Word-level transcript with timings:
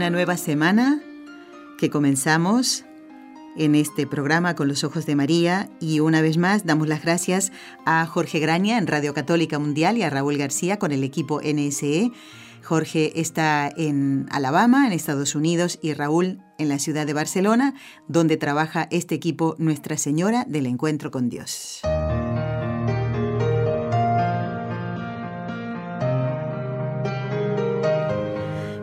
Una 0.00 0.08
nueva 0.08 0.38
semana 0.38 1.02
que 1.76 1.90
comenzamos 1.90 2.86
en 3.58 3.74
este 3.74 4.06
programa 4.06 4.54
con 4.54 4.66
los 4.66 4.82
ojos 4.82 5.04
de 5.04 5.14
María 5.14 5.68
y 5.78 6.00
una 6.00 6.22
vez 6.22 6.38
más 6.38 6.64
damos 6.64 6.88
las 6.88 7.02
gracias 7.02 7.52
a 7.84 8.06
Jorge 8.06 8.38
Graña 8.38 8.78
en 8.78 8.86
Radio 8.86 9.12
Católica 9.12 9.58
Mundial 9.58 9.98
y 9.98 10.02
a 10.02 10.08
Raúl 10.08 10.38
García 10.38 10.78
con 10.78 10.92
el 10.92 11.04
equipo 11.04 11.42
NSE. 11.42 12.12
Jorge 12.64 13.20
está 13.20 13.70
en 13.76 14.26
Alabama, 14.30 14.86
en 14.86 14.94
Estados 14.94 15.34
Unidos, 15.34 15.78
y 15.82 15.92
Raúl 15.92 16.38
en 16.56 16.70
la 16.70 16.78
ciudad 16.78 17.04
de 17.06 17.12
Barcelona, 17.12 17.74
donde 18.08 18.38
trabaja 18.38 18.88
este 18.90 19.14
equipo 19.14 19.54
Nuestra 19.58 19.98
Señora 19.98 20.46
del 20.48 20.64
Encuentro 20.64 21.10
con 21.10 21.28
Dios. 21.28 21.82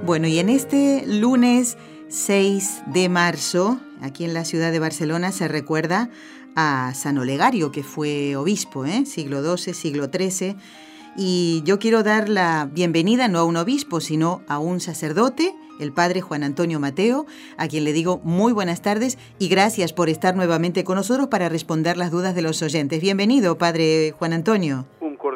Bueno, 0.07 0.29
y 0.29 0.39
en 0.39 0.47
este 0.47 1.03
lunes 1.05 1.77
6 2.07 2.83
de 2.93 3.09
marzo, 3.09 3.77
aquí 4.01 4.23
en 4.23 4.33
la 4.33 4.45
ciudad 4.45 4.71
de 4.71 4.79
Barcelona, 4.79 5.33
se 5.33 5.49
recuerda 5.49 6.09
a 6.55 6.93
San 6.95 7.17
Olegario, 7.17 7.73
que 7.73 7.83
fue 7.83 8.37
obispo, 8.37 8.85
¿eh? 8.85 9.05
siglo 9.05 9.43
XII, 9.43 9.73
siglo 9.73 10.05
XIII. 10.05 10.55
Y 11.17 11.61
yo 11.65 11.77
quiero 11.77 12.03
dar 12.03 12.29
la 12.29 12.69
bienvenida 12.71 13.27
no 13.27 13.39
a 13.39 13.43
un 13.43 13.57
obispo, 13.57 13.99
sino 13.99 14.43
a 14.47 14.59
un 14.59 14.79
sacerdote, 14.79 15.53
el 15.77 15.91
padre 15.91 16.21
Juan 16.21 16.43
Antonio 16.43 16.79
Mateo, 16.79 17.25
a 17.57 17.67
quien 17.67 17.83
le 17.83 17.91
digo 17.91 18.21
muy 18.23 18.53
buenas 18.53 18.81
tardes 18.81 19.17
y 19.39 19.49
gracias 19.49 19.91
por 19.91 20.07
estar 20.07 20.37
nuevamente 20.37 20.85
con 20.85 20.95
nosotros 20.95 21.27
para 21.27 21.49
responder 21.49 21.97
las 21.97 22.11
dudas 22.11 22.33
de 22.33 22.43
los 22.43 22.61
oyentes. 22.61 23.01
Bienvenido, 23.01 23.57
padre 23.57 24.13
Juan 24.17 24.31
Antonio 24.31 24.85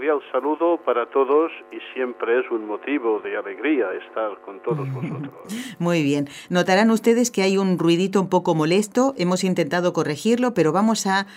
cordial 0.02 0.32
saludo 0.32 0.80
para 0.84 1.06
todos 1.12 1.52
y 1.72 1.78
siempre 1.94 2.40
es 2.40 2.50
un 2.50 2.66
motivo 2.66 3.20
de 3.20 3.38
alegría 3.38 3.86
estar 3.94 4.42
con 4.42 4.60
todos 4.64 4.92
vosotros. 4.94 5.32
Muy 5.78 6.02
bien. 6.02 6.28
Notarán 6.50 6.90
ustedes 6.90 7.30
que 7.30 7.44
hay 7.44 7.58
un 7.58 7.78
ruidito 7.78 8.20
un 8.20 8.28
poco 8.28 8.56
molesto. 8.56 9.14
Hemos 9.18 9.44
intentado 9.44 9.94
corregirlo, 9.94 10.56
pero 10.56 10.72
vamos 10.72 11.06
a, 11.06 11.28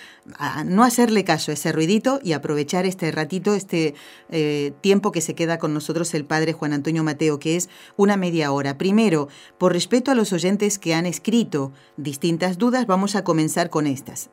no 0.65 0.83
hacerle 0.83 1.25
caso 1.25 1.51
a 1.51 1.55
ese 1.55 1.73
ruidito 1.73 2.21
y 2.23 2.33
aprovechar 2.33 2.87
este 2.87 3.11
ratito, 3.13 3.55
este 3.55 3.95
eh, 4.31 4.73
tiempo 4.81 5.13
que 5.13 5.21
se 5.21 5.35
queda 5.35 5.59
con 5.59 5.75
nosotros 5.75 6.15
el 6.15 6.25
padre 6.25 6.55
Juan 6.55 6.73
Antonio 6.73 7.05
Mateo, 7.05 7.39
que 7.39 7.57
es 7.57 7.69
una 7.97 8.17
media 8.17 8.51
hora. 8.51 8.79
Primero, 8.79 9.29
por 9.59 9.75
respeto 9.75 10.11
a 10.11 10.15
los 10.15 10.33
oyentes 10.33 10.79
que 10.79 10.95
han 10.95 11.05
escrito 11.05 11.73
distintas 11.99 12.57
dudas, 12.57 12.87
vamos 12.87 13.15
a 13.15 13.25
comenzar 13.25 13.69
con 13.69 13.87
estas. 13.87 14.31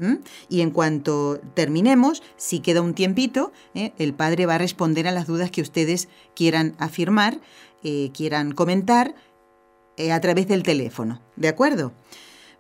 Y 0.47 0.61
en 0.61 0.71
cuanto 0.71 1.41
terminemos, 1.53 2.23
si 2.37 2.61
queda 2.61 2.81
un 2.81 2.93
tiempito, 2.93 3.51
¿eh? 3.73 3.91
el 3.97 4.13
padre 4.21 4.45
va 4.45 4.53
a 4.53 4.59
responder 4.59 5.07
a 5.07 5.11
las 5.11 5.25
dudas 5.25 5.49
que 5.49 5.63
ustedes 5.63 6.07
quieran 6.35 6.75
afirmar, 6.77 7.39
eh, 7.83 8.11
quieran 8.13 8.51
comentar 8.51 9.15
eh, 9.97 10.11
a 10.11 10.21
través 10.21 10.47
del 10.47 10.61
teléfono. 10.61 11.23
¿De 11.37 11.47
acuerdo? 11.47 11.91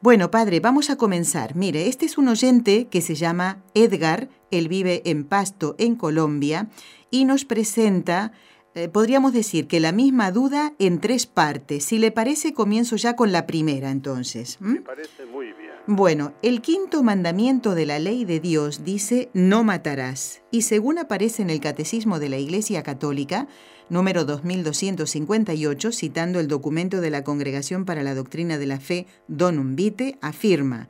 Bueno, 0.01 0.31
padre, 0.31 0.59
vamos 0.59 0.89
a 0.89 0.95
comenzar. 0.95 1.55
Mire, 1.55 1.87
este 1.87 2.07
es 2.07 2.17
un 2.17 2.29
oyente 2.29 2.87
que 2.87 3.01
se 3.01 3.13
llama 3.13 3.61
Edgar, 3.75 4.27
él 4.49 4.69
vive 4.69 5.03
en 5.05 5.23
Pasto, 5.23 5.75
en 5.77 5.95
Colombia, 5.95 6.67
y 7.11 7.25
nos 7.25 7.45
presenta, 7.45 8.31
eh, 8.73 8.87
podríamos 8.87 9.31
decir 9.31 9.67
que 9.67 9.79
la 9.79 9.91
misma 9.91 10.31
duda 10.31 10.73
en 10.79 10.99
tres 10.99 11.27
partes. 11.27 11.85
Si 11.85 11.99
le 11.99 12.09
parece, 12.09 12.55
comienzo 12.55 12.95
ya 12.95 13.15
con 13.15 13.31
la 13.31 13.45
primera 13.45 13.91
entonces. 13.91 14.57
Me 14.61 14.81
parece 14.81 15.27
muy 15.27 15.45
bien. 15.53 15.60
Bueno, 15.93 16.31
el 16.41 16.61
quinto 16.61 17.03
mandamiento 17.03 17.75
de 17.75 17.85
la 17.85 17.99
ley 17.99 18.23
de 18.23 18.39
Dios 18.39 18.85
dice 18.85 19.29
no 19.33 19.65
matarás 19.65 20.41
y 20.49 20.61
según 20.61 20.97
aparece 20.99 21.41
en 21.41 21.49
el 21.49 21.59
Catecismo 21.59 22.17
de 22.17 22.29
la 22.29 22.37
Iglesia 22.37 22.81
Católica, 22.81 23.49
número 23.89 24.23
2258, 24.23 25.91
citando 25.91 26.39
el 26.39 26.47
documento 26.47 27.01
de 27.01 27.09
la 27.09 27.25
Congregación 27.25 27.83
para 27.83 28.03
la 28.03 28.15
Doctrina 28.15 28.57
de 28.57 28.67
la 28.67 28.79
Fe, 28.79 29.05
Donum 29.27 29.75
Vitae, 29.75 30.17
afirma, 30.21 30.87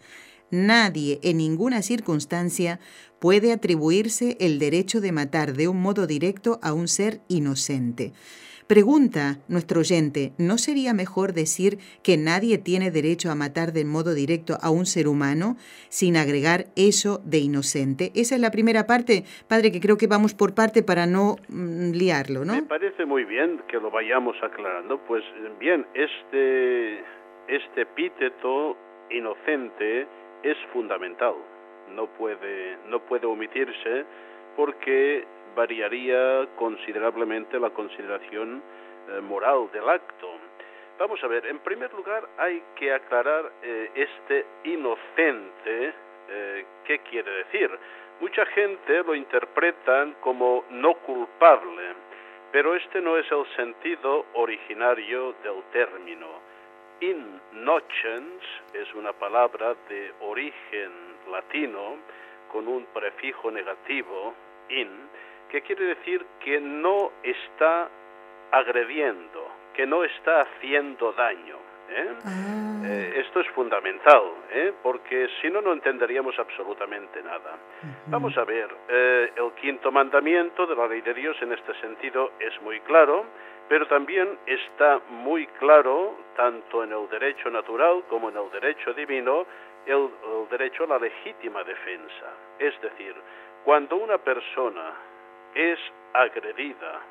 Nadie 0.52 1.20
en 1.24 1.38
ninguna 1.38 1.82
circunstancia 1.82 2.80
puede 3.20 3.54
atribuirse 3.54 4.38
el 4.40 4.60
derecho 4.60 5.02
de 5.02 5.12
matar 5.12 5.54
de 5.58 5.68
un 5.68 5.82
modo 5.82 6.06
directo 6.06 6.60
a 6.62 6.74
un 6.74 6.88
ser 6.88 7.22
inocente. 7.28 8.14
Pregunta 8.72 9.36
nuestro 9.50 9.82
oyente, 9.82 10.32
¿no 10.38 10.58
sería 10.58 10.94
mejor 10.94 11.34
decir 11.34 11.80
que 12.06 12.16
nadie 12.16 12.58
tiene 12.58 12.90
derecho 12.90 13.30
a 13.30 13.36
matar 13.36 13.74
de 13.74 13.84
modo 13.84 14.14
directo 14.14 14.54
a 14.62 14.70
un 14.72 14.86
ser 14.86 15.10
humano 15.10 15.58
sin 15.90 16.16
agregar 16.16 16.68
eso 16.78 17.20
de 17.26 17.40
inocente? 17.40 18.14
Esa 18.16 18.36
es 18.36 18.40
la 18.40 18.50
primera 18.50 18.88
parte, 18.88 19.26
padre, 19.50 19.74
que 19.74 19.82
creo 19.82 19.98
que 19.98 20.08
vamos 20.08 20.34
por 20.34 20.56
parte 20.56 20.84
para 20.84 21.06
no 21.06 21.36
mm, 21.50 21.92
liarlo, 21.92 22.46
¿no? 22.46 22.54
Me 22.54 22.62
parece 22.62 23.04
muy 23.06 23.26
bien 23.26 23.60
que 23.68 23.76
lo 23.76 23.92
vayamos 23.92 24.38
aclarando. 24.42 25.00
Pues 25.06 25.26
bien, 25.60 25.86
este, 25.94 27.00
este 27.50 27.82
epíteto 27.82 28.78
inocente 29.10 30.08
es 30.44 30.56
fundamental. 30.72 31.36
No 31.94 32.08
puede, 32.08 32.78
no 32.88 33.02
puede 33.02 33.28
omitirse 33.28 34.06
porque 34.56 35.28
variaría 35.56 36.48
considerablemente 36.58 37.60
la 37.60 37.70
consideración 37.70 38.62
eh, 39.10 39.22
moral 39.22 39.70
del 39.72 39.90
acto. 39.90 40.28
Vamos 41.00 41.24
a 41.24 41.28
ver, 41.28 41.46
en 41.48 41.60
primer 41.60 41.92
lugar 41.94 42.28
hay 42.38 42.62
que 42.76 42.94
aclarar 42.94 43.52
eh, 43.64 43.90
este 43.96 44.46
inocente, 44.66 45.94
eh, 46.30 46.66
¿qué 46.86 47.00
quiere 47.00 47.32
decir? 47.44 47.72
Mucha 48.20 48.46
gente 48.46 49.04
lo 49.04 49.16
interpretan 49.16 50.14
como 50.22 50.64
no 50.70 50.94
culpable, 50.96 51.96
pero 52.52 52.76
este 52.76 53.02
no 53.02 53.18
es 53.18 53.26
el 53.32 53.46
sentido 53.56 54.28
originario 54.34 55.34
del 55.44 55.64
término. 55.72 56.28
Innocens 57.00 58.44
es 58.74 58.94
una 58.94 59.12
palabra 59.14 59.74
de 59.90 60.14
origen 60.20 60.92
latino 61.32 61.98
con 62.52 62.68
un 62.68 62.86
prefijo 62.94 63.50
negativo, 63.50 64.36
in, 64.70 64.90
que 65.52 65.62
quiere 65.62 65.84
decir 65.86 66.26
que 66.40 66.62
no 66.62 67.12
está 67.22 67.90
agrediendo, 68.52 69.48
que 69.74 69.86
no 69.86 70.04
está 70.06 70.42
haciendo 70.42 71.12
daño. 71.12 71.58
¿eh? 71.90 72.14
Ah. 72.26 72.84
Eh, 72.86 73.14
esto 73.26 73.42
es 73.42 73.48
fundamental, 73.50 74.24
¿eh? 74.50 74.72
porque 74.82 75.28
si 75.42 75.50
no, 75.50 75.62
no 75.62 75.74
entenderíamos 75.74 76.40
absolutamente 76.40 77.22
nada. 77.22 77.58
Vamos 78.08 78.36
a 78.38 78.46
ver, 78.46 78.70
el 78.88 79.52
quinto 79.62 79.92
mandamiento 79.92 80.66
de 80.66 80.76
la 80.76 80.88
ley 80.88 81.02
de 81.02 81.14
Dios 81.14 81.36
en 81.42 81.52
este 81.52 81.74
sentido 81.82 82.32
es 82.40 82.60
muy 82.62 82.80
claro, 82.82 83.26
pero 83.68 83.88
también 83.88 84.40
está 84.46 85.02
muy 85.10 85.48
claro, 85.60 86.16
tanto 86.36 86.84
en 86.84 86.94
el 86.94 87.10
derecho 87.10 87.50
natural 87.50 88.04
como 88.10 88.30
en 88.30 88.38
el 88.38 88.50
derecho 88.52 88.94
divino, 88.94 89.46
el 89.86 90.10
derecho 90.50 90.86
a 90.86 90.88
la 90.88 91.00
legítima 91.00 91.64
defensa. 91.64 92.28
Es 92.58 92.80
decir, 92.82 93.16
cuando 93.64 93.98
una 93.98 94.18
persona 94.18 95.11
es 95.56 95.80
agredida 96.14 97.02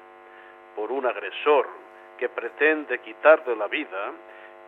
por 0.75 0.93
un 0.93 1.07
agresor 1.07 1.67
que 2.19 2.29
pretende 2.29 2.99
quitarle 2.99 3.57
la 3.57 3.67
vida, 3.67 4.13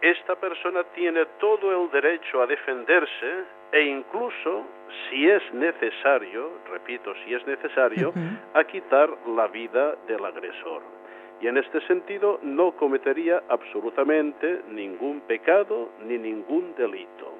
esta 0.01 0.35
persona 0.37 0.83
tiene 0.95 1.25
todo 1.39 1.71
el 1.71 1.91
derecho 1.91 2.43
a 2.43 2.47
defenderse 2.47 3.45
e 3.71 3.83
incluso, 3.83 4.67
si 5.09 5.29
es 5.29 5.43
necesario, 5.55 6.59
repito, 6.71 7.15
si 7.25 7.35
es 7.35 7.47
necesario, 7.47 8.13
a 8.53 8.65
quitar 8.65 9.09
la 9.29 9.47
vida 9.49 9.95
del 10.07 10.25
agresor. 10.25 10.83
Y 11.41 11.47
en 11.47 11.57
este 11.57 11.81
sentido 11.87 12.39
no 12.43 12.73
cometería 12.73 13.43
absolutamente 13.49 14.63
ningún 14.69 15.21
pecado 15.23 15.91
ni 16.05 16.19
ningún 16.19 16.75
delito, 16.77 17.33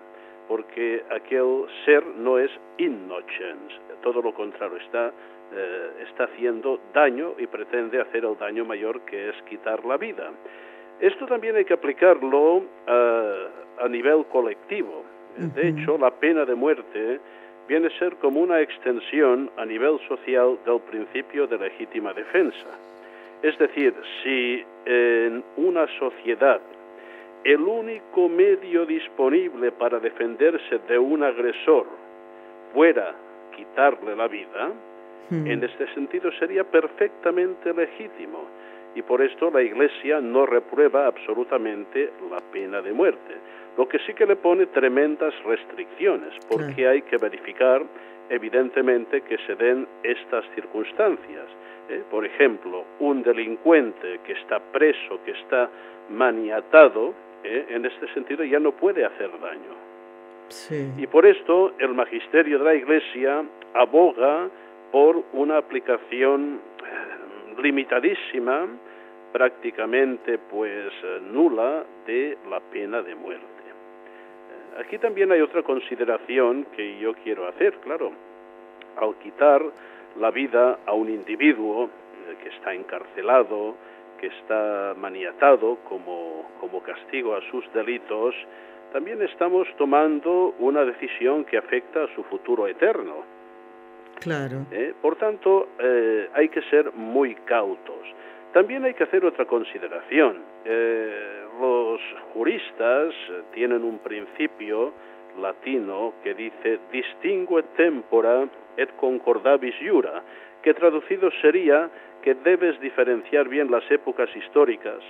porque 0.49 1.05
aquel 1.11 1.67
ser 1.85 2.05
no 2.07 2.39
es 2.39 2.51
innocens, 2.79 3.81
todo 4.03 4.23
lo 4.23 4.33
contrario, 4.35 4.79
está 4.79 5.13
eh, 5.55 6.05
está 6.09 6.25
haciendo 6.25 6.81
daño 6.95 7.35
y 7.39 7.47
pretende 7.47 8.01
hacer 8.01 8.25
el 8.25 8.37
daño 8.39 8.65
mayor 8.65 9.01
que 9.03 9.29
es 9.31 9.43
quitar 9.49 9.85
la 9.85 9.97
vida. 9.97 10.31
Esto 11.01 11.27
también 11.27 11.57
hay 11.57 11.65
que 11.65 11.75
aplicarlo 11.75 12.63
eh, 12.87 13.47
a 13.81 13.89
nivel 13.89 14.25
colectivo. 14.27 15.05
De 15.37 15.69
hecho, 15.69 15.97
la 15.97 16.11
pena 16.11 16.45
de 16.45 16.55
muerte 16.55 17.19
viene 17.67 17.87
a 17.87 17.99
ser 17.99 18.17
como 18.17 18.41
una 18.41 18.61
extensión 18.61 19.51
a 19.57 19.65
nivel 19.65 19.99
social 20.07 20.59
del 20.67 20.81
principio 20.81 21.47
de 21.47 21.57
legítima 21.57 22.13
defensa. 22.13 22.67
Es 23.43 23.57
decir, 23.59 23.95
si 24.23 24.63
en 24.85 25.43
una 25.57 25.87
sociedad 25.99 26.61
el 27.45 27.63
único 27.63 28.29
medio 28.29 28.87
disponible 28.87 29.73
para 29.73 29.99
defenderse 29.99 30.79
de 30.87 30.99
un 30.99 31.25
agresor 31.25 31.87
fuera 32.73 33.15
quitarle 33.57 34.15
la 34.15 34.29
vida, 34.29 34.71
hmm. 35.31 35.47
en 35.47 35.65
este 35.65 35.93
sentido 35.95 36.31
sería 36.39 36.65
perfectamente 36.65 37.73
legítimo. 37.73 38.47
Y 38.95 39.03
por 39.03 39.23
esto 39.23 39.51
la 39.51 39.63
Iglesia 39.63 40.21
no 40.21 40.45
reprueba 40.45 41.07
absolutamente 41.07 42.11
la 42.31 42.41
pena 42.53 42.83
de 42.83 42.93
muerte. 42.93 43.35
Lo 43.77 43.89
que 43.89 43.99
sí 44.01 44.13
que 44.13 44.27
le 44.27 44.37
pone 44.37 44.67
tremendas 44.67 45.33
restricciones, 45.45 46.35
porque 46.49 46.87
hay 46.87 47.03
que 47.03 47.17
verificar 47.17 47.83
evidentemente 48.29 49.23
que 49.23 49.39
se 49.47 49.55
den 49.55 49.87
estas 50.03 50.45
circunstancias. 50.55 51.47
¿eh? 51.89 52.03
Por 52.11 52.25
ejemplo, 52.27 52.85
un 53.01 53.23
delincuente 53.23 54.21
que 54.27 54.33
está 54.33 54.61
preso, 54.61 55.21
que 55.25 55.33
está 55.33 55.71
maniatado, 56.11 57.15
¿eh? 57.45 57.67
en 57.71 57.87
este 57.87 58.13
sentido 58.13 58.45
ya 58.45 58.59
no 58.59 58.73
puede 58.73 59.05
hacer 59.05 59.31
daño. 59.41 59.93
Y 60.99 61.07
por 61.07 61.25
esto 61.25 61.73
el 61.79 61.95
magisterio 61.95 62.59
de 62.59 62.65
la 62.65 62.75
Iglesia 62.75 63.43
aboga 63.73 64.51
por 64.93 65.25
una 65.33 65.57
aplicación 65.57 66.61
eh, 66.61 67.63
limitadísima, 67.63 68.69
prácticamente 69.33 70.39
pues 70.39 70.93
nula, 71.23 71.85
de 72.07 72.37
la 72.51 72.61
pena 72.61 73.03
de 73.03 73.15
muerte. 73.15 73.47
Aquí 74.79 74.99
también 74.99 75.31
hay 75.33 75.41
otra 75.41 75.63
consideración 75.63 76.67
que 76.77 76.99
yo 76.99 77.13
quiero 77.23 77.47
hacer, 77.47 77.75
claro. 77.79 78.13
Al 78.97 79.15
quitar 79.17 79.63
la 80.19 80.31
vida 80.31 80.79
a 80.87 80.93
un 80.93 81.09
individuo 81.11 81.87
eh, 81.87 82.37
que 82.43 82.49
está 82.51 82.73
encarcelado, 82.73 83.75
que 84.19 84.29
está 84.29 84.95
maniatado 84.97 85.79
como, 85.89 86.51
como 86.61 86.83
castigo 86.83 87.35
a 87.35 87.43
sus 87.51 87.71
delitos, 87.73 88.35
también 88.93 89.21
estamos 89.23 89.67
tomando 89.77 90.55
una 90.59 90.85
decisión 90.85 91.45
que 91.45 91.59
afecta 91.59 92.05
a 92.05 92.15
su 92.15 92.23
futuro 92.25 92.67
eterno. 92.67 93.32
Claro. 94.23 94.67
Eh, 94.71 94.95
por 95.03 95.17
tanto, 95.17 95.69
eh, 95.79 96.29
hay 96.33 96.49
que 96.49 96.63
ser 96.71 96.93
muy 96.93 97.35
cautos. 97.45 98.03
También 98.53 98.85
hay 98.85 98.95
que 98.95 99.05
hacer 99.05 99.25
otra 99.25 99.47
consideración. 99.47 100.39
Eh, 100.65 101.45
los 101.61 102.01
juristas 102.33 103.15
tienen 103.53 103.83
un 103.83 103.99
principio 103.99 104.93
latino 105.41 106.13
que 106.23 106.35
dice 106.35 106.79
distingue 106.93 107.63
tempora 107.77 108.47
et 108.77 108.91
concordabis 108.97 109.75
jura, 109.81 110.23
que 110.63 110.75
traducido 110.75 111.31
sería 111.41 111.91
que 112.23 112.35
debes 112.35 112.79
diferenciar 112.81 113.49
bien 113.49 113.71
las 113.71 113.91
épocas 113.91 114.29
históricas, 114.37 115.01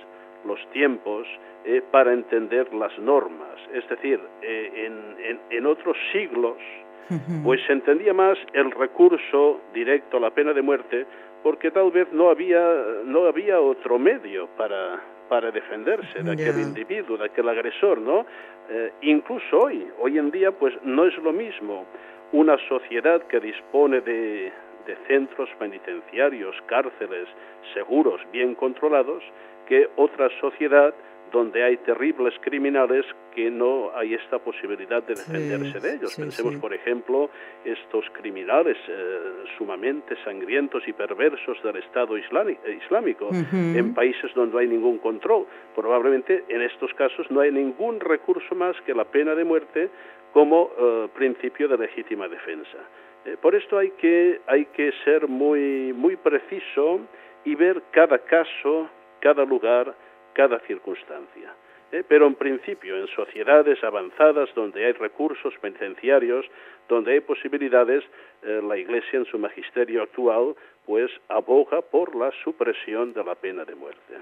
los 0.45 0.59
tiempos, 0.71 1.27
eh, 1.65 1.81
para 1.91 2.13
entender 2.13 2.73
las 2.73 2.97
normas. 2.99 3.59
Es 3.73 3.87
decir, 3.87 4.19
en 4.41 5.65
otros 5.65 5.97
siglos, 6.11 6.57
pues 7.43 7.61
se 7.67 7.73
entendía 7.73 8.13
más 8.13 8.37
el 8.53 8.71
recurso 8.71 9.61
directo 9.73 10.17
a 10.17 10.19
la 10.19 10.31
pena 10.31 10.53
de 10.53 10.61
muerte 10.61 11.05
porque 11.43 11.71
tal 11.71 11.91
vez 11.91 12.07
no 12.13 12.29
había, 12.29 12.65
no 13.05 13.25
había 13.25 13.59
otro 13.59 13.99
medio 13.99 14.47
para, 14.57 15.01
para 15.27 15.51
defenderse 15.51 16.23
de 16.23 16.31
aquel 16.31 16.61
individuo, 16.61 17.17
de 17.17 17.25
aquel 17.25 17.49
agresor, 17.49 17.99
¿no? 17.99 18.25
Eh, 18.69 18.91
incluso 19.01 19.59
hoy, 19.59 19.85
hoy 19.99 20.17
en 20.17 20.31
día, 20.31 20.51
pues 20.51 20.73
no 20.83 21.05
es 21.05 21.17
lo 21.17 21.33
mismo 21.33 21.85
una 22.31 22.57
sociedad 22.69 23.21
que 23.23 23.41
dispone 23.41 23.99
de, 24.01 24.51
de 24.87 24.97
centros 25.07 25.49
penitenciarios, 25.59 26.55
cárceles 26.67 27.27
seguros, 27.73 28.21
bien 28.31 28.55
controlados, 28.55 29.23
que 29.67 29.89
otra 29.97 30.29
sociedad 30.39 30.93
donde 31.33 31.63
hay 31.63 31.77
terribles 31.77 32.35
criminales 32.41 33.03
que 33.33 33.49
no 33.49 33.89
hay 33.95 34.13
esta 34.13 34.37
posibilidad 34.37 35.01
de 35.01 35.15
defenderse 35.15 35.79
de 35.79 35.95
ellos. 35.95 36.15
Pensemos, 36.15 36.55
por 36.57 36.73
ejemplo, 36.73 37.31
estos 37.65 38.05
criminales 38.13 38.77
eh, 38.87 39.19
sumamente 39.57 40.15
sangrientos 40.23 40.87
y 40.87 40.93
perversos 40.93 41.61
del 41.63 41.77
Estado 41.77 42.15
islámico 42.17 43.29
en 43.51 43.95
países 43.95 44.31
donde 44.35 44.53
no 44.53 44.59
hay 44.59 44.67
ningún 44.67 44.99
control. 44.99 45.47
Probablemente 45.75 46.43
en 46.47 46.61
estos 46.61 46.93
casos 46.93 47.25
no 47.31 47.41
hay 47.41 47.51
ningún 47.51 47.99
recurso 47.99 48.53
más 48.53 48.79
que 48.85 48.93
la 48.93 49.05
pena 49.05 49.33
de 49.33 49.43
muerte 49.43 49.89
como 50.33 50.69
eh, 50.77 51.07
principio 51.15 51.67
de 51.67 51.79
legítima 51.79 52.27
defensa. 52.27 52.77
Eh, 53.25 53.37
por 53.41 53.55
esto 53.55 53.79
hay 53.79 53.89
que, 53.91 54.41
hay 54.45 54.65
que 54.65 54.91
ser 55.03 55.27
muy, 55.27 55.93
muy 55.93 56.15
preciso 56.15 56.99
y 57.43 57.55
ver 57.55 57.81
cada 57.89 58.19
caso, 58.19 58.87
cada 59.19 59.43
lugar, 59.45 59.95
cada 60.33 60.59
circunstancia. 60.61 61.53
¿eh? 61.91 62.03
Pero 62.07 62.27
en 62.27 62.35
principio, 62.35 62.97
en 62.97 63.07
sociedades 63.07 63.83
avanzadas 63.83 64.49
donde 64.55 64.85
hay 64.85 64.93
recursos 64.93 65.53
penitenciarios, 65.61 66.45
donde 66.89 67.13
hay 67.13 67.19
posibilidades, 67.21 68.03
eh, 68.43 68.61
la 68.67 68.77
Iglesia 68.77 69.19
en 69.19 69.25
su 69.25 69.37
magisterio 69.37 70.03
actual 70.03 70.55
pues 70.85 71.09
aboga 71.29 71.81
por 71.81 72.15
la 72.15 72.31
supresión 72.43 73.13
de 73.13 73.23
la 73.23 73.35
pena 73.35 73.63
de 73.63 73.75
muerte. 73.75 74.15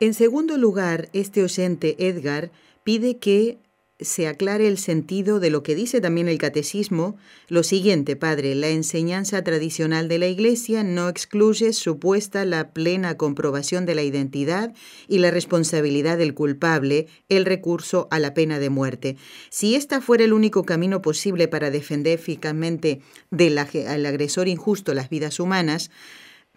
En 0.00 0.14
segundo 0.14 0.58
lugar, 0.58 1.06
este 1.12 1.42
oyente 1.42 1.94
Edgar 1.98 2.50
pide 2.82 3.18
que 3.18 3.58
se 3.98 4.26
aclare 4.26 4.68
el 4.68 4.76
sentido 4.76 5.40
de 5.40 5.48
lo 5.48 5.62
que 5.62 5.74
dice 5.74 6.00
también 6.00 6.28
el 6.28 6.38
catecismo. 6.38 7.16
Lo 7.48 7.62
siguiente, 7.62 8.14
Padre, 8.14 8.54
la 8.54 8.68
enseñanza 8.68 9.42
tradicional 9.42 10.08
de 10.08 10.18
la 10.18 10.26
Iglesia 10.26 10.84
no 10.84 11.08
excluye 11.08 11.72
supuesta 11.72 12.44
la 12.44 12.72
plena 12.72 13.16
comprobación 13.16 13.86
de 13.86 13.94
la 13.94 14.02
identidad 14.02 14.74
y 15.08 15.18
la 15.18 15.30
responsabilidad 15.30 16.18
del 16.18 16.34
culpable, 16.34 17.06
el 17.28 17.46
recurso 17.46 18.06
a 18.10 18.18
la 18.18 18.34
pena 18.34 18.58
de 18.58 18.68
muerte. 18.68 19.16
Si 19.48 19.74
esta 19.74 20.00
fuera 20.00 20.24
el 20.24 20.34
único 20.34 20.64
camino 20.64 21.00
posible 21.00 21.48
para 21.48 21.70
defender 21.70 22.18
eficazmente 22.18 23.00
del 23.30 23.56
agresor 23.58 24.48
injusto 24.48 24.92
las 24.92 25.08
vidas 25.08 25.40
humanas, 25.40 25.90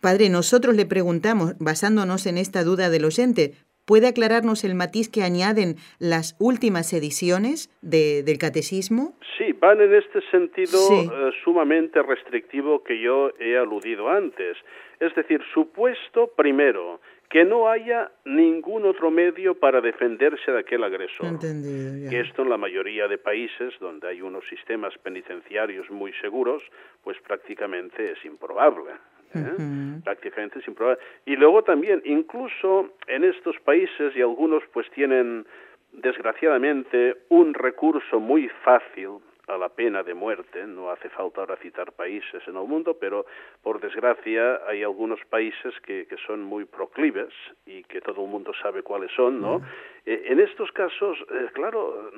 Padre, 0.02 0.30
nosotros 0.30 0.76
le 0.76 0.86
preguntamos, 0.86 1.56
basándonos 1.60 2.26
en 2.26 2.38
esta 2.38 2.64
duda 2.64 2.90
del 2.90 3.04
oyente, 3.04 3.56
¿Puede 3.90 4.08
aclararnos 4.08 4.64
el 4.66 4.76
matiz 4.76 5.10
que 5.10 5.24
añaden 5.24 5.78
las 5.98 6.36
últimas 6.40 6.94
ediciones 6.94 7.72
del 7.82 8.38
catecismo? 8.38 9.18
Sí, 9.36 9.52
van 9.54 9.82
en 9.82 9.96
este 9.96 10.22
sentido 10.30 10.78
eh, 10.78 11.32
sumamente 11.44 12.04
restrictivo 12.04 12.84
que 12.84 13.02
yo 13.02 13.32
he 13.40 13.58
aludido 13.58 14.08
antes. 14.08 14.58
Es 15.00 15.16
decir, 15.16 15.42
supuesto 15.56 16.28
primero 16.38 17.02
que 17.32 17.46
no 17.46 17.68
haya 17.68 18.12
ningún 18.26 18.86
otro 18.86 19.10
medio 19.10 19.56
para 19.56 19.82
defenderse 19.82 20.52
de 20.52 20.60
aquel 20.60 20.84
agresor. 20.84 21.26
Entendido, 21.26 22.12
Que 22.12 22.20
esto 22.20 22.44
en 22.44 22.50
la 22.50 22.58
mayoría 22.58 23.08
de 23.08 23.18
países 23.18 23.74
donde 23.80 24.08
hay 24.08 24.22
unos 24.22 24.44
sistemas 24.50 24.94
penitenciarios 25.02 25.90
muy 25.90 26.14
seguros, 26.22 26.62
pues 27.04 27.18
prácticamente 27.26 28.12
es 28.12 28.24
improbable. 28.24 28.92
¿Eh? 29.36 30.02
prácticamente 30.04 30.62
sin 30.62 30.76
prueba. 30.76 30.98
Y 31.26 31.36
luego 31.36 31.64
también, 31.64 32.02
incluso 32.06 32.94
en 33.08 33.24
estos 33.24 33.60
países, 33.60 34.16
y 34.16 34.22
algunos 34.22 34.64
pues 34.74 34.90
tienen 34.92 35.46
desgraciadamente 35.92 37.18
un 37.30 37.54
recurso 37.54 38.20
muy 38.20 38.50
fácil 38.64 39.20
a 39.50 39.58
la 39.58 39.70
pena 39.70 40.04
de 40.04 40.14
muerte, 40.14 40.66
no 40.68 40.92
hace 40.92 41.10
falta 41.10 41.42
ahora 41.42 41.58
citar 41.58 41.92
países 41.94 42.48
en 42.48 42.56
el 42.56 42.68
mundo, 42.68 42.96
pero 43.00 43.26
por 43.64 43.82
desgracia 43.82 44.62
hay 44.68 44.84
algunos 44.84 45.20
países 45.26 45.74
que, 45.82 46.06
que 46.06 46.18
son 46.28 46.44
muy 46.44 46.66
proclives 46.66 47.34
y 47.66 47.84
que 47.84 48.00
todo 48.00 48.24
el 48.24 48.30
mundo 48.30 48.52
sabe 48.62 48.84
cuáles 48.84 49.12
son, 49.14 49.42
¿no? 49.42 49.62
Eh, 50.06 50.26
en 50.28 50.40
estos 50.40 50.72
casos, 50.72 51.18
eh, 51.32 51.48
claro, 51.54 52.12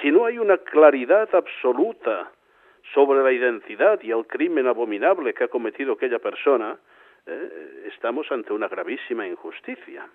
si 0.00 0.12
no 0.12 0.26
hay 0.26 0.38
una 0.38 0.58
claridad 0.58 1.28
absoluta 1.34 2.30
sobre 2.94 3.22
la 3.22 3.32
identidad 3.32 4.00
y 4.02 4.10
el 4.10 4.26
crimen 4.26 4.66
abominable 4.66 5.34
que 5.34 5.44
ha 5.44 5.48
cometido 5.48 5.94
aquella 5.94 6.18
persona, 6.18 6.78
eh, 7.26 7.88
estamos 7.92 8.30
ante 8.30 8.52
una 8.52 8.68
gravísima 8.68 9.26
injusticia. 9.26 10.08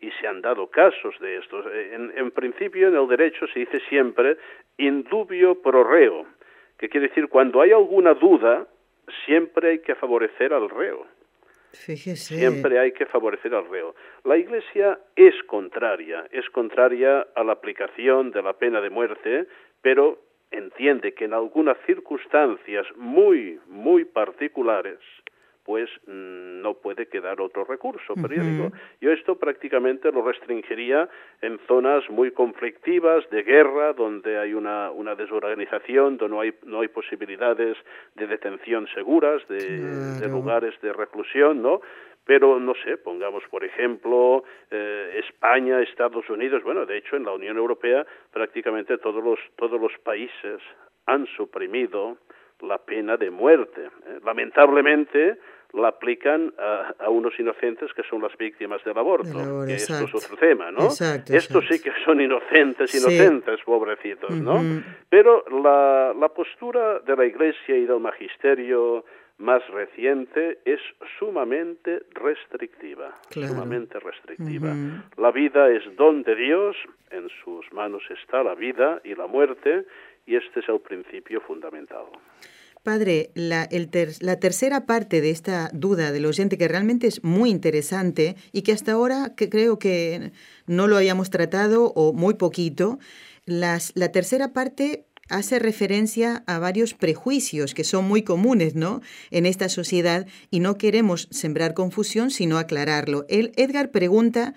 Y 0.00 0.10
se 0.20 0.26
han 0.26 0.42
dado 0.42 0.66
casos 0.68 1.18
de 1.20 1.36
estos. 1.36 1.66
Eh, 1.72 1.94
en, 1.94 2.30
principio, 2.32 2.88
en 2.88 2.96
el 2.96 3.08
derecho 3.08 3.46
se 3.46 3.60
dice 3.60 3.80
siempre 3.88 4.36
indubio 4.76 5.62
pro 5.62 5.84
reo, 5.84 6.26
que 6.78 6.88
quiere 6.88 7.08
decir 7.08 7.28
cuando 7.28 7.60
hay 7.60 7.72
alguna 7.72 8.14
duda, 8.14 8.66
siempre 9.24 9.70
hay 9.70 9.78
que 9.80 9.94
favorecer 9.94 10.52
al 10.52 10.68
reo. 10.68 11.06
Siempre 11.72 12.78
hay 12.78 12.92
que 12.92 13.06
favorecer 13.06 13.52
al 13.54 13.68
reo. 13.68 13.94
La 14.22 14.36
Iglesia 14.36 14.98
es 15.16 15.34
contraria, 15.46 16.24
es 16.30 16.48
contraria 16.50 17.26
a 17.34 17.42
la 17.42 17.52
aplicación 17.52 18.30
de 18.30 18.42
la 18.42 18.52
pena 18.52 18.80
de 18.80 18.90
muerte, 18.90 19.46
pero 19.82 20.18
entiende 20.56 21.14
que 21.14 21.24
en 21.24 21.34
algunas 21.34 21.76
circunstancias 21.86 22.86
muy, 22.96 23.60
muy 23.68 24.04
particulares 24.04 24.98
pues 25.64 25.88
mm, 26.06 26.60
no 26.60 26.74
puede 26.74 27.06
quedar 27.06 27.40
otro 27.40 27.64
recurso. 27.64 28.14
Pero 28.14 28.34
yo 28.34 28.42
digo, 28.42 28.72
yo 29.00 29.10
esto 29.10 29.36
prácticamente 29.36 30.12
lo 30.12 30.22
restringiría 30.22 31.08
en 31.40 31.58
zonas 31.66 32.08
muy 32.10 32.30
conflictivas, 32.32 33.28
de 33.30 33.42
guerra, 33.42 33.94
donde 33.94 34.38
hay 34.38 34.52
una, 34.52 34.90
una 34.90 35.14
desorganización, 35.14 36.18
donde 36.18 36.34
no 36.34 36.40
hay, 36.42 36.54
no 36.64 36.80
hay 36.80 36.88
posibilidades 36.88 37.76
de 38.14 38.26
detención 38.26 38.86
seguras, 38.94 39.46
de, 39.48 40.20
de 40.20 40.28
lugares 40.28 40.78
de 40.82 40.92
reclusión, 40.92 41.62
¿no? 41.62 41.80
Pero 42.24 42.58
no 42.58 42.74
sé, 42.84 42.96
pongamos 42.96 43.42
por 43.50 43.64
ejemplo 43.64 44.44
eh, 44.70 45.22
España, 45.26 45.80
Estados 45.82 46.28
Unidos, 46.30 46.62
bueno, 46.62 46.86
de 46.86 46.98
hecho 46.98 47.16
en 47.16 47.24
la 47.24 47.32
Unión 47.32 47.56
Europea 47.56 48.06
prácticamente 48.32 48.98
todos 48.98 49.22
los 49.22 49.38
todos 49.56 49.80
los 49.80 49.92
países 50.02 50.60
han 51.06 51.26
suprimido 51.36 52.16
la 52.60 52.78
pena 52.78 53.16
de 53.16 53.30
muerte. 53.30 53.82
¿eh? 53.82 54.20
Lamentablemente 54.24 55.38
la 55.74 55.88
aplican 55.88 56.54
a, 57.00 57.10
unos 57.10 57.38
inocentes 57.38 57.92
que 57.94 58.04
son 58.04 58.22
las 58.22 58.36
víctimas 58.38 58.82
del 58.84 58.96
aborto. 58.96 59.66
que 59.66 59.74
esto 59.74 60.04
es 60.04 60.14
otro 60.14 60.36
tema, 60.36 60.70
¿no? 60.70 60.86
Estos 60.86 61.64
sí 61.68 61.82
que 61.82 61.90
son 62.04 62.20
inocentes, 62.20 62.94
inocentes, 62.94 63.60
pobrecitos, 63.64 64.30
¿no? 64.30 64.60
Pero 65.08 65.44
la, 65.62 66.14
la 66.14 66.28
postura 66.28 67.00
de 67.00 67.16
la 67.16 67.24
Iglesia 67.24 67.76
y 67.76 67.86
del 67.86 67.98
magisterio 67.98 69.04
más 69.38 69.66
reciente 69.68 70.58
es 70.64 70.80
sumamente 71.18 72.02
restrictiva, 72.12 73.18
sumamente 73.30 73.98
restrictiva. 73.98 74.74
La 75.16 75.32
vida 75.32 75.70
es 75.70 75.82
don 75.96 76.22
de 76.22 76.36
Dios, 76.36 76.76
en 77.10 77.28
sus 77.42 77.70
manos 77.72 78.02
está 78.10 78.42
la 78.42 78.54
vida 78.54 79.00
y 79.04 79.14
la 79.14 79.26
muerte, 79.26 79.86
y 80.26 80.36
este 80.36 80.60
es 80.60 80.68
el 80.68 80.80
principio 80.80 81.40
fundamental. 81.40 82.04
Padre, 82.84 83.30
la, 83.34 83.66
la, 84.20 84.38
tercera 84.38 84.84
parte 84.84 85.22
de 85.22 85.30
esta 85.30 85.70
duda 85.72 86.12
del 86.12 86.26
oyente, 86.26 86.58
que 86.58 86.68
realmente 86.68 87.06
es 87.06 87.24
muy 87.24 87.48
interesante 87.48 88.36
y 88.52 88.62
que 88.62 88.72
hasta 88.72 88.92
ahora 88.92 89.34
que 89.36 89.48
creo 89.48 89.78
que 89.78 90.32
no 90.66 90.86
lo 90.86 90.96
hayamos 90.96 91.30
tratado 91.30 91.92
o 91.94 92.12
muy 92.12 92.34
poquito, 92.34 92.98
las, 93.46 93.92
la 93.96 94.12
tercera 94.12 94.52
parte 94.52 95.06
hace 95.28 95.58
referencia 95.58 96.42
a 96.46 96.58
varios 96.58 96.94
prejuicios 96.94 97.74
que 97.74 97.84
son 97.84 98.06
muy 98.06 98.22
comunes 98.22 98.74
¿no? 98.74 99.00
en 99.30 99.46
esta 99.46 99.68
sociedad 99.68 100.26
y 100.50 100.60
no 100.60 100.76
queremos 100.76 101.28
sembrar 101.30 101.74
confusión, 101.74 102.30
sino 102.30 102.58
aclararlo. 102.58 103.24
El 103.28 103.52
Edgar 103.56 103.90
pregunta 103.90 104.54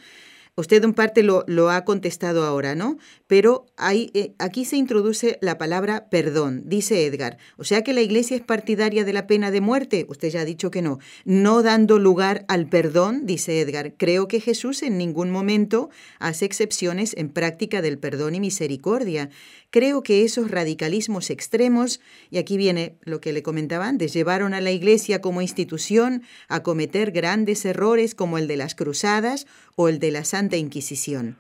Usted 0.60 0.84
en 0.84 0.96
parte 0.96 1.22
lo, 1.22 1.44
lo 1.46 1.70
ha 1.70 1.86
contestado 1.86 2.44
ahora, 2.44 2.74
¿no? 2.74 2.98
Pero 3.28 3.66
hay, 3.76 4.10
eh, 4.14 4.34
aquí 4.40 4.64
se 4.64 4.78
introduce 4.78 5.38
la 5.42 5.58
palabra 5.58 6.08
perdón, 6.10 6.64
dice 6.66 7.06
Edgar. 7.06 7.38
O 7.58 7.66
sea 7.66 7.84
que 7.84 7.94
la 7.94 8.02
Iglesia 8.02 8.38
es 8.38 8.44
partidaria 8.44 9.04
de 9.04 9.12
la 9.12 9.28
pena 9.28 9.52
de 9.52 9.60
muerte. 9.60 10.06
Usted 10.08 10.30
ya 10.30 10.42
ha 10.42 10.46
dicho 10.46 10.72
que 10.72 10.82
no. 10.82 11.00
No 11.26 11.62
dando 11.62 12.00
lugar 12.00 12.46
al 12.48 12.68
perdón, 12.68 13.26
dice 13.26 13.60
Edgar. 13.60 13.94
Creo 13.98 14.30
que 14.30 14.40
Jesús 14.40 14.82
en 14.82 14.98
ningún 14.98 15.30
momento 15.30 15.90
hace 16.20 16.46
excepciones 16.46 17.16
en 17.18 17.30
práctica 17.30 17.82
del 17.82 18.00
perdón 18.00 18.36
y 18.36 18.40
misericordia. 18.40 19.30
Creo 19.70 20.02
que 20.02 20.24
esos 20.24 20.50
radicalismos 20.50 21.30
extremos, 21.30 22.00
y 22.30 22.38
aquí 22.38 22.56
viene 22.56 22.96
lo 23.02 23.20
que 23.20 23.34
le 23.34 23.44
comentaba 23.44 23.90
antes, 23.90 24.14
llevaron 24.14 24.54
a 24.54 24.62
la 24.62 24.72
Iglesia 24.72 25.20
como 25.20 25.42
institución 25.42 26.24
a 26.48 26.64
cometer 26.64 27.12
grandes 27.12 27.66
errores 27.66 28.16
como 28.16 28.38
el 28.38 28.48
de 28.48 28.56
las 28.56 28.76
cruzadas 28.76 29.46
o 29.76 29.90
el 29.90 30.00
de 30.00 30.12
la 30.12 30.24
Santa 30.24 30.56
Inquisición. 30.56 31.36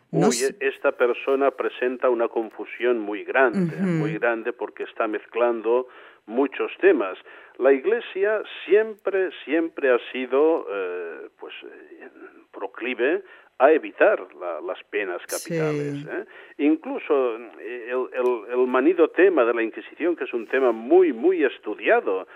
esta 0.60 0.92
persona 0.92 1.52
presenta 1.52 1.77
una 2.10 2.28
confusión 2.28 3.00
muy 3.00 3.24
grande, 3.24 3.76
muy 3.78 4.14
grande 4.18 4.54
porque 4.54 4.84
está 4.84 5.08
mezclando 5.08 5.88
muchos 6.26 6.72
temas. 6.80 7.18
La 7.58 7.72
Iglesia 7.72 8.44
siempre, 8.66 9.30
siempre 9.46 9.92
ha 9.92 10.00
sido, 10.12 10.68
eh, 10.70 11.30
pues, 11.40 11.54
eh, 11.64 12.10
proclive 12.52 13.24
a 13.60 13.72
evitar 13.72 14.20
las 14.64 14.84
penas 14.90 15.22
capitales. 15.26 16.06
¿eh? 16.06 16.26
Incluso 16.60 17.38
eh, 17.60 17.92
el, 17.92 18.60
el, 18.60 18.68
manido 18.68 19.10
tema 19.10 19.46
de 19.46 19.54
la 19.54 19.64
Inquisición, 19.64 20.16
que 20.16 20.26
es 20.26 20.34
un 20.34 20.46
tema 20.48 20.72
muy, 20.72 21.12
muy 21.12 21.44
estudiado, 21.44 22.28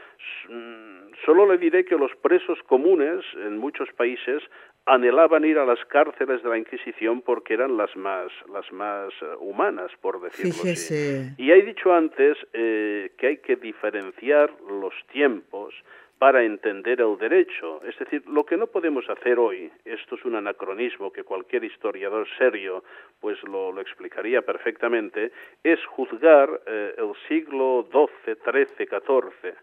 mm, 0.49 1.13
solo 1.23 1.51
le 1.51 1.59
diré 1.59 1.85
que 1.85 1.95
los 1.95 2.11
presos 2.23 2.57
comunes 2.63 3.23
en 3.35 3.57
muchos 3.57 3.89
países 3.93 4.41
anhelaban 4.87 5.45
ir 5.45 5.59
a 5.59 5.65
las 5.65 5.83
cárceles 5.85 6.41
de 6.41 6.49
la 6.49 6.57
Inquisición 6.57 7.21
porque 7.21 7.53
eran 7.53 7.77
las 7.77 7.95
más, 7.95 8.31
las 8.51 8.71
más 8.71 9.13
eh, 9.21 9.25
humanas, 9.39 9.91
por 10.01 10.21
decirlo 10.21 10.71
así. 10.71 11.35
Y 11.37 11.51
he 11.51 11.61
dicho 11.61 11.93
antes 11.93 12.37
que 12.51 13.27
hay 13.27 13.37
que 13.37 13.57
diferenciar 13.57 14.51
los 14.67 14.93
tiempos 15.11 15.75
para 16.21 16.43
entender 16.43 17.01
el 17.01 17.17
derecho. 17.17 17.81
Es 17.83 17.97
decir, 17.97 18.21
lo 18.27 18.45
que 18.45 18.55
no 18.55 18.67
podemos 18.67 19.09
hacer 19.09 19.39
hoy, 19.39 19.71
esto 19.83 20.13
es 20.13 20.23
un 20.23 20.35
anacronismo 20.35 21.11
que 21.11 21.23
cualquier 21.23 21.63
historiador 21.63 22.27
serio 22.37 22.83
pues 23.19 23.41
lo, 23.41 23.81
explicaría 23.81 24.43
perfectamente, 24.43 25.31
es 25.63 25.83
juzgar 25.87 26.61
eh, 26.67 26.93
el 26.95 27.13
siglo 27.27 27.87
XII, 27.91 28.35
XIII, 28.35 28.87
XIV 28.87 29.55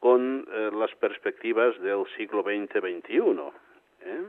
con 0.00 0.44
eh, 0.50 0.70
las 0.76 0.92
perspectivas 0.96 1.80
del 1.80 2.02
siglo 2.16 2.42
XX, 2.42 2.80
XXI. 2.80 3.20
¿eh? 4.00 4.24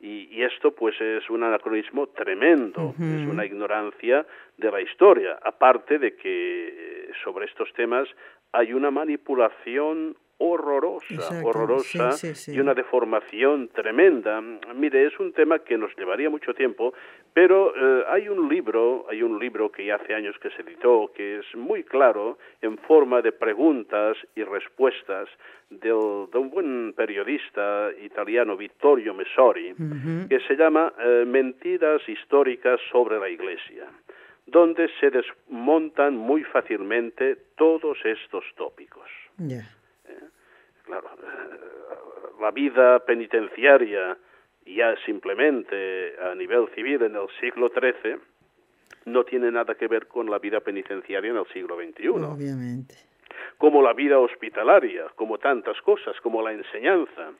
Y, 0.00 0.42
esto 0.42 0.74
pues 0.74 0.98
es 1.02 1.28
un 1.28 1.42
anacronismo 1.42 2.06
tremendo, 2.06 2.94
es 2.98 3.28
una 3.28 3.44
ignorancia 3.44 4.24
de 4.56 4.70
la 4.70 4.80
historia, 4.80 5.38
aparte 5.42 5.98
de 5.98 6.16
que 6.16 7.10
sobre 7.22 7.44
estos 7.44 7.70
temas 7.74 8.08
hay 8.52 8.72
una 8.72 8.90
manipulación 8.90 10.16
horrorosa, 10.44 11.42
horrorosa 11.42 12.10
y 12.48 12.60
una 12.60 12.74
deformación 12.74 13.68
tremenda. 13.68 14.40
Mire, 14.74 15.06
es 15.06 15.18
un 15.18 15.32
tema 15.32 15.60
que 15.60 15.78
nos 15.78 15.96
llevaría 15.96 16.28
mucho 16.28 16.52
tiempo, 16.52 16.92
pero 17.32 17.72
eh, 17.74 18.04
hay 18.08 18.28
un 18.28 18.48
libro, 18.48 19.06
hay 19.10 19.22
un 19.22 19.38
libro 19.38 19.72
que 19.72 19.86
ya 19.86 19.96
hace 19.96 20.14
años 20.14 20.36
que 20.40 20.50
se 20.50 20.62
editó, 20.62 21.10
que 21.14 21.38
es 21.38 21.46
muy 21.56 21.82
claro 21.84 22.38
en 22.60 22.76
forma 22.78 23.22
de 23.22 23.32
preguntas 23.32 24.16
y 24.36 24.44
respuestas 24.44 25.28
de 25.70 25.92
un 25.92 26.50
buen 26.50 26.92
periodista 26.94 27.88
italiano, 28.02 28.56
Vittorio 28.56 29.14
Messori, 29.14 29.74
que 30.28 30.40
se 30.46 30.56
llama 30.56 30.92
eh, 30.98 31.24
Mentiras 31.26 32.06
históricas 32.08 32.78
sobre 32.92 33.18
la 33.18 33.28
Iglesia 33.28 33.86
donde 34.46 34.90
se 35.00 35.10
desmontan 35.10 36.18
muy 36.18 36.44
fácilmente 36.44 37.34
todos 37.56 37.96
estos 38.04 38.44
tópicos 38.56 39.08
claro, 40.84 41.08
eh, 41.22 42.40
la 42.40 42.50
vida 42.50 43.00
penitenciaria 43.00 44.16
ya 44.66 44.94
simplemente 45.04 46.14
a 46.20 46.34
nivel 46.34 46.68
civil 46.74 47.02
en 47.02 47.16
el 47.16 47.28
siglo 47.40 47.70
XIII 47.70 48.16
no 49.06 49.24
tiene 49.24 49.50
nada 49.50 49.74
que 49.74 49.88
ver 49.88 50.06
con 50.06 50.30
la 50.30 50.38
vida 50.38 50.60
penitenciaria 50.60 51.30
en 51.30 51.36
el 51.36 51.46
siglo 51.52 51.76
XXI. 51.76 52.08
Obviamente. 52.08 52.94
Como 53.58 53.82
la 53.82 53.92
vida 53.92 54.18
hospitalaria, 54.18 55.06
como 55.14 55.38
tantas 55.38 55.80
cosas, 55.82 56.18
como 56.22 56.42
la 56.42 56.52
enseñanza. 56.52 57.32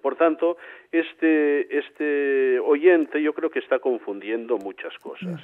Por 0.00 0.16
tanto, 0.16 0.58
este, 0.92 1.78
este 1.78 2.58
oyente 2.60 3.22
yo 3.22 3.32
creo 3.32 3.50
que 3.50 3.60
está 3.60 3.78
confundiendo 3.78 4.58
muchas 4.58 4.96
cosas. 4.98 5.40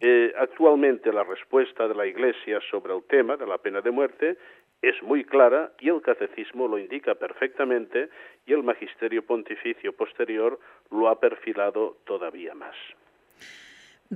Eh, 0.00 0.32
actualmente 0.36 1.12
la 1.12 1.22
respuesta 1.22 1.86
de 1.86 1.94
la 1.94 2.06
Iglesia 2.06 2.60
sobre 2.70 2.94
el 2.94 3.04
tema 3.04 3.36
de 3.36 3.46
la 3.46 3.58
pena 3.58 3.80
de 3.80 3.90
muerte 3.90 4.36
es 4.82 5.02
muy 5.02 5.24
clara 5.24 5.72
y 5.78 5.88
el 5.88 6.02
catecismo 6.02 6.68
lo 6.68 6.78
indica 6.78 7.14
perfectamente 7.14 8.08
y 8.46 8.52
el 8.52 8.62
magisterio 8.62 9.24
pontificio 9.24 9.94
posterior 9.94 10.58
lo 10.90 11.08
ha 11.08 11.18
perfilado 11.20 11.96
todavía 12.04 12.54
más. 12.54 12.76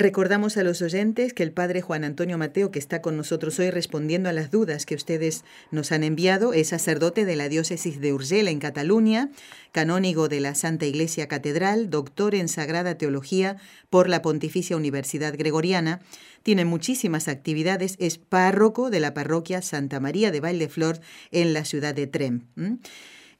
Recordamos 0.00 0.57
a 0.57 0.62
los 0.62 0.81
oyentes 0.81 1.35
que 1.35 1.43
el 1.43 1.50
padre 1.50 1.83
Juan 1.83 2.05
Antonio 2.05 2.38
Mateo, 2.38 2.71
que 2.71 2.78
está 2.78 3.02
con 3.02 3.17
nosotros 3.17 3.59
hoy 3.59 3.73
respondiendo 3.73 4.28
a 4.28 4.33
las 4.33 4.52
dudas 4.52 4.87
que 4.87 4.95
ustedes 4.95 5.45
nos 5.73 5.90
han 5.90 6.05
enviado, 6.05 6.52
es 6.52 6.69
sacerdote 6.69 7.25
de 7.25 7.35
la 7.35 7.49
diócesis 7.49 8.00
de 8.00 8.12
Urgel 8.12 8.47
en 8.47 8.61
Cataluña, 8.61 9.28
canónigo 9.73 10.28
de 10.28 10.38
la 10.38 10.55
Santa 10.55 10.87
Iglesia 10.87 11.26
Catedral, 11.26 11.90
doctor 11.90 12.37
en 12.37 12.47
Sagrada 12.47 12.97
Teología 12.97 13.57
por 13.90 14.09
la 14.09 14.23
Pontificia 14.23 14.76
Universidad 14.76 15.35
Gregoriana, 15.37 15.99
tiene 16.45 16.64
muchísimas 16.64 17.26
actividades, 17.26 17.97
es 17.99 18.19
párroco 18.19 18.90
de 18.90 19.00
la 19.00 19.14
parroquia 19.14 19.62
Santa 19.62 19.99
María 19.99 20.31
de 20.31 20.38
Valdeflor 20.38 21.00
en 21.33 21.52
la 21.52 21.64
ciudad 21.64 21.93
de 21.93 22.07
Trem. 22.07 22.43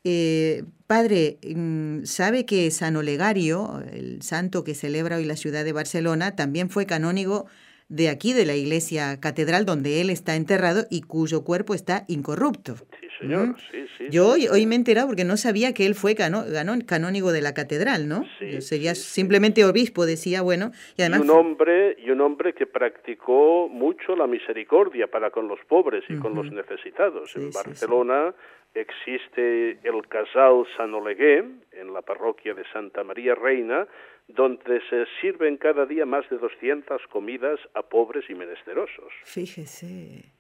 Eh, 0.05 0.65
padre, 0.87 1.39
mm, 1.43 2.05
¿sabe 2.05 2.47
que 2.47 2.71
San 2.71 2.97
Olegario, 2.97 3.83
el 3.93 4.23
santo 4.23 4.65
que 4.65 4.75
celebra 4.75 5.17
hoy 5.17 5.25
la 5.25 5.37
ciudad 5.37 5.65
de 5.65 5.73
Barcelona, 5.73 6.37
también 6.37 6.71
fue 6.71 6.87
canónigo 6.87 7.47
de 7.89 8.11
aquí, 8.11 8.35
de 8.35 8.45
la 8.45 8.55
iglesia 8.55 9.19
catedral 9.21 9.65
donde 9.65 10.01
él 10.01 10.11
está 10.11 10.37
enterrado 10.37 10.85
y 10.91 11.03
cuyo 11.03 11.43
cuerpo 11.43 11.75
está 11.75 12.05
incorrupto? 12.07 12.75
Sí, 13.01 13.09
señor, 13.21 13.57
sí, 13.71 13.87
sí. 13.97 14.07
Yo 14.11 14.35
hoy, 14.53 14.67
me 14.67 14.75
he 14.75 14.79
enterado 14.79 15.09
porque 15.09 15.25
no 15.25 15.37
sabía 15.37 15.73
que 15.75 15.87
él 15.87 15.95
fue 15.95 16.15
canónigo 16.15 17.33
de 17.33 17.41
la 17.41 17.55
catedral, 17.55 18.09
¿no? 18.09 18.25
Sería 18.61 18.95
simplemente 18.95 19.65
obispo, 19.65 20.07
decía, 20.07 20.43
bueno. 20.43 20.71
Y, 20.97 21.03
además... 21.03 21.23
un 21.23 21.31
hombre, 21.31 21.97
y 21.99 22.11
un 22.11 22.21
hombre 22.21 22.53
que 22.53 22.67
practicó 22.67 23.69
mucho 23.69 24.15
la 24.15 24.27
misericordia 24.27 25.09
para 25.09 25.31
con 25.31 25.49
los 25.49 25.59
pobres 25.67 26.05
y 26.09 26.17
con 26.17 26.35
los 26.35 26.53
necesitados. 26.53 27.35
en 27.35 27.51
Barcelona 27.51 28.35
existe 28.81 29.79
el 29.83 30.09
Casal 30.09 30.67
San 30.77 30.95
Olegué, 30.95 31.45
en 31.73 31.93
la 31.93 32.03
parroquia 32.03 32.55
de 32.55 32.65
Santa 32.73 33.05
María 33.05 33.35
Reina, 33.35 33.87
donde 34.29 34.81
se 34.89 35.07
sirven 35.21 35.57
cada 35.57 35.87
día 35.87 36.05
más 36.05 36.29
de 36.29 36.39
200 36.39 37.01
comidas 37.09 37.59
a 37.75 37.83
pobres 37.83 38.25
y 38.29 38.35
menesterosos. 38.35 39.13
Fíjese. 39.25 40.38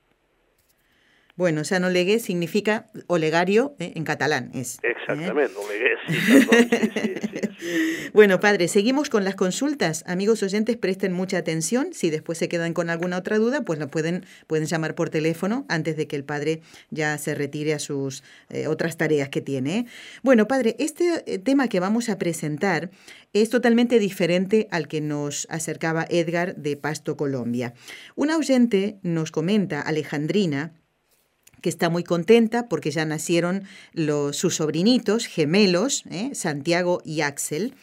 Bueno, 1.38 1.62
San 1.62 1.84
Olegué 1.84 2.18
significa 2.18 2.86
olegario 3.06 3.76
¿eh? 3.78 3.92
en 3.94 4.02
catalán. 4.02 4.50
Es, 4.54 4.80
¿eh? 4.82 4.88
Exactamente, 4.90 5.54
Olegué, 5.56 5.94
sí, 7.60 8.10
Bueno, 8.12 8.40
padre, 8.40 8.66
seguimos 8.66 9.08
con 9.08 9.22
las 9.22 9.36
consultas. 9.36 10.02
Amigos 10.08 10.42
oyentes, 10.42 10.76
presten 10.76 11.12
mucha 11.12 11.38
atención. 11.38 11.90
Si 11.92 12.10
después 12.10 12.38
se 12.38 12.48
quedan 12.48 12.74
con 12.74 12.90
alguna 12.90 13.18
otra 13.18 13.38
duda, 13.38 13.60
pues 13.60 13.78
lo 13.78 13.86
pueden, 13.86 14.26
pueden 14.48 14.66
llamar 14.66 14.96
por 14.96 15.10
teléfono 15.10 15.64
antes 15.68 15.96
de 15.96 16.08
que 16.08 16.16
el 16.16 16.24
padre 16.24 16.60
ya 16.90 17.16
se 17.18 17.36
retire 17.36 17.72
a 17.72 17.78
sus 17.78 18.24
eh, 18.50 18.66
otras 18.66 18.96
tareas 18.96 19.28
que 19.28 19.40
tiene. 19.40 19.86
Bueno, 20.24 20.48
padre, 20.48 20.74
este 20.80 21.38
tema 21.38 21.68
que 21.68 21.78
vamos 21.78 22.08
a 22.08 22.18
presentar 22.18 22.90
es 23.32 23.48
totalmente 23.48 24.00
diferente 24.00 24.66
al 24.72 24.88
que 24.88 25.00
nos 25.00 25.46
acercaba 25.50 26.04
Edgar 26.10 26.56
de 26.56 26.76
Pasto, 26.76 27.16
Colombia. 27.16 27.74
Un 28.16 28.30
oyente 28.30 28.98
nos 29.02 29.30
comenta, 29.30 29.80
Alejandrina, 29.80 30.72
que 31.60 31.68
está 31.68 31.88
muy 31.88 32.04
contenta 32.04 32.68
porque 32.68 32.90
ya 32.90 33.04
nacieron 33.04 33.64
los, 33.92 34.36
sus 34.36 34.56
sobrinitos 34.56 35.26
gemelos, 35.26 36.04
¿eh? 36.10 36.30
Santiago 36.34 37.00
y 37.04 37.20
Axel. 37.20 37.74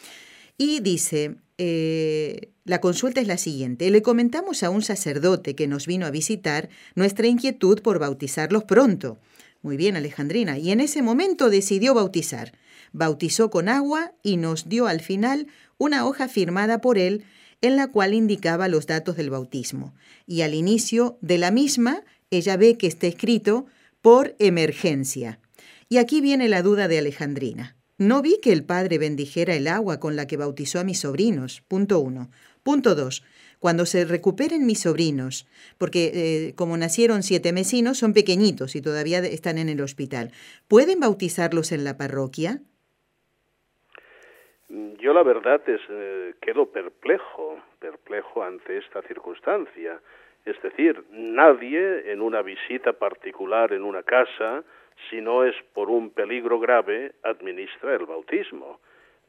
Y 0.57 0.79
dice, 0.79 1.35
eh, 1.57 2.51
la 2.63 2.81
consulta 2.81 3.21
es 3.21 3.27
la 3.27 3.37
siguiente. 3.37 3.89
Le 3.89 4.01
comentamos 4.01 4.63
a 4.63 4.69
un 4.69 4.81
sacerdote 4.81 5.55
que 5.55 5.67
nos 5.67 5.85
vino 5.85 6.05
a 6.05 6.11
visitar 6.11 6.69
nuestra 6.95 7.27
inquietud 7.27 7.81
por 7.81 7.99
bautizarlos 7.99 8.63
pronto. 8.63 9.19
Muy 9.61 9.77
bien, 9.77 9.95
Alejandrina. 9.95 10.57
Y 10.57 10.71
en 10.71 10.79
ese 10.79 11.01
momento 11.01 11.49
decidió 11.49 11.93
bautizar. 11.93 12.53
Bautizó 12.91 13.49
con 13.49 13.67
agua 13.67 14.13
y 14.23 14.37
nos 14.37 14.69
dio 14.69 14.87
al 14.87 15.01
final 15.01 15.47
una 15.77 16.05
hoja 16.05 16.27
firmada 16.27 16.81
por 16.81 16.97
él 16.97 17.25
en 17.61 17.75
la 17.75 17.87
cual 17.87 18.13
indicaba 18.13 18.67
los 18.67 18.85
datos 18.85 19.15
del 19.17 19.29
bautismo. 19.29 19.93
Y 20.27 20.41
al 20.41 20.53
inicio 20.53 21.17
de 21.21 21.37
la 21.37 21.51
misma 21.51 22.03
ella 22.37 22.57
ve 22.57 22.77
que 22.77 22.87
está 22.87 23.07
escrito 23.07 23.65
por 24.01 24.35
emergencia. 24.39 25.39
Y 25.89 25.97
aquí 25.97 26.21
viene 26.21 26.49
la 26.49 26.61
duda 26.61 26.87
de 26.87 26.99
Alejandrina. 26.99 27.75
No 27.97 28.21
vi 28.21 28.39
que 28.41 28.51
el 28.51 28.65
padre 28.65 28.97
bendijera 28.97 29.55
el 29.55 29.67
agua 29.67 29.99
con 29.99 30.15
la 30.15 30.27
que 30.27 30.37
bautizó 30.37 30.79
a 30.79 30.83
mis 30.83 30.99
sobrinos. 30.99 31.61
Punto 31.67 31.99
uno. 31.99 32.29
Punto 32.63 32.93
dos. 32.95 33.23
Cuando 33.59 33.85
se 33.85 34.05
recuperen 34.05 34.65
mis 34.65 34.81
sobrinos, 34.81 35.47
porque 35.77 36.11
eh, 36.13 36.55
como 36.55 36.77
nacieron 36.77 37.23
siete 37.23 37.53
mesinos, 37.53 37.97
son 37.97 38.13
pequeñitos 38.13 38.75
y 38.75 38.81
todavía 38.81 39.19
están 39.19 39.57
en 39.57 39.69
el 39.69 39.81
hospital, 39.81 40.31
¿pueden 40.67 40.99
bautizarlos 40.99 41.71
en 41.71 41.83
la 41.83 41.97
parroquia? 41.97 42.61
Yo 44.99 45.13
la 45.13 45.23
verdad 45.23 45.61
es 45.67 45.81
eh, 45.89 46.33
quedo 46.41 46.71
perplejo, 46.71 47.59
perplejo 47.79 48.43
ante 48.43 48.77
esta 48.77 49.01
circunstancia. 49.03 50.01
Es 50.45 50.61
decir, 50.61 51.03
nadie 51.11 52.11
en 52.11 52.21
una 52.21 52.43
visita 52.43 52.93
particular 52.93 53.73
en 53.73 53.83
una 53.83 54.03
casa, 54.03 54.63
si 55.09 55.19
no 55.19 55.43
es 55.43 55.55
por 55.73 55.89
un 55.89 56.11
peligro 56.11 56.59
grave, 56.59 57.13
administra 57.23 57.95
el 57.95 58.05
bautismo. 58.05 58.79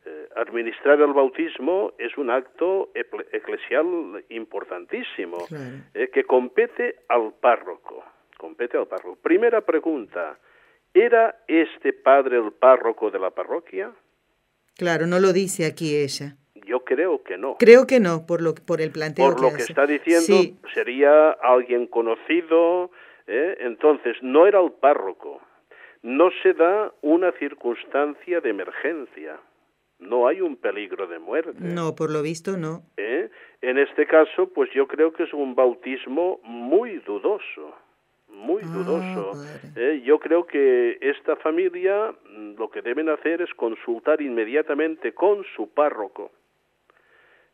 Eh, 0.04 0.28
administrar 0.36 1.00
el 1.00 1.12
bautismo 1.12 1.94
es 1.98 2.16
un 2.16 2.30
acto 2.30 2.90
eclesial 2.94 4.24
importantísimo 4.28 5.38
eh, 5.94 6.10
que 6.12 6.24
compete 6.24 6.96
al 7.08 7.32
párroco. 7.40 8.04
Compete 8.36 8.76
al 8.76 8.86
párroco. 8.86 9.16
Primera 9.20 9.62
pregunta: 9.62 10.38
¿era 10.92 11.44
este 11.48 11.94
padre 11.94 12.36
el 12.36 12.52
párroco 12.52 13.10
de 13.10 13.18
la 13.18 13.30
parroquia? 13.30 13.90
Claro, 14.76 15.06
no 15.06 15.18
lo 15.18 15.32
dice 15.32 15.64
aquí 15.64 15.96
ella. 15.96 16.36
Yo 16.66 16.80
creo 16.80 17.22
que 17.22 17.38
no. 17.38 17.56
Creo 17.58 17.86
que 17.86 18.00
no, 18.00 18.26
por 18.26 18.42
lo, 18.42 18.54
por 18.54 18.80
el 18.80 18.90
planteo 18.90 19.30
por 19.30 19.40
lo 19.40 19.56
que 19.56 19.62
está 19.62 19.86
diciendo, 19.86 20.58
sería 20.74 21.30
alguien 21.30 21.86
conocido. 21.86 22.90
¿eh? 23.28 23.56
Entonces, 23.60 24.16
no 24.20 24.48
era 24.48 24.60
el 24.60 24.72
párroco. 24.72 25.40
No 26.02 26.30
se 26.42 26.54
da 26.54 26.92
una 27.02 27.30
circunstancia 27.38 28.40
de 28.40 28.50
emergencia. 28.50 29.38
No 30.00 30.26
hay 30.26 30.40
un 30.40 30.56
peligro 30.56 31.06
de 31.06 31.20
muerte. 31.20 31.54
No, 31.60 31.94
por 31.94 32.10
lo 32.10 32.20
visto 32.20 32.56
no. 32.56 32.82
¿Eh? 32.96 33.30
En 33.62 33.78
este 33.78 34.06
caso, 34.06 34.48
pues 34.52 34.68
yo 34.74 34.88
creo 34.88 35.12
que 35.12 35.22
es 35.22 35.32
un 35.32 35.54
bautismo 35.54 36.40
muy 36.42 36.98
dudoso 36.98 37.74
muy 38.28 38.62
ah, 38.64 38.66
dudoso. 38.66 39.32
¿eh? 39.76 40.02
yo 40.04 40.18
creo 40.18 40.46
que 40.46 40.98
esta 41.00 41.36
familia 41.36 42.12
mm, 42.28 42.56
lo 42.58 42.70
que 42.70 42.82
deben 42.82 43.08
hacer 43.08 43.40
es 43.40 43.52
consultar 43.54 44.20
inmediatamente 44.20 45.14
con 45.14 45.42
su 45.56 45.70
párroco 45.70 46.32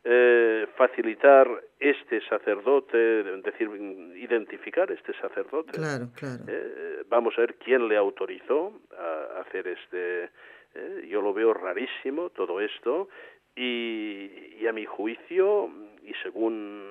eh, 0.05 0.67
facilitar 0.75 1.47
este 1.79 2.19
sacerdote, 2.27 2.97
decir, 2.97 3.69
identificar 4.15 4.91
este 4.91 5.13
sacerdote. 5.13 5.71
Claro, 5.71 6.09
claro. 6.13 6.43
Eh, 6.47 7.03
vamos 7.07 7.33
a 7.37 7.41
ver 7.41 7.55
quién 7.55 7.87
le 7.87 7.95
autorizó 7.95 8.73
a 8.97 9.41
hacer 9.41 9.67
este. 9.67 10.29
Eh, 10.75 11.07
yo 11.09 11.21
lo 11.21 11.33
veo 11.33 11.53
rarísimo 11.53 12.31
todo 12.31 12.59
esto 12.59 13.07
y, 13.55 14.57
y, 14.59 14.67
a 14.67 14.73
mi 14.73 14.85
juicio 14.85 15.69
y 16.03 16.13
según 16.23 16.81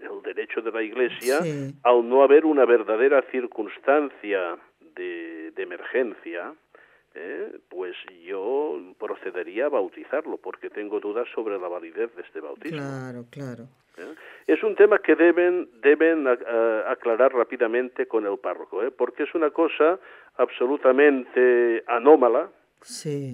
el 0.00 0.22
derecho 0.22 0.62
de 0.62 0.70
la 0.70 0.82
Iglesia, 0.82 1.40
al 1.82 2.08
no 2.08 2.22
haber 2.22 2.46
una 2.46 2.64
verdadera 2.64 3.22
circunstancia 3.30 4.56
de, 4.94 5.50
de 5.50 5.62
emergencia, 5.62 6.54
¿eh? 7.14 7.58
pues 7.68 7.94
yo 8.24 8.78
procedería 8.98 9.66
a 9.66 9.68
bautizarlo 9.68 10.36
porque 10.38 10.70
tengo 10.70 11.00
dudas 11.00 11.28
sobre 11.34 11.58
la 11.58 11.68
validez 11.68 12.14
de 12.14 12.22
este 12.22 12.40
bautismo. 12.40 12.78
Claro, 12.78 13.24
claro. 13.30 13.64
¿Eh? 13.96 14.14
Es 14.46 14.62
un 14.62 14.74
tema 14.74 14.98
que 14.98 15.14
deben 15.14 15.68
deben 15.80 16.26
aclarar 16.26 17.32
rápidamente 17.32 18.06
con 18.06 18.26
el 18.26 18.38
párroco, 18.38 18.82
¿eh? 18.82 18.90
porque 18.90 19.22
es 19.22 19.34
una 19.34 19.50
cosa 19.50 19.98
absolutamente 20.36 21.84
anómala 21.86 22.50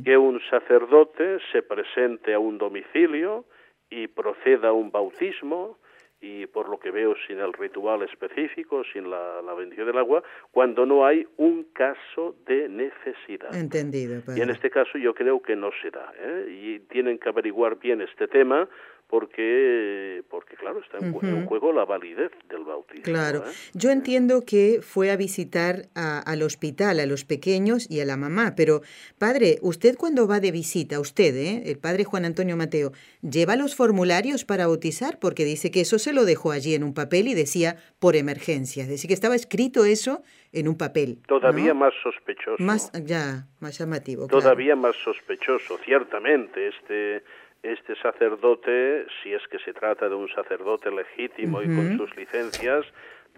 que 0.05 0.17
un 0.17 0.41
sacerdote 0.49 1.39
se 1.51 1.63
presente 1.63 2.35
a 2.35 2.39
un 2.39 2.59
domicilio 2.59 3.47
y 3.89 4.07
proceda 4.07 4.69
a 4.69 4.73
un 4.73 4.93
bautismo 4.93 5.79
y 6.21 6.47
por 6.47 6.69
lo 6.69 6.79
que 6.79 6.91
veo 6.91 7.15
sin 7.27 7.39
el 7.39 7.53
ritual 7.53 8.03
específico, 8.03 8.83
sin 8.93 9.11
la, 9.11 9.41
la 9.43 9.55
bendición 9.55 9.87
del 9.87 9.99
agua, 9.99 10.23
cuando 10.51 10.85
no 10.85 11.07
hay 11.07 11.27
un 11.39 11.65
caso 11.73 12.37
de 12.47 12.69
necesidad. 12.69 13.55
Entendido. 13.55 14.23
Y 14.37 14.41
en 14.41 14.51
este 14.51 14.71
caso 14.71 14.99
yo 14.99 15.15
creo 15.15 15.41
que 15.41 15.57
no 15.57 15.71
se 15.81 15.91
da. 15.91 16.13
¿eh? 16.19 16.47
Y 16.51 16.79
tienen 16.81 17.19
que 17.19 17.29
averiguar 17.29 17.79
bien 17.79 18.03
este 18.03 18.29
tema 18.29 18.69
porque, 19.11 20.23
porque 20.31 20.55
claro, 20.55 20.79
está 20.79 20.99
en, 21.05 21.13
juego 21.47 21.73
la 21.73 21.85
validez 21.85 22.31
del 22.49 22.63
bautismo. 22.63 23.03
Claro, 23.03 23.41
¿eh? 23.41 23.51
yo 23.75 23.91
entiendo 23.91 24.43
que 24.47 24.79
fue 24.83 25.11
a 25.11 25.17
visitar 25.17 25.89
al 25.95 26.43
hospital 26.43 27.01
a 27.01 27.07
los 27.07 27.25
pequeños 27.25 27.91
y 27.91 28.01
a 28.01 28.05
la 28.05 28.17
mamá, 28.17 28.55
pero 28.57 28.83
padre, 29.19 29.59
usted 29.63 29.97
cuando 29.97 30.29
va 30.29 30.39
de 30.39 30.53
visita, 30.53 31.01
usted, 31.01 31.35
¿eh? 31.35 31.63
el 31.67 31.79
padre 31.79 32.05
Juan 32.05 32.25
Antonio 32.25 32.57
Mateo, 32.57 32.93
¿lleva 33.21 33.57
los 33.57 33.75
formularios 33.75 34.45
para 34.45 34.69
bautizar? 34.69 35.19
Porque 35.19 35.45
dice 35.45 35.73
que 35.73 35.81
eso 35.81 35.99
se 35.99 36.13
lo 36.13 36.25
dejó 36.25 36.53
allí 36.53 36.77
en 36.77 36.85
un 36.85 36.95
papel 36.95 37.27
y 37.27 37.35
decía 37.35 37.79
por 37.99 38.15
emergencia, 38.15 38.85
es 38.85 38.89
decir, 38.89 39.09
que 39.09 39.15
estaba 39.15 39.35
escrito 39.35 39.85
eso 39.85 40.23
en 40.53 40.69
un 40.69 40.79
papel. 40.79 41.19
Todavía 41.27 41.75
más 41.75 41.95
sospechoso. 42.01 42.63
Más, 42.63 42.93
ya, 42.93 43.47
más 43.59 43.77
llamativo. 43.77 44.29
Todavía 44.29 44.77
más 44.77 44.95
sospechoso, 44.97 45.79
ciertamente, 45.79 46.69
este 46.69 47.25
este 47.63 47.95
sacerdote, 47.97 49.07
si 49.23 49.33
es 49.33 49.47
que 49.49 49.59
se 49.59 49.73
trata 49.73 50.09
de 50.09 50.15
un 50.15 50.29
sacerdote 50.29 50.91
legítimo 50.91 51.63
y 51.63 51.67
con 51.67 51.97
sus 51.97 52.17
licencias, 52.17 52.87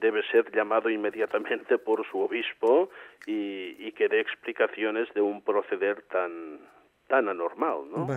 debe 0.00 0.22
ser 0.30 0.50
llamado 0.52 0.90
inmediatamente 0.90 1.78
por 1.78 2.06
su 2.08 2.20
obispo 2.20 2.90
y, 3.26 3.76
y, 3.78 3.92
que 3.92 4.08
dé 4.08 4.20
explicaciones 4.20 5.12
de 5.14 5.20
un 5.20 5.42
proceder 5.42 6.02
tan, 6.02 6.58
tan 7.12 7.28
anormal, 7.28 7.90
¿no? 7.94 8.08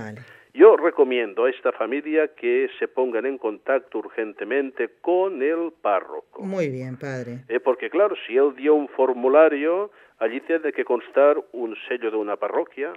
Yo 0.54 0.78
recomiendo 0.78 1.44
a 1.44 1.50
esta 1.50 1.74
familia 1.74 2.30
que 2.34 2.70
se 2.80 2.88
pongan 2.88 3.26
en 3.26 3.38
contacto 3.38 3.98
urgentemente 3.98 4.90
con 5.02 5.42
el 5.44 5.74
párroco. 5.82 6.42
Muy 6.42 6.70
bien, 6.70 6.96
padre. 6.96 7.44
Eh, 7.50 7.60
porque 7.60 7.90
claro, 7.90 8.16
si 8.26 8.38
él 8.38 8.56
dio 8.56 8.74
un 8.74 8.88
formulario, 8.88 9.92
allí 10.20 10.40
tiene 10.42 10.72
que 10.72 10.86
constar 10.86 11.44
un 11.52 11.76
sello 11.90 12.10
de 12.10 12.16
una 12.16 12.38
parroquia, 12.38 12.94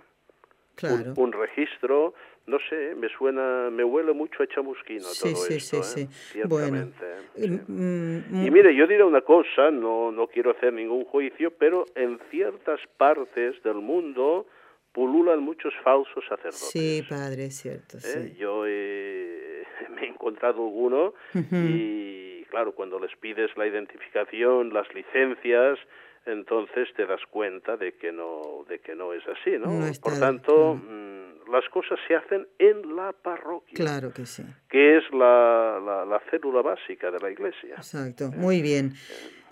claro. 0.76 1.14
un, 1.16 1.32
registro, 1.32 2.14
no 2.48 2.58
sé, 2.70 2.94
me 2.96 3.08
suena, 3.10 3.68
me 3.70 3.84
huele 3.84 4.12
mucho 4.14 4.42
a 4.42 4.46
chamusquino 4.46 5.04
sí, 5.04 5.32
todo 5.32 5.42
sí, 5.42 5.54
esto, 5.54 5.82
sí, 5.82 6.00
¿eh? 6.00 6.06
sí. 6.10 6.40
Bueno, 6.46 6.90
mm, 7.36 8.46
y 8.46 8.50
mire, 8.50 8.74
yo 8.74 8.86
diré 8.86 9.04
una 9.04 9.20
cosa, 9.20 9.70
no, 9.70 10.10
no 10.10 10.26
quiero 10.28 10.52
hacer 10.52 10.72
ningún 10.72 11.04
juicio, 11.04 11.52
pero 11.58 11.84
en 11.94 12.18
ciertas 12.30 12.80
partes 12.96 13.62
del 13.62 13.76
mundo 13.76 14.46
pululan 14.92 15.40
muchos 15.40 15.74
falsos 15.84 16.24
sacerdotes. 16.24 16.70
Sí, 16.70 17.04
padre, 17.08 17.46
es 17.46 17.56
cierto. 17.56 17.98
¿Eh? 17.98 18.34
Yo 18.38 18.62
me 19.94 20.02
he 20.02 20.08
encontrado 20.08 20.64
alguno 20.64 21.12
y, 21.34 22.44
claro, 22.44 22.72
cuando 22.72 22.98
les 22.98 23.14
pides 23.16 23.54
la 23.58 23.66
identificación, 23.66 24.72
las 24.72 24.92
licencias, 24.94 25.78
entonces 26.26 26.88
te 26.96 27.06
das 27.06 27.20
cuenta 27.30 27.76
de 27.76 27.92
que 27.94 28.12
no, 28.12 28.64
de 28.68 28.78
que 28.80 28.94
no 28.94 29.12
es 29.12 29.22
así, 29.28 29.52
¿no? 29.58 29.66
No 29.72 29.86
Por 30.02 30.18
tanto, 30.18 30.74
mm, 30.74 31.50
las 31.52 31.68
cosas 31.70 31.98
se 32.06 32.14
hacen 32.14 32.46
en 32.58 32.94
la 32.96 33.12
parroquia, 33.12 33.74
Claro 33.74 34.12
que 34.12 34.26
sí. 34.26 34.44
que 34.68 34.98
es 34.98 35.04
la, 35.12 35.80
la, 35.84 36.04
la 36.04 36.20
célula 36.30 36.62
básica 36.62 37.10
de 37.10 37.18
la 37.20 37.30
iglesia. 37.30 37.74
Exacto. 37.76 38.30
Muy 38.36 38.60
bien. 38.62 38.92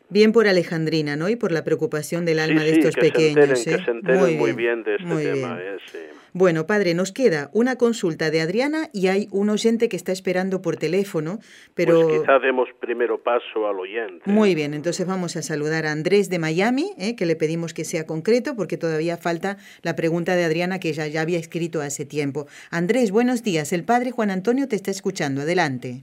Bien 0.08 0.30
por 0.30 0.46
Alejandrina, 0.46 1.16
¿no? 1.16 1.28
Y 1.28 1.34
por 1.34 1.50
la 1.50 1.64
preocupación 1.64 2.24
del 2.24 2.38
alma 2.38 2.60
sí, 2.60 2.66
de 2.66 2.72
sí, 2.74 2.78
estos 2.80 2.94
que 2.94 3.00
pequeños. 3.00 3.58
se 3.58 3.70
enteren, 3.72 3.74
¿eh? 3.74 3.78
que 3.78 3.84
se 3.84 3.90
enteren 3.90 4.38
muy 4.38 4.52
bien, 4.52 4.82
de 4.84 4.94
este 4.96 5.04
tema. 5.32 5.56
bien. 5.56 5.74
¿eh? 5.74 5.78
Sí. 5.86 5.98
Bueno, 6.38 6.66
padre, 6.66 6.92
nos 6.92 7.12
queda 7.12 7.48
una 7.54 7.76
consulta 7.76 8.30
de 8.30 8.42
Adriana 8.42 8.90
y 8.92 9.06
hay 9.06 9.26
un 9.32 9.48
oyente 9.48 9.88
que 9.88 9.96
está 9.96 10.12
esperando 10.12 10.60
por 10.60 10.76
teléfono, 10.76 11.38
pero 11.74 12.02
Pues 12.02 12.20
quizá 12.20 12.38
demos 12.40 12.68
primero 12.78 13.22
paso 13.22 13.66
al 13.66 13.80
oyente. 13.80 14.30
muy 14.30 14.54
bien. 14.54 14.74
Entonces 14.74 15.06
vamos 15.06 15.34
a 15.36 15.40
saludar 15.40 15.86
a 15.86 15.92
Andrés 15.92 16.28
de 16.28 16.38
Miami, 16.38 16.90
¿eh? 16.98 17.16
que 17.16 17.24
le 17.24 17.36
pedimos 17.36 17.72
que 17.72 17.84
sea 17.86 18.04
concreto 18.06 18.54
porque 18.54 18.76
todavía 18.76 19.16
falta 19.16 19.56
la 19.80 19.96
pregunta 19.96 20.36
de 20.36 20.44
Adriana 20.44 20.78
que 20.78 20.90
ella 20.90 21.06
ya 21.06 21.22
había 21.22 21.38
escrito 21.38 21.80
hace 21.80 22.04
tiempo. 22.04 22.46
Andrés, 22.70 23.12
buenos 23.12 23.42
días. 23.42 23.72
El 23.72 23.84
padre 23.84 24.10
Juan 24.10 24.28
Antonio 24.30 24.68
te 24.68 24.76
está 24.76 24.90
escuchando. 24.90 25.40
Adelante. 25.40 26.02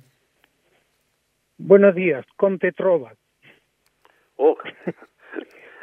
Buenos 1.59 1.93
días, 1.93 2.25
con 2.37 2.57
Petrova. 2.57 3.13
Oh, 4.37 4.57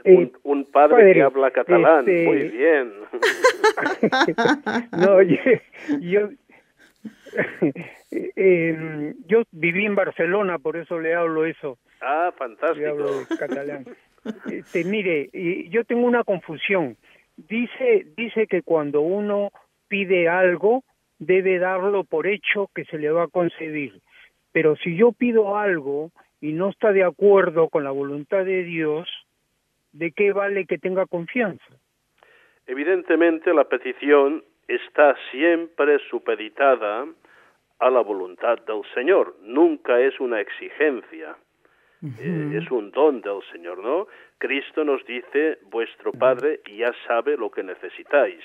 un, 0.04 0.32
un 0.42 0.64
padre, 0.66 1.12
que 1.14 1.22
habla 1.22 1.50
catalán, 1.50 2.08
este- 2.08 2.24
muy 2.24 2.48
bien. 2.48 2.92
no, 4.92 5.22
yo, 5.22 5.36
yo, 6.00 6.28
eh, 8.10 9.14
yo 9.26 9.42
viví 9.52 9.84
en 9.86 9.94
Barcelona, 9.94 10.58
por 10.58 10.76
eso 10.76 10.98
le 10.98 11.14
hablo 11.14 11.44
eso, 11.46 11.78
ah, 12.00 12.30
le 12.32 12.38
fantástico. 12.38 12.88
hablo 12.88 13.20
de 13.20 13.36
catalán. 13.38 13.84
Este, 14.50 14.84
mire, 14.84 15.30
yo 15.70 15.84
tengo 15.84 16.06
una 16.06 16.24
confusión. 16.24 16.96
Dice, 17.36 18.06
dice 18.16 18.46
que 18.46 18.62
cuando 18.62 19.00
uno 19.00 19.50
pide 19.88 20.28
algo, 20.28 20.84
debe 21.18 21.58
darlo 21.58 22.04
por 22.04 22.26
hecho 22.26 22.68
que 22.74 22.84
se 22.84 22.98
le 22.98 23.10
va 23.10 23.24
a 23.24 23.28
conceder. 23.28 23.92
Pero 24.52 24.76
si 24.76 24.96
yo 24.96 25.12
pido 25.12 25.56
algo 25.56 26.10
y 26.40 26.52
no 26.52 26.68
está 26.68 26.92
de 26.92 27.04
acuerdo 27.04 27.68
con 27.68 27.84
la 27.84 27.90
voluntad 27.92 28.44
de 28.44 28.62
Dios, 28.64 29.08
¿de 29.92 30.12
qué 30.12 30.32
vale 30.32 30.66
que 30.66 30.78
tenga 30.78 31.06
confianza? 31.06 31.74
Evidentemente 32.66 33.52
la 33.52 33.64
petición 33.64 34.44
está 34.68 35.16
siempre 35.30 35.98
supeditada 36.10 37.06
a 37.80 37.90
la 37.90 38.00
voluntad 38.00 38.58
del 38.66 38.82
Señor, 38.94 39.34
nunca 39.42 40.00
es 40.00 40.20
una 40.20 40.40
exigencia, 40.40 41.36
eh, 42.02 42.52
es 42.54 42.70
un 42.70 42.90
don 42.90 43.20
del 43.20 43.40
Señor, 43.50 43.78
¿no? 43.78 44.06
Cristo 44.38 44.84
nos 44.84 45.04
dice, 45.06 45.58
vuestro 45.64 46.12
Padre 46.12 46.60
ya 46.66 46.92
sabe 47.06 47.36
lo 47.36 47.50
que 47.50 47.62
necesitáis, 47.62 48.40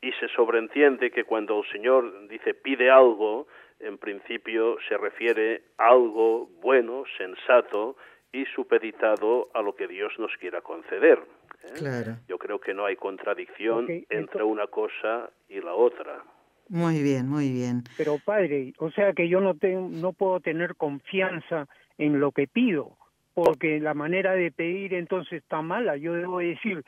y 0.00 0.12
se 0.12 0.28
sobreentiende 0.28 1.10
que 1.10 1.24
cuando 1.24 1.60
el 1.60 1.70
Señor 1.70 2.28
dice 2.28 2.54
pide 2.54 2.90
algo, 2.90 3.46
en 3.80 3.98
principio 3.98 4.76
se 4.88 4.96
refiere 4.96 5.62
a 5.78 5.88
algo 5.88 6.48
bueno, 6.60 7.04
sensato 7.16 7.96
y 8.32 8.44
supeditado 8.46 9.48
a 9.54 9.62
lo 9.62 9.74
que 9.74 9.86
Dios 9.86 10.12
nos 10.18 10.34
quiera 10.38 10.60
conceder. 10.62 11.18
¿eh? 11.64 11.72
Claro. 11.76 12.16
Yo 12.28 12.38
creo 12.38 12.58
que 12.58 12.72
no 12.74 12.86
hay 12.86 12.96
contradicción 12.96 13.84
Ok, 13.84 13.90
entre 14.10 14.42
ento- 14.42 14.46
una 14.46 14.66
cosa 14.66 15.30
y 15.48 15.60
la 15.60 15.74
otra. 15.74 16.22
Muy 16.68 17.02
bien, 17.02 17.28
muy 17.28 17.50
bien. 17.52 17.82
Pero 17.96 18.18
padre, 18.18 18.72
o 18.78 18.90
sea 18.90 19.12
que 19.12 19.28
yo 19.28 19.40
no 19.40 19.54
tengo, 19.54 19.88
no 19.90 20.12
puedo 20.12 20.40
tener 20.40 20.74
confianza 20.76 21.66
en 21.98 22.18
lo 22.20 22.32
que 22.32 22.46
pido, 22.46 22.96
porque 23.34 23.78
la 23.80 23.92
manera 23.92 24.32
de 24.32 24.50
pedir 24.50 24.94
entonces 24.94 25.42
está 25.42 25.60
mala. 25.60 25.96
Yo 25.98 26.14
debo 26.14 26.38
decir, 26.38 26.82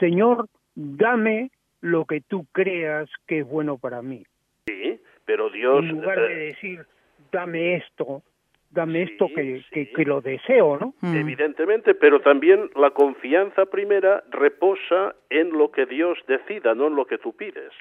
Señor, 0.00 0.48
dame 0.74 1.50
lo 1.80 2.04
que 2.06 2.20
tú 2.22 2.46
creas 2.52 3.08
que 3.28 3.40
es 3.40 3.46
bueno 3.46 3.78
para 3.78 4.02
mí. 4.02 4.24
Sí, 4.66 5.00
pero 5.24 5.50
Dios... 5.50 5.84
en 5.84 5.88
lugar 5.90 6.18
de 6.18 6.32
eh, 6.32 6.46
decir, 6.48 6.84
dame 7.30 7.76
esto, 7.76 8.22
dame 8.70 9.06
Sí, 9.06 9.12
esto 9.12 9.28
que, 9.34 9.62
que, 9.70 9.84
sí. 9.86 9.92
que 9.94 10.04
lo 10.04 10.20
deseo, 10.20 10.78
¿no? 10.78 10.94
Mm. 11.00 11.16
Evidentemente, 11.16 11.94
pero 11.94 12.20
también 12.20 12.70
la 12.76 12.90
confianza 12.90 13.66
primera 13.66 14.22
reposa 14.30 15.14
en 15.30 15.50
lo 15.50 15.70
que 15.70 15.86
Dios 15.86 16.18
decida, 16.28 16.74
no 16.74 16.88
en 16.88 16.96
lo 16.96 17.06
que 17.06 17.18
tú 17.18 17.34
pides. 17.34 17.72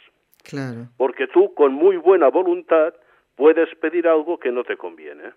Claro. 0.44 0.88
Porque 0.98 1.28
tú, 1.28 1.54
con 1.54 1.74
muy 1.74 1.98
buena 1.98 2.28
voluntad, 2.30 2.94
puedes 3.36 3.74
pedir 3.76 4.08
algo 4.08 4.40
que 4.40 4.52
no 4.52 4.64
te 4.64 4.78
conviene. 4.78 5.32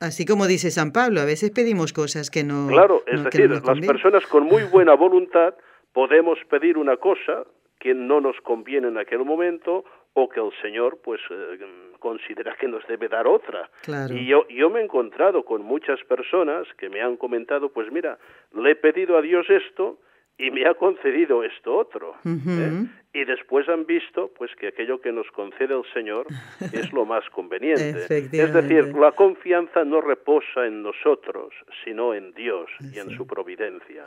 Así 0.00 0.26
como 0.26 0.46
dice 0.48 0.70
San 0.72 0.92
Pablo, 0.92 1.20
a 1.20 1.24
veces 1.24 1.50
pedimos 1.52 1.92
cosas 1.92 2.28
que 2.30 2.42
no. 2.42 2.66
Claro, 2.68 3.02
es 3.06 3.20
no- 3.20 3.24
decir, 3.30 3.48
no 3.48 3.60
las 3.64 3.86
personas 3.86 4.26
con 4.26 4.44
muy 4.44 4.64
buena 4.64 4.94
voluntad 4.94 5.54
podemos 5.92 6.38
pedir 6.50 6.76
una 6.76 6.96
cosa 6.96 7.44
que 7.78 7.94
no 7.94 8.20
nos 8.20 8.36
conviene 8.40 8.88
en 8.88 8.98
aquel 8.98 9.24
momento 9.24 9.84
o 10.14 10.28
que 10.28 10.40
el 10.40 10.52
Señor 10.60 10.98
pues 11.02 11.20
eh, 11.30 11.58
considera 11.98 12.54
que 12.56 12.68
nos 12.68 12.86
debe 12.86 13.08
dar 13.08 13.26
otra. 13.26 13.70
Claro. 13.82 14.14
Y 14.14 14.26
yo, 14.26 14.46
yo 14.48 14.70
me 14.70 14.80
he 14.80 14.84
encontrado 14.84 15.44
con 15.44 15.62
muchas 15.62 16.02
personas 16.04 16.66
que 16.76 16.88
me 16.88 17.00
han 17.00 17.16
comentado, 17.16 17.70
pues 17.70 17.90
mira, 17.90 18.18
le 18.54 18.72
he 18.72 18.76
pedido 18.76 19.16
a 19.16 19.22
Dios 19.22 19.48
esto 19.48 19.98
y 20.38 20.50
me 20.50 20.66
ha 20.66 20.74
concedido 20.74 21.44
esto 21.44 21.76
otro. 21.76 22.14
¿eh? 22.24 22.86
Y 23.14 23.26
después 23.26 23.68
han 23.68 23.84
visto 23.84 24.32
pues 24.38 24.50
que 24.58 24.68
aquello 24.68 24.98
que 25.02 25.12
nos 25.12 25.30
concede 25.32 25.74
el 25.74 25.84
Señor 25.92 26.26
es 26.72 26.90
lo 26.94 27.04
más 27.04 27.22
conveniente. 27.30 27.90
Es 28.08 28.52
decir, 28.54 28.94
la 28.96 29.12
confianza 29.12 29.84
no 29.84 30.00
reposa 30.00 30.66
en 30.66 30.82
nosotros, 30.82 31.52
sino 31.84 32.14
en 32.14 32.32
Dios 32.32 32.70
y 32.94 32.98
en 32.98 33.10
su 33.10 33.26
providencia. 33.26 34.04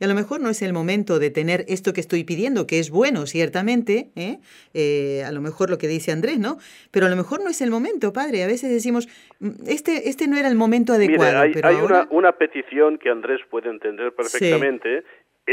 Y 0.00 0.04
a 0.04 0.08
lo 0.08 0.14
mejor 0.14 0.40
no 0.40 0.48
es 0.50 0.60
el 0.60 0.72
momento 0.72 1.20
de 1.20 1.30
tener 1.30 1.64
esto 1.68 1.92
que 1.92 2.00
estoy 2.00 2.24
pidiendo, 2.24 2.66
que 2.66 2.80
es 2.80 2.90
bueno, 2.90 3.26
ciertamente, 3.26 4.10
¿eh? 4.16 4.40
Eh, 4.74 5.22
a 5.24 5.30
lo 5.30 5.40
mejor 5.40 5.70
lo 5.70 5.78
que 5.78 5.86
dice 5.86 6.10
Andrés, 6.10 6.40
¿no? 6.40 6.56
Pero 6.90 7.06
a 7.06 7.10
lo 7.10 7.16
mejor 7.16 7.42
no 7.44 7.48
es 7.48 7.60
el 7.62 7.70
momento, 7.70 8.12
padre. 8.12 8.42
A 8.42 8.48
veces 8.48 8.70
decimos, 8.70 9.08
"Mm, 9.38 9.50
este, 9.68 10.08
este 10.08 10.26
no 10.26 10.36
era 10.36 10.48
el 10.48 10.56
momento 10.56 10.92
adecuado, 10.92 11.30
Mire, 11.30 11.38
hay, 11.38 11.52
pero 11.52 11.68
hay 11.68 11.76
ahora... 11.76 12.02
una, 12.02 12.08
una 12.10 12.32
petición 12.32 12.98
que 12.98 13.08
Andrés 13.08 13.40
puede 13.48 13.70
entender 13.70 14.12
perfectamente. 14.12 15.04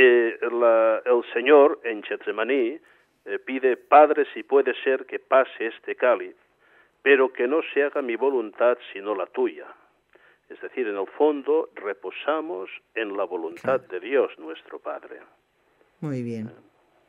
Eh, 0.02 0.38
la- 0.50 1.02
el 1.06 1.22
Señor 1.34 1.82
en 1.84 2.02
Getsemaní 2.04 2.80
eh, 3.26 3.38
pide, 3.40 3.76
Padre, 3.76 4.26
si 4.34 4.44
puede 4.44 4.74
ser 4.84 5.06
que 5.06 5.20
pase 5.20 5.68
este 5.68 5.96
cáliz, 5.96 6.36
pero 7.02 7.34
que 7.34 7.48
no 7.48 7.60
se 7.74 7.84
haga 7.84 8.02
mi 8.02 8.16
voluntad 8.16 8.78
sino 8.94 9.14
la 9.14 9.26
tuya. 9.26 9.68
Es 10.48 10.60
decir, 10.62 10.88
en 10.88 10.96
el 10.98 11.08
fondo 11.08 11.70
reposamos 11.76 12.70
en 12.96 13.18
la 13.18 13.26
voluntad 13.26 13.82
de 13.82 14.00
Dios 14.00 14.32
nuestro 14.40 14.80
Padre. 14.80 15.20
Muy 16.00 16.24
bien. 16.24 16.50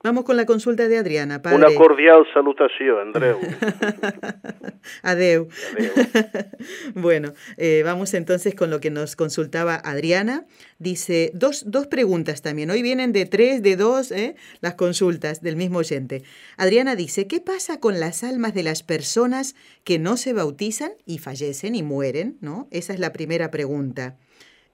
Vamos 0.02 0.24
con 0.24 0.38
la 0.38 0.46
consulta 0.46 0.88
de 0.88 0.96
Adriana, 0.96 1.42
padre. 1.42 1.58
Una 1.58 1.74
cordial 1.74 2.26
salutación, 2.32 2.98
Andreu. 3.08 3.38
Adeu. 5.02 5.48
Adeu. 5.72 5.94
bueno, 6.94 7.34
eh, 7.58 7.82
vamos 7.84 8.14
entonces 8.14 8.54
con 8.54 8.70
lo 8.70 8.80
que 8.80 8.90
nos 8.90 9.14
consultaba 9.14 9.74
Adriana. 9.74 10.46
Dice, 10.78 11.30
dos, 11.34 11.70
dos 11.70 11.86
preguntas 11.86 12.40
también. 12.40 12.70
Hoy 12.70 12.80
vienen 12.80 13.12
de 13.12 13.26
tres, 13.26 13.62
de 13.62 13.76
dos, 13.76 14.10
¿eh? 14.10 14.36
las 14.62 14.74
consultas 14.74 15.42
del 15.42 15.56
mismo 15.56 15.80
oyente. 15.80 16.22
Adriana 16.56 16.96
dice, 16.96 17.26
¿qué 17.26 17.40
pasa 17.40 17.78
con 17.78 18.00
las 18.00 18.24
almas 18.24 18.54
de 18.54 18.62
las 18.62 18.82
personas 18.82 19.54
que 19.84 19.98
no 19.98 20.16
se 20.16 20.32
bautizan 20.32 20.92
y 21.04 21.18
fallecen 21.18 21.74
y 21.74 21.82
mueren? 21.82 22.38
¿no? 22.40 22.68
Esa 22.70 22.94
es 22.94 23.00
la 23.00 23.12
primera 23.12 23.50
pregunta. 23.50 24.16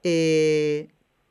Eh, 0.05 0.87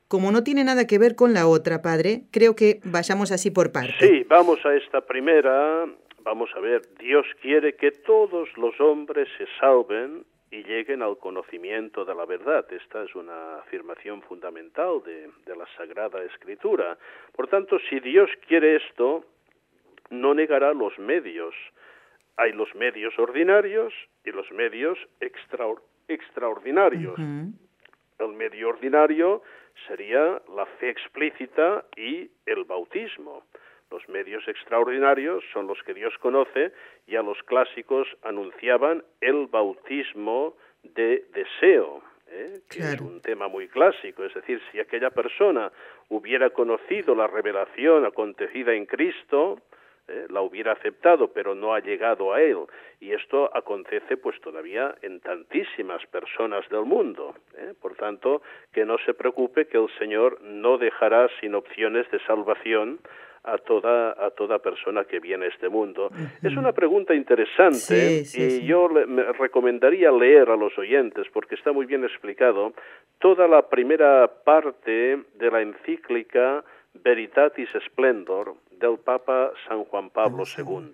como 0.08 0.30
no 0.32 0.42
tiene 0.44 0.64
nada 0.64 0.86
que 0.86 0.98
ver 0.98 1.14
con 1.16 1.32
la 1.34 1.46
otra, 1.46 1.82
padre, 1.82 2.22
creo 2.30 2.54
que 2.54 2.80
vayamos 2.84 3.32
así 3.32 3.50
por 3.50 3.72
partes. 3.72 3.96
Sí, 4.00 4.24
vamos 4.28 4.64
a 4.64 4.74
esta 4.74 5.00
primera. 5.00 5.86
Vamos 6.22 6.50
a 6.56 6.60
ver, 6.60 6.82
Dios 6.98 7.24
quiere 7.40 7.74
que 7.76 7.92
todos 7.92 8.48
los 8.56 8.80
hombres 8.80 9.28
se 9.38 9.46
salven 9.60 10.24
y 10.50 10.62
lleguen 10.64 11.02
al 11.02 11.18
conocimiento 11.18 12.04
de 12.04 12.14
la 12.14 12.24
verdad. 12.24 12.66
Esta 12.72 13.04
es 13.04 13.14
una 13.14 13.58
afirmación 13.58 14.22
fundamental 14.22 15.02
de, 15.04 15.30
de 15.44 15.56
la 15.56 15.66
Sagrada 15.76 16.22
Escritura. 16.24 16.98
Por 17.34 17.46
tanto, 17.48 17.78
si 17.88 18.00
Dios 18.00 18.28
quiere 18.48 18.76
esto, 18.76 19.24
no 20.10 20.34
negará 20.34 20.72
los 20.72 20.98
medios. 20.98 21.54
Hay 22.36 22.52
los 22.52 22.74
medios 22.74 23.16
ordinarios 23.18 23.92
y 24.24 24.30
los 24.30 24.50
medios 24.52 24.98
extraor- 25.20 25.80
extraordinarios. 26.08 27.18
El 28.18 28.32
medio 28.32 28.68
ordinario 28.68 29.42
sería 29.86 30.40
la 30.54 30.66
fe 30.78 30.90
explícita 30.90 31.84
y 31.96 32.30
el 32.46 32.64
bautismo. 32.64 33.42
Los 33.90 34.08
medios 34.08 34.46
extraordinarios 34.48 35.44
son 35.52 35.66
los 35.66 35.80
que 35.84 35.94
Dios 35.94 36.16
conoce 36.18 36.72
y 37.06 37.16
a 37.16 37.22
los 37.22 37.40
clásicos 37.44 38.08
anunciaban 38.22 39.04
el 39.20 39.46
bautismo 39.46 40.56
de 40.82 41.24
deseo, 41.32 42.02
¿eh? 42.28 42.60
que 42.68 42.80
es 42.80 43.00
un 43.00 43.20
tema 43.20 43.48
muy 43.48 43.68
clásico. 43.68 44.24
Es 44.24 44.34
decir, 44.34 44.60
si 44.72 44.80
aquella 44.80 45.10
persona 45.10 45.70
hubiera 46.08 46.50
conocido 46.50 47.14
la 47.14 47.28
revelación 47.28 48.04
acontecida 48.04 48.74
en 48.74 48.86
Cristo, 48.86 49.60
¿eh? 50.08 50.26
la 50.28 50.40
hubiera 50.42 50.72
aceptado, 50.72 51.28
pero 51.28 51.54
no 51.54 51.74
ha 51.74 51.80
llegado 51.80 52.32
a 52.32 52.42
él. 52.42 52.58
Y 53.00 53.12
esto 53.12 53.50
acontece 53.54 54.16
pues 54.16 54.40
todavía 54.40 54.94
en 55.02 55.20
tantísimas 55.20 56.04
personas 56.06 56.68
del 56.68 56.84
mundo. 56.84 57.34
¿eh? 57.56 57.74
Por 57.80 57.94
tanto, 57.96 58.42
que 58.72 58.84
no 58.84 58.96
se 59.04 59.14
preocupe 59.14 59.66
que 59.66 59.78
el 59.78 59.88
Señor 59.98 60.40
no 60.42 60.78
dejará 60.78 61.28
sin 61.40 61.54
opciones 61.54 62.10
de 62.10 62.20
salvación 62.20 63.00
a 63.46 63.58
toda 63.58 64.10
a 64.26 64.30
toda 64.30 64.58
persona 64.58 65.04
que 65.04 65.20
viene 65.20 65.46
a 65.46 65.48
este 65.48 65.68
mundo. 65.68 66.10
Es 66.42 66.56
una 66.56 66.72
pregunta 66.72 67.14
interesante 67.14 68.24
y 68.34 68.66
yo 68.66 68.88
le, 68.88 69.06
me 69.06 69.22
recomendaría 69.32 70.10
leer 70.10 70.50
a 70.50 70.56
los 70.56 70.76
oyentes 70.76 71.28
porque 71.32 71.54
está 71.54 71.70
muy 71.70 71.86
bien 71.86 72.02
explicado 72.02 72.72
toda 73.20 73.46
la 73.46 73.68
primera 73.68 74.26
parte 74.44 75.22
de 75.34 75.50
la 75.50 75.62
encíclica 75.62 76.64
Veritatis 77.04 77.68
Splendor 77.86 78.54
del 78.78 78.98
Papa 78.98 79.52
San 79.66 79.84
Juan 79.84 80.10
Pablo 80.10 80.44
II, 80.56 80.92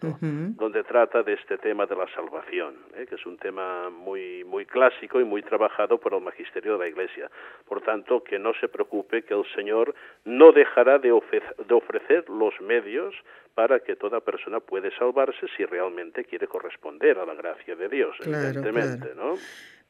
donde 0.57 0.85
trata 0.85 1.23
de 1.23 1.35
este 1.35 1.59
tema 1.59 1.87
de 1.87 1.97
la 1.97 2.07
salvación, 2.15 2.75
¿eh? 2.95 3.07
que 3.09 3.17
es 3.17 3.27
un 3.27 3.37
tema 3.37 3.91
muy, 3.91 4.45
muy 4.45 4.67
clásico 4.67 5.21
y 5.21 5.25
muy 5.25 5.43
trabajado 5.43 5.99
por 5.99 6.15
el 6.15 6.21
magisterio 6.21 6.73
de 6.73 6.79
la 6.79 6.89
Iglesia. 6.89 7.31
Por 7.67 7.83
tanto, 7.83 8.23
que 8.23 8.39
no 8.39 8.53
se 8.61 8.69
preocupe 8.69 9.23
que 9.23 9.35
el 9.35 9.45
Señor 9.55 9.95
no 10.25 10.53
dejará 10.53 10.99
de, 10.99 11.09
de 11.09 11.75
ofrecer 11.75 12.29
los 12.29 12.55
medios 12.61 13.15
para 13.55 13.81
que 13.81 13.97
toda 13.97 14.21
persona 14.21 14.61
puede 14.61 14.91
salvarse 14.97 15.47
si 15.57 15.65
realmente 15.65 16.25
quiere 16.25 16.47
corresponder 16.47 17.19
a 17.19 17.27
la 17.27 17.35
gracia 17.35 17.77
de 17.77 17.89
Dios, 17.89 18.17
evidentemente, 18.21 19.15
¿no? 19.15 19.35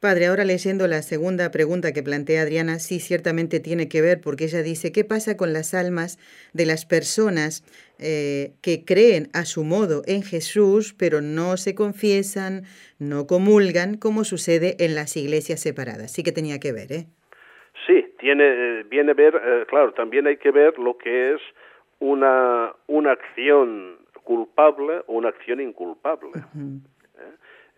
Padre, 0.03 0.25
ahora 0.25 0.43
leyendo 0.43 0.85
la 0.87 1.01
segunda 1.01 1.49
pregunta 1.49 1.93
que 1.93 2.03
plantea 2.03 2.41
Adriana, 2.41 2.79
sí 2.79 2.99
ciertamente 2.99 3.61
tiene 3.61 3.87
que 3.87 4.01
ver 4.01 4.19
porque 4.19 4.43
ella 4.43 4.61
dice, 4.61 4.91
¿qué 4.91 5.05
pasa 5.05 5.37
con 5.37 5.53
las 5.53 5.73
almas 5.73 6.19
de 6.51 6.65
las 6.65 6.85
personas 6.85 7.63
eh, 7.99 8.51
que 8.61 8.83
creen 8.83 9.29
a 9.33 9.45
su 9.45 9.63
modo 9.63 10.01
en 10.05 10.23
Jesús, 10.23 10.93
pero 10.93 11.21
no 11.21 11.55
se 11.55 11.73
confiesan, 11.73 12.63
no 12.99 13.27
comulgan, 13.27 13.95
como 13.95 14.25
sucede 14.25 14.75
en 14.79 14.93
las 14.93 15.15
iglesias 15.15 15.61
separadas? 15.61 16.11
Sí 16.11 16.21
que 16.21 16.33
tenía 16.33 16.59
que 16.59 16.73
ver, 16.73 16.91
¿eh? 16.91 17.05
Sí, 17.87 18.05
tiene, 18.19 18.43
eh, 18.43 18.83
viene 18.83 19.11
a 19.11 19.13
ver, 19.13 19.35
eh, 19.35 19.65
claro, 19.69 19.93
también 19.93 20.27
hay 20.27 20.35
que 20.35 20.51
ver 20.51 20.77
lo 20.77 20.97
que 20.97 21.35
es 21.35 21.41
una, 22.03 22.73
una 22.87 23.11
acción 23.11 23.97
culpable 24.23 25.03
o 25.07 25.13
una 25.13 25.29
acción 25.29 25.61
inculpable. 25.61 26.31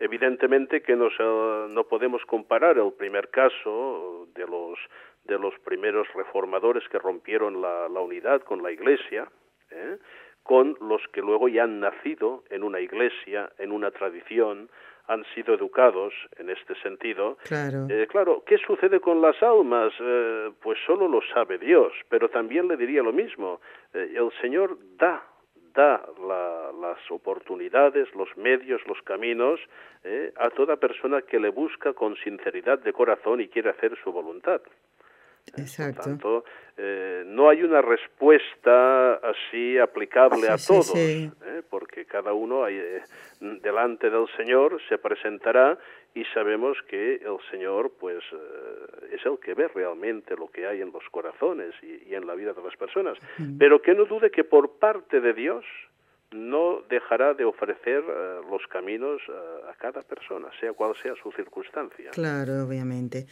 Evidentemente 0.00 0.82
que 0.82 0.92
eh, 0.92 1.66
no 1.70 1.84
podemos 1.84 2.24
comparar 2.26 2.76
el 2.76 2.92
primer 2.92 3.30
caso 3.30 4.26
de 4.34 4.46
los, 4.46 4.78
de 5.24 5.38
los 5.38 5.54
primeros 5.60 6.06
reformadores 6.14 6.86
que 6.88 6.98
rompieron 6.98 7.62
la, 7.62 7.88
la 7.88 8.00
unidad 8.00 8.42
con 8.42 8.62
la 8.62 8.72
Iglesia, 8.72 9.28
¿eh? 9.70 9.96
con 10.42 10.76
los 10.80 11.00
que 11.12 11.22
luego 11.22 11.48
ya 11.48 11.64
han 11.64 11.80
nacido 11.80 12.42
en 12.50 12.62
una 12.62 12.80
iglesia, 12.80 13.50
en 13.58 13.72
una 13.72 13.90
tradición, 13.90 14.68
han 15.08 15.24
sido 15.34 15.54
educados 15.54 16.12
en 16.38 16.50
este 16.50 16.74
sentido. 16.82 17.38
Claro. 17.44 17.86
Eh, 17.88 18.06
claro, 18.08 18.42
¿qué 18.46 18.58
sucede 18.58 19.00
con 19.00 19.20
las 19.20 19.40
almas? 19.42 19.92
Eh, 20.00 20.50
pues 20.60 20.78
solo 20.86 21.08
lo 21.08 21.20
sabe 21.34 21.58
Dios, 21.58 21.92
pero 22.08 22.28
también 22.28 22.68
le 22.68 22.76
diría 22.76 23.02
lo 23.02 23.12
mismo. 23.12 23.60
Eh, 23.94 24.14
el 24.16 24.30
Señor 24.40 24.78
da 24.98 25.22
da 25.76 26.00
las 26.80 26.98
oportunidades, 27.10 28.08
los 28.14 28.34
medios, 28.36 28.80
los 28.86 29.00
caminos 29.02 29.60
eh, 30.02 30.32
a 30.36 30.48
toda 30.50 30.76
persona 30.76 31.20
que 31.22 31.38
le 31.38 31.50
busca 31.50 31.92
con 31.92 32.16
sinceridad 32.16 32.78
de 32.78 32.92
corazón 32.92 33.40
y 33.42 33.48
quiere 33.48 33.70
hacer 33.70 33.96
su 34.02 34.10
voluntad. 34.10 34.62
Exacto. 35.56 36.02
Por 36.02 36.04
tanto, 36.04 36.44
eh, 36.76 37.24
no 37.26 37.48
hay 37.48 37.62
una 37.62 37.80
respuesta 37.80 39.14
así 39.14 39.78
aplicable 39.78 40.48
a 40.48 40.56
todos, 40.56 40.94
¿eh? 40.94 41.30
porque 41.70 42.04
cada 42.04 42.32
uno 42.32 42.68
eh, 42.68 43.02
delante 43.40 44.10
del 44.10 44.26
Señor 44.36 44.80
se 44.88 44.98
presentará 44.98 45.78
y 46.14 46.24
sabemos 46.34 46.76
que 46.88 47.16
el 47.16 47.38
Señor 47.50 47.92
pues 47.98 48.22
eh, 48.32 49.14
es 49.14 49.24
el 49.24 49.38
que 49.38 49.54
ve 49.54 49.68
realmente 49.68 50.34
lo 50.36 50.48
que 50.48 50.66
hay 50.66 50.80
en 50.80 50.90
los 50.92 51.04
corazones 51.10 51.74
y, 51.82 52.10
y 52.10 52.14
en 52.14 52.26
la 52.26 52.34
vida 52.34 52.52
de 52.52 52.62
las 52.62 52.76
personas. 52.76 53.18
Pero 53.58 53.80
que 53.80 53.94
no 53.94 54.04
dude 54.04 54.30
que 54.30 54.44
por 54.44 54.78
parte 54.78 55.20
de 55.20 55.32
Dios 55.32 55.64
no 56.32 56.82
dejará 56.88 57.34
de 57.34 57.44
ofrecer 57.44 58.02
uh, 58.02 58.50
los 58.50 58.66
caminos 58.68 59.20
uh, 59.28 59.68
a 59.68 59.74
cada 59.74 60.02
persona, 60.02 60.48
sea 60.60 60.72
cual 60.72 60.94
sea 61.02 61.14
su 61.22 61.30
circunstancia. 61.32 62.10
Claro, 62.10 62.64
obviamente. 62.66 63.26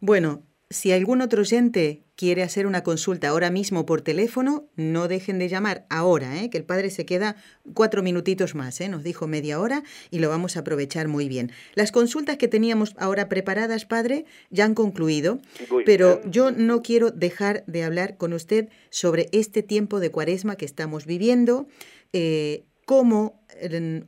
Bueno, 0.00 0.42
si 0.70 0.92
algún 0.92 1.20
otro 1.20 1.42
oyente 1.42 2.04
quiere 2.14 2.44
hacer 2.44 2.64
una 2.68 2.84
consulta 2.84 3.28
ahora 3.28 3.50
mismo 3.50 3.86
por 3.86 4.02
teléfono, 4.02 4.68
no 4.76 5.08
dejen 5.08 5.40
de 5.40 5.48
llamar 5.48 5.84
ahora, 5.90 6.40
¿eh? 6.40 6.48
que 6.48 6.58
el 6.58 6.64
padre 6.64 6.90
se 6.90 7.04
queda 7.04 7.34
cuatro 7.74 8.04
minutitos 8.04 8.54
más, 8.54 8.80
¿eh? 8.80 8.88
nos 8.88 9.02
dijo 9.02 9.26
media 9.26 9.58
hora 9.58 9.82
y 10.10 10.20
lo 10.20 10.28
vamos 10.28 10.56
a 10.56 10.60
aprovechar 10.60 11.08
muy 11.08 11.28
bien. 11.28 11.50
Las 11.74 11.90
consultas 11.90 12.36
que 12.36 12.46
teníamos 12.46 12.94
ahora 12.98 13.28
preparadas, 13.28 13.84
padre, 13.84 14.26
ya 14.50 14.64
han 14.64 14.74
concluido, 14.74 15.40
pero 15.84 16.20
yo 16.30 16.52
no 16.52 16.82
quiero 16.82 17.10
dejar 17.10 17.64
de 17.66 17.82
hablar 17.82 18.16
con 18.16 18.32
usted 18.32 18.68
sobre 18.90 19.28
este 19.32 19.64
tiempo 19.64 19.98
de 19.98 20.12
cuaresma 20.12 20.54
que 20.54 20.66
estamos 20.66 21.04
viviendo, 21.04 21.66
eh, 22.12 22.64
cómo 22.84 23.40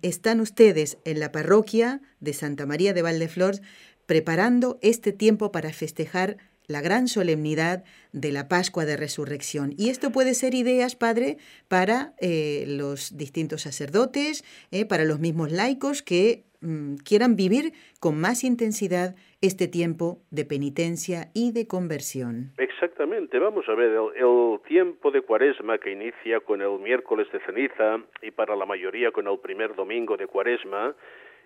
están 0.02 0.40
ustedes 0.40 0.98
en 1.04 1.18
la 1.18 1.32
parroquia 1.32 2.00
de 2.20 2.32
Santa 2.32 2.66
María 2.66 2.94
de 2.94 3.02
Valdeflores 3.02 3.62
preparando 4.06 4.78
este 4.82 5.12
tiempo 5.12 5.52
para 5.52 5.72
festejar 5.72 6.36
la 6.72 6.80
gran 6.80 7.06
solemnidad 7.06 7.84
de 8.12 8.32
la 8.32 8.48
Pascua 8.48 8.84
de 8.84 8.96
Resurrección. 8.96 9.72
Y 9.78 9.90
esto 9.90 10.10
puede 10.10 10.34
ser 10.34 10.54
ideas, 10.54 10.96
Padre, 10.96 11.36
para 11.68 12.14
eh, 12.20 12.64
los 12.66 13.16
distintos 13.16 13.62
sacerdotes, 13.62 14.42
eh, 14.72 14.86
para 14.86 15.04
los 15.04 15.20
mismos 15.20 15.52
laicos 15.52 16.02
que 16.02 16.44
mm, 16.60 16.96
quieran 16.96 17.36
vivir 17.36 17.72
con 18.00 18.18
más 18.18 18.42
intensidad 18.42 19.14
este 19.40 19.68
tiempo 19.68 20.18
de 20.30 20.44
penitencia 20.44 21.30
y 21.34 21.52
de 21.52 21.66
conversión. 21.66 22.52
Exactamente, 22.58 23.38
vamos 23.38 23.68
a 23.68 23.74
ver, 23.74 23.90
el, 23.90 24.16
el, 24.16 24.60
tiempo 24.66 25.10
de 25.10 25.22
cuaresma 25.22 25.78
que 25.78 25.92
inicia 25.92 26.40
con 26.40 26.62
el 26.62 26.78
miércoles 26.78 27.26
de 27.32 27.40
ceniza 27.40 27.98
y 28.22 28.30
para 28.30 28.56
la 28.56 28.64
mayoría 28.64 29.10
con 29.10 29.26
el 29.26 29.38
primer 29.38 29.74
domingo 29.74 30.16
de 30.16 30.26
cuaresma, 30.26 30.94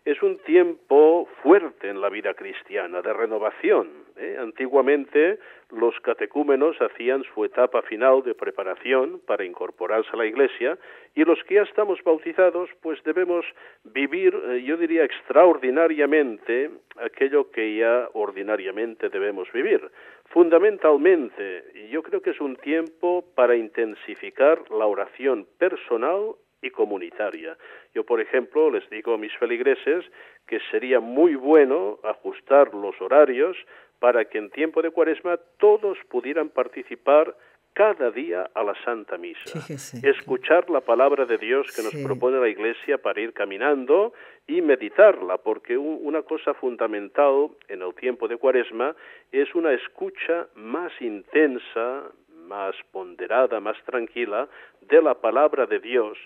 es 0.07 0.23
un 0.23 0.38
tiempo 0.38 1.29
fuerte 1.42 1.88
en 1.88 2.01
la 2.01 2.09
vida 2.09 2.33
cristiana, 2.33 3.03
de 3.03 3.12
renovación. 3.12 3.88
¿eh? 4.16 4.37
Antiguamente 4.38 5.40
los 5.71 5.99
catecúmenos 5.99 6.81
hacían 6.81 7.25
su 7.35 7.45
etapa 7.45 7.83
final 7.83 8.23
de 8.23 8.37
preparación 8.37 9.21
para 9.27 9.45
incorporarse 9.45 10.09
a 10.12 10.16
la 10.16 10.27
Iglesia 10.27 10.79
y 11.16 11.25
los 11.25 11.42
que 11.42 11.57
ya 11.57 11.62
estamos 11.62 11.99
bautizados 12.05 12.71
pues 12.83 13.03
debemos 13.03 13.45
vivir, 13.83 14.33
eh, 14.49 14.62
yo 14.62 14.77
diría, 14.77 15.03
extraordinariamente 15.03 16.71
aquello 16.99 17.51
que 17.51 17.77
ya 17.77 18.09
ordinariamente 18.12 19.09
debemos 19.09 19.51
vivir. 19.51 19.90
Fundamentalmente, 20.27 21.64
yo 21.90 22.05
creo 22.05 22.23
que 22.23 22.31
es 22.31 22.40
un 22.40 22.55
tiempo 22.55 23.25
para 23.35 23.57
intensificar 23.57 24.71
la 24.71 24.87
oración 24.87 25.49
personal 25.59 26.37
y 26.62 26.71
comunitaria. 26.71 27.57
Yo, 27.95 28.05
por 28.05 28.21
ejemplo, 28.21 28.71
les 28.71 28.88
digo 28.90 29.14
a 29.14 29.19
mis 29.19 29.33
feligreses 29.38 30.05
que 30.47 30.59
sería 30.71 31.01
muy 31.01 31.35
bueno 31.35 31.99
ajustar 32.03 32.73
los 32.75 33.01
horarios 33.01 33.57
para 33.99 34.25
que 34.27 34.38
en 34.38 34.51
tiempo 34.51 34.83
de 34.83 34.90
cuaresma 34.90 35.38
todos 35.59 35.99
pudieran 36.09 36.49
participar 36.51 37.35
cada 37.73 38.11
día 38.11 38.49
a 38.55 38.62
la 38.62 38.75
Santa 38.85 39.19
Misa, 39.19 39.61
Fíjese. 39.61 40.09
escuchar 40.09 40.71
la 40.71 40.81
palabra 40.81 41.27
de 41.27 41.37
Dios 41.37 41.66
que 41.77 41.83
nos 41.83 41.95
propone 42.07 42.40
la 42.40 42.49
Iglesia 42.49 42.97
para 42.97 43.21
ir 43.21 43.35
caminando 43.35 44.14
y 44.47 44.62
meditarla, 44.62 45.37
porque 45.37 45.77
un- 45.77 45.99
una 46.03 46.23
cosa 46.23 46.55
fundamental 46.55 47.49
en 47.69 47.83
el 47.83 47.95
tiempo 47.95 48.29
de 48.29 48.38
Cuaresma 48.38 48.97
es 49.31 49.55
una 49.55 49.73
escucha 49.75 50.47
más 50.55 50.90
intensa, 51.03 52.05
más 52.47 52.75
ponderada, 52.92 53.61
más 53.61 53.77
tranquila 53.85 54.49
de 54.81 55.03
la 55.03 55.14
palabra 55.14 55.66
de 55.66 55.79
Dios, 55.81 56.16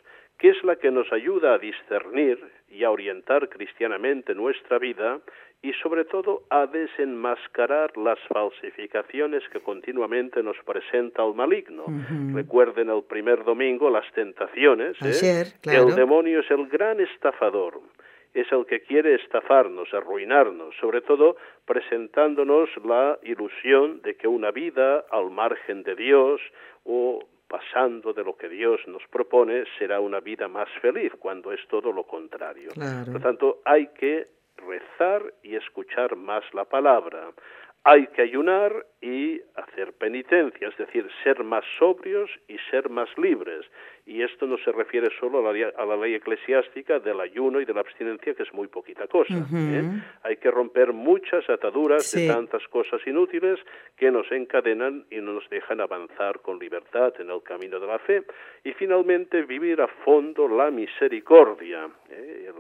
que 0.41 0.49
es 0.49 0.65
la 0.65 0.77
que 0.77 0.91
nos 0.91 1.13
ayuda 1.13 1.55
a 1.55 1.59
discernir 1.59 2.39
y 2.71 2.83
a 2.83 2.91
orientar 2.91 3.51
cristianamente 3.51 4.35
nuestra 4.35 4.79
vida 4.79 5.21
y 5.61 5.75
sobre 5.75 6.07
todo 6.07 6.45
a 6.49 6.67
desenmascarar 6.67 7.95
las 7.99 8.19
falsificaciones 8.27 9.43
que 9.53 9.61
continuamente 9.61 10.43
nos 10.43 10.57
presenta 10.65 11.23
el 11.23 11.35
maligno. 11.35 11.85
Recuerden 12.33 12.89
el 12.89 13.03
primer 13.03 13.45
domingo 13.45 13.91
las 13.91 14.11
tentaciones. 14.15 14.97
¿eh? 15.03 15.09
Ayer, 15.09 15.47
claro. 15.61 15.89
El 15.91 15.95
demonio 15.95 16.41
es 16.41 16.51
el 16.51 16.67
gran 16.69 17.01
estafador. 17.01 17.79
Es 18.33 18.51
el 18.51 18.65
que 18.65 18.81
quiere 18.81 19.17
estafarnos, 19.17 19.93
arruinarnos, 19.93 20.75
sobre 20.81 21.03
todo 21.03 21.37
presentándonos 21.67 22.71
la 22.83 23.19
ilusión 23.25 24.01
de 24.01 24.15
que 24.15 24.27
una 24.27 24.53
vida 24.53 25.05
al 25.11 25.31
margen 25.31 25.83
de 25.83 25.97
Dios 25.97 26.41
o 26.85 27.23
pasando 27.51 28.13
de 28.13 28.23
lo 28.23 28.37
que 28.37 28.49
Dios 28.49 28.81
nos 28.87 29.03
propone 29.09 29.65
será 29.77 29.99
una 29.99 30.21
vida 30.21 30.47
más 30.47 30.69
feliz, 30.81 31.13
cuando 31.19 31.53
es 31.53 31.61
todo 31.69 31.91
lo 31.93 32.05
contrario. 32.05 32.71
Claro. 32.73 33.07
Por 33.07 33.15
lo 33.15 33.21
tanto, 33.21 33.61
hay 33.65 33.89
que 33.89 34.29
rezar 34.57 35.35
y 35.43 35.57
escuchar 35.57 36.15
más 36.15 36.45
la 36.55 36.65
palabra. 36.65 37.33
hay 37.83 38.07
que 38.09 38.23
ayunar 38.23 38.87
y 39.03 39.41
hacer 39.55 39.95
penitencia, 39.95 40.69
es 40.69 40.77
decir, 40.77 41.09
ser 41.25 41.43
más 41.43 41.65
sobrios 41.79 42.31
y 42.49 42.59
ser 42.71 42.91
más 42.91 43.09
libres. 43.17 43.65
Y 44.05 44.23
esto 44.23 44.47
no 44.47 44.59
se 44.59 44.73
refiere 44.73 45.09
solo 45.19 45.47
a 45.47 45.53
la, 45.53 45.69
a 45.69 45.87
la 45.87 45.97
ley 45.97 46.15
eclesiástica 46.15 46.99
del 46.99 47.21
ayuno 47.21 47.61
y 47.61 47.65
de 47.65 47.73
la 47.73 47.81
abstinencia, 47.81 48.35
que 48.35 48.43
es 48.43 48.53
muy 48.53 48.67
poquita 48.67 49.07
cosa. 49.07 49.35
¿eh? 49.55 49.83
Hay 50.23 50.37
que 50.37 50.51
romper 50.51 50.93
muchas 50.93 51.49
ataduras 51.49 52.11
de 52.13 52.27
tantas 52.27 52.67
cosas 52.69 53.01
inútiles 53.07 53.59
que 53.97 54.11
nos 54.11 54.31
encadenan 54.33 55.07
y 55.11 55.17
no 55.17 55.35
nos 55.35 55.49
dejan 55.49 55.81
avanzar 55.81 56.41
con 56.41 56.59
libertad 56.59 57.15
en 57.21 57.31
el 57.31 57.43
camino 57.43 57.79
de 57.79 57.87
la 57.87 57.99
fe. 58.01 58.25
Y 58.65 58.73
finalmente 58.73 59.43
vivir 59.43 59.81
a 59.81 59.89
fondo 60.05 60.49
la 60.49 60.71
misericordia, 60.71 61.89
¿eh? 62.11 62.51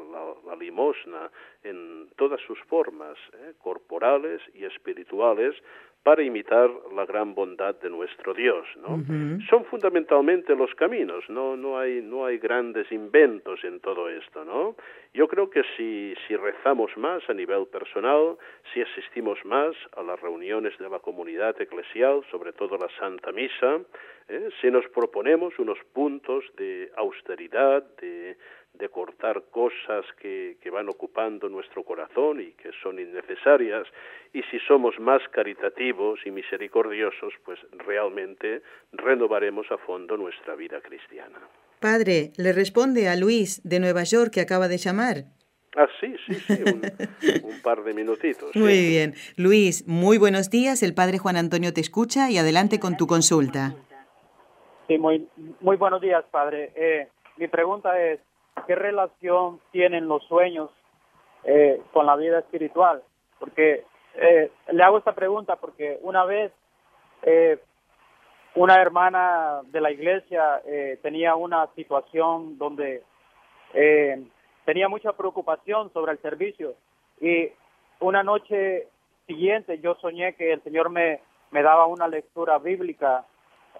la, 0.46 0.57
limosna 0.57 1.31
en 1.64 2.09
todas 2.16 2.40
sus 2.42 2.59
formas, 2.64 3.16
¿eh? 3.35 3.55
corporales 3.59 4.40
y 4.55 4.64
espirituales, 4.64 5.55
para 6.02 6.22
imitar 6.22 6.70
la 6.94 7.04
gran 7.04 7.34
bondad 7.34 7.74
de 7.74 7.90
nuestro 7.90 8.32
Dios, 8.32 8.66
¿no? 8.76 9.04
Son 9.50 9.64
fundamentalmente 9.66 10.56
los 10.56 10.74
caminos, 10.74 11.28
no 11.28 11.56
no 11.56 11.78
hay 11.78 12.00
no 12.00 12.24
hay 12.24 12.38
grandes 12.38 12.90
inventos 12.90 13.62
en 13.64 13.80
todo 13.80 14.08
esto, 14.08 14.44
¿no? 14.44 14.76
Yo 15.12 15.28
creo 15.28 15.50
que 15.50 15.62
si 15.76 16.14
si 16.26 16.36
rezamos 16.36 16.96
más 16.96 17.22
a 17.28 17.34
nivel 17.34 17.66
personal, 17.66 18.38
si 18.72 18.80
asistimos 18.80 19.44
más 19.44 19.76
a 19.96 20.02
las 20.02 20.18
reuniones 20.20 20.76
de 20.78 20.88
la 20.88 21.00
comunidad 21.00 21.60
eclesial, 21.60 22.22
sobre 22.30 22.54
todo 22.54 22.78
la 22.78 22.88
Santa 22.98 23.30
Misa, 23.30 23.80
¿eh? 24.28 24.48
si 24.60 24.70
nos 24.70 24.86
proponemos 24.88 25.58
unos 25.58 25.78
puntos 25.92 26.44
de 26.56 26.90
austeridad, 26.96 27.84
de 28.00 28.38
de 28.74 28.88
cortar 28.88 29.42
cosas 29.50 30.04
que, 30.20 30.56
que, 30.62 30.70
van 30.70 30.88
ocupando 30.88 31.48
nuestro 31.48 31.85
corazón 31.85 32.40
y 32.40 32.52
que 32.52 32.70
son 32.83 32.98
innecesarias, 32.98 33.87
y 34.33 34.42
si 34.44 34.59
somos 34.61 34.98
más 34.98 35.20
caritativos 35.33 36.20
y 36.24 36.30
misericordiosos, 36.30 37.35
pues 37.44 37.59
realmente 37.72 38.62
renovaremos 38.92 39.70
a 39.70 39.78
fondo 39.78 40.16
nuestra 40.16 40.54
vida 40.54 40.80
cristiana. 40.80 41.38
Padre, 41.80 42.33
le 42.37 42.52
responde 42.52 43.09
a 43.09 43.16
Luis 43.16 43.62
de 43.64 43.80
Nueva 43.80 44.04
York 44.04 44.30
que 44.33 44.40
acaba 44.40 44.68
de 44.68 44.78
llamar. 44.78 45.24
Ah, 45.76 45.87
sí, 46.00 46.14
sí, 46.26 46.35
sí, 46.35 46.62
un, 46.64 47.62
par 47.62 47.85
de 47.85 47.94
minutitos. 47.94 48.54
Muy 48.56 48.88
bien. 48.88 49.14
Luis, 49.37 49.87
muy 49.87 50.18
buenos 50.18 50.50
días. 50.50 50.83
El 50.83 50.94
Padre 50.94 51.18
Juan 51.18 51.37
Antonio 51.37 51.72
te 51.72 51.80
escucha 51.80 52.28
y 52.30 52.38
adelante 52.38 52.80
con 52.80 52.96
tu 52.96 53.06
consulta. 53.06 53.74
Sí, 54.88 54.98
muy, 54.98 55.28
muy 55.61 55.76
buenos 55.76 56.00
días, 56.00 56.24
Padre. 56.30 56.72
Eh, 56.74 57.09
mi 57.37 57.46
pregunta 57.46 58.00
es, 58.00 58.18
¿qué 58.66 58.75
relación 58.75 59.61
tienen 59.70 60.09
los 60.09 60.25
sueños 60.25 60.70
eh, 61.44 61.81
con 61.92 62.07
la 62.07 62.16
vida 62.16 62.38
espiritual? 62.38 63.03
Porque 63.38 63.85
eh, 64.14 64.51
le 64.70 64.83
hago 64.83 64.99
esta 64.99 65.14
pregunta 65.14 65.57
porque 65.57 65.99
una 66.03 66.25
vez 66.25 66.53
eh, 67.23 67.59
una 68.55 68.81
hermana 68.81 69.61
de 69.66 69.81
la 69.81 69.92
iglesia 69.92 70.61
tenía 71.03 71.37
una 71.37 71.68
situación 71.77 72.59
donde 72.59 73.05
tenía 74.64 74.88
mucha 74.88 75.12
preocupación 75.12 75.92
sobre 75.92 76.12
el 76.12 76.18
servicio 76.18 76.75
y 77.20 77.49
una 78.01 78.25
noche 78.25 78.88
siguiente 79.29 79.79
yo 79.79 79.94
soñé 80.01 80.35
que 80.35 80.53
el 80.53 80.62
Señor 80.64 80.90
me, 80.90 81.20
me 81.53 81.62
daba 81.62 81.87
una 81.87 82.09
lectura 82.09 82.59
bíblica, 82.59 83.25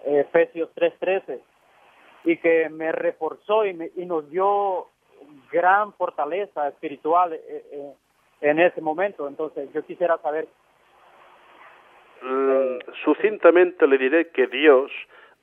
Efesios 0.05 0.69
3:13 0.73 1.41
y 2.23 2.37
que 2.37 2.69
me 2.69 2.91
reforzó 2.91 3.65
y, 3.65 3.73
me, 3.73 3.89
y 3.95 4.05
nos 4.05 4.29
dio 4.29 4.87
gran 5.51 5.93
fortaleza 5.93 6.67
espiritual 6.67 7.33
eh, 7.33 7.41
eh, 7.47 7.93
en 8.41 8.59
ese 8.59 8.81
momento. 8.81 9.27
Entonces, 9.27 9.71
yo 9.73 9.83
quisiera 9.83 10.17
saber. 10.19 10.47
Mm, 12.21 12.77
sucintamente 13.03 13.87
le 13.87 13.97
diré 13.97 14.29
que 14.29 14.45
Dios 14.47 14.91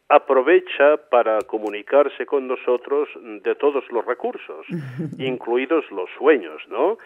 aprovecha 0.09 0.97
para 1.11 1.41
comunicarse 1.43 2.25
con 2.25 2.49
nosotros 2.49 3.11
de 3.43 3.55
todos 3.57 3.85
los 3.91 4.07
recursos, 4.07 4.65
incluidos 5.19 5.85
los 5.91 6.09
sueños, 6.17 6.63
¿no? 6.69 6.97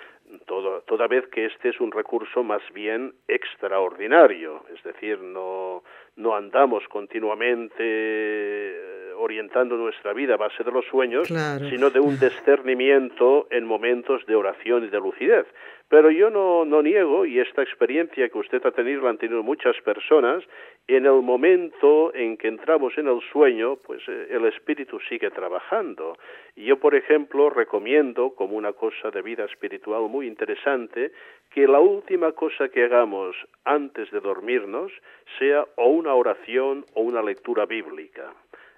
Todo, 0.46 0.82
toda 0.82 1.08
vez 1.08 1.26
que 1.28 1.46
este 1.46 1.70
es 1.70 1.80
un 1.80 1.90
recurso 1.90 2.44
más 2.44 2.62
bien 2.72 3.12
extraordinario, 3.28 4.64
es 4.74 4.82
decir, 4.82 5.18
no, 5.18 5.82
no 6.16 6.36
andamos 6.36 6.86
continuamente 6.88 9.01
orientando 9.22 9.76
nuestra 9.76 10.12
vida 10.12 10.34
a 10.34 10.36
base 10.36 10.64
de 10.64 10.72
los 10.72 10.84
sueños, 10.86 11.28
sino 11.70 11.90
de 11.90 12.00
un 12.00 12.18
discernimiento 12.18 13.46
en 13.50 13.64
momentos 13.64 14.26
de 14.26 14.34
oración 14.34 14.84
y 14.84 14.88
de 14.88 14.98
lucidez. 14.98 15.46
Pero 15.88 16.10
yo 16.10 16.30
no, 16.30 16.64
no 16.64 16.82
niego, 16.82 17.26
y 17.26 17.38
esta 17.38 17.62
experiencia 17.62 18.28
que 18.30 18.38
usted 18.38 18.64
ha 18.64 18.70
tenido 18.70 19.02
la 19.02 19.10
han 19.10 19.18
tenido 19.18 19.42
muchas 19.42 19.76
personas, 19.84 20.42
en 20.88 21.04
el 21.04 21.20
momento 21.20 22.14
en 22.14 22.36
que 22.38 22.48
entramos 22.48 22.96
en 22.96 23.08
el 23.08 23.20
sueño, 23.30 23.76
pues 23.76 24.00
eh, 24.08 24.28
el 24.30 24.46
espíritu 24.46 24.98
sigue 25.08 25.30
trabajando. 25.30 26.16
Y 26.56 26.64
yo, 26.64 26.78
por 26.78 26.94
ejemplo, 26.94 27.50
recomiendo 27.50 28.34
como 28.34 28.56
una 28.56 28.72
cosa 28.72 29.10
de 29.10 29.20
vida 29.20 29.44
espiritual 29.44 30.08
muy 30.08 30.26
interesante 30.26 31.12
que 31.50 31.68
la 31.68 31.80
última 31.80 32.32
cosa 32.32 32.70
que 32.70 32.84
hagamos 32.84 33.36
antes 33.64 34.10
de 34.10 34.20
dormirnos 34.20 34.90
sea 35.38 35.66
o 35.76 35.88
una 35.88 36.14
oración 36.14 36.86
o 36.94 37.02
una 37.02 37.22
lectura 37.22 37.66
bíblica. 37.66 38.32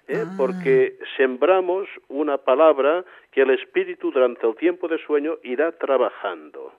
¿Eh? 0.07 0.23
Ah. 0.25 0.33
porque 0.37 0.97
sembramos 1.17 1.87
una 2.07 2.37
palabra 2.37 3.03
que 3.31 3.41
el 3.41 3.51
espíritu 3.51 4.11
durante 4.11 4.47
el 4.47 4.55
tiempo 4.55 4.87
de 4.87 4.97
sueño 5.05 5.37
irá 5.43 5.71
trabajando. 5.73 6.73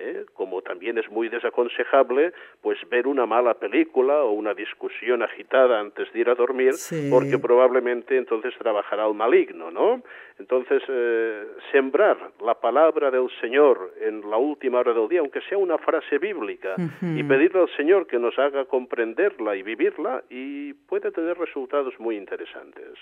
¿Eh? 0.00 0.24
como 0.34 0.62
también 0.62 0.98
es 0.98 1.10
muy 1.10 1.28
desaconsejable 1.28 2.32
pues 2.60 2.78
ver 2.88 3.06
una 3.06 3.26
mala 3.26 3.54
película 3.54 4.22
o 4.22 4.32
una 4.32 4.54
discusión 4.54 5.22
agitada 5.22 5.80
antes 5.80 6.12
de 6.12 6.20
ir 6.20 6.28
a 6.30 6.34
dormir 6.34 6.74
porque 7.10 7.38
probablemente 7.38 8.16
entonces 8.16 8.54
trabajará 8.58 9.06
el 9.06 9.14
maligno 9.14 9.70
no 9.70 10.02
entonces 10.38 10.82
eh, 10.88 11.46
sembrar 11.70 12.16
la 12.44 12.54
palabra 12.54 13.10
del 13.10 13.28
Señor 13.40 13.94
en 14.00 14.28
la 14.28 14.36
última 14.36 14.80
hora 14.80 14.94
del 14.94 15.08
día 15.08 15.20
aunque 15.20 15.40
sea 15.42 15.58
una 15.58 15.78
frase 15.78 16.18
bíblica 16.18 16.76
y 17.02 17.22
pedirle 17.22 17.60
al 17.60 17.76
Señor 17.76 18.06
que 18.06 18.18
nos 18.18 18.38
haga 18.38 18.64
comprenderla 18.64 19.56
y 19.56 19.62
vivirla 19.62 20.24
y 20.30 20.72
puede 20.72 21.10
tener 21.10 21.38
resultados 21.38 21.98
muy 21.98 22.16
interesantes 22.16 22.98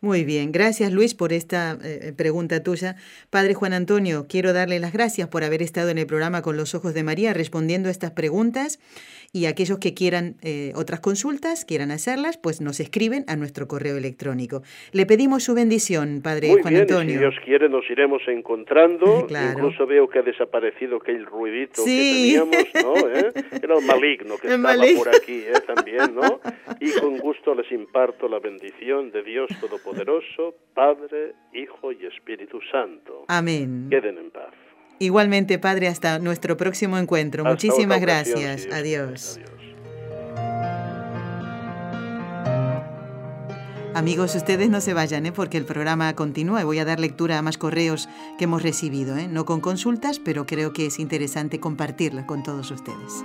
muy 0.00 0.22
bien, 0.24 0.52
gracias 0.52 0.92
Luis 0.92 1.14
por 1.14 1.32
esta 1.32 1.76
eh, 1.84 2.12
pregunta 2.16 2.62
tuya. 2.62 2.94
Padre 3.30 3.54
Juan 3.54 3.72
Antonio, 3.72 4.26
quiero 4.28 4.52
darle 4.52 4.78
las 4.78 4.92
gracias 4.92 5.26
por 5.26 5.42
haber 5.42 5.60
estado 5.60 5.90
en 5.90 5.98
el 5.98 6.06
programa 6.06 6.40
con 6.40 6.56
los 6.56 6.76
ojos 6.76 6.94
de 6.94 7.02
María 7.02 7.34
respondiendo 7.34 7.88
a 7.88 7.90
estas 7.90 8.12
preguntas 8.12 8.78
y 9.32 9.46
aquellos 9.46 9.78
que 9.78 9.94
quieran 9.94 10.36
eh, 10.42 10.72
otras 10.74 11.00
consultas, 11.00 11.64
quieran 11.64 11.90
hacerlas, 11.90 12.38
pues 12.38 12.60
nos 12.60 12.80
escriben 12.80 13.24
a 13.26 13.36
nuestro 13.36 13.66
correo 13.68 13.96
electrónico. 13.96 14.62
Le 14.92 15.04
pedimos 15.04 15.44
su 15.44 15.54
bendición, 15.54 16.20
Padre 16.22 16.54
Juan 16.62 16.76
Antonio. 16.76 17.12
si 17.12 17.18
Dios 17.18 17.34
quiere 17.44 17.68
nos 17.68 17.88
iremos 17.90 18.22
encontrando. 18.28 19.26
Incluso 19.52 19.86
veo 19.86 20.08
que 20.08 20.20
ha 20.20 20.22
desaparecido 20.22 20.98
aquel 20.98 21.26
ruidito 21.26 21.84
que 21.84 21.90
teníamos, 21.90 22.68
¿no? 22.82 22.94
¿Eh? 23.14 23.32
Era 23.62 23.78
el 23.78 23.84
maligno 23.84 24.36
que 24.38 24.48
estaba 24.48 24.84
por 24.96 25.08
aquí 25.08 25.42
también, 25.66 26.14
¿no? 26.14 26.40
Y 26.80 26.92
con 26.92 27.18
gusto 27.18 27.54
les 27.54 27.70
imparto 27.72 28.28
la 28.28 28.38
bendición 28.38 29.10
de 29.10 29.22
Dios 29.22 29.47
Todopoderoso 29.60 29.78
poderoso, 29.82 30.54
Padre, 30.74 31.34
Hijo 31.52 31.92
y 31.92 32.06
Espíritu 32.06 32.60
Santo. 32.70 33.24
Amén. 33.28 33.88
Queden 33.90 34.18
en 34.18 34.30
paz. 34.30 34.52
Igualmente, 34.98 35.58
Padre, 35.58 35.88
hasta 35.88 36.18
nuestro 36.18 36.56
próximo 36.56 36.98
encuentro. 36.98 37.44
Muchísimas 37.44 38.00
gracias. 38.00 38.68
Adiós. 38.72 39.40
Amigos, 43.94 44.34
ustedes 44.36 44.70
no 44.70 44.80
se 44.80 44.94
vayan, 44.94 45.26
¿eh? 45.26 45.32
porque 45.32 45.56
el 45.56 45.64
programa 45.64 46.14
continúa 46.14 46.60
y 46.60 46.64
voy 46.64 46.78
a 46.78 46.84
dar 46.84 47.00
lectura 47.00 47.38
a 47.38 47.42
más 47.42 47.58
correos 47.58 48.08
que 48.38 48.44
hemos 48.44 48.62
recibido, 48.62 49.16
¿eh? 49.16 49.26
no 49.26 49.44
con 49.44 49.60
consultas, 49.60 50.20
pero 50.20 50.46
creo 50.46 50.72
que 50.72 50.86
es 50.86 51.00
interesante 51.00 51.58
compartirla 51.58 52.24
con 52.24 52.44
todos 52.44 52.70
ustedes. 52.70 53.24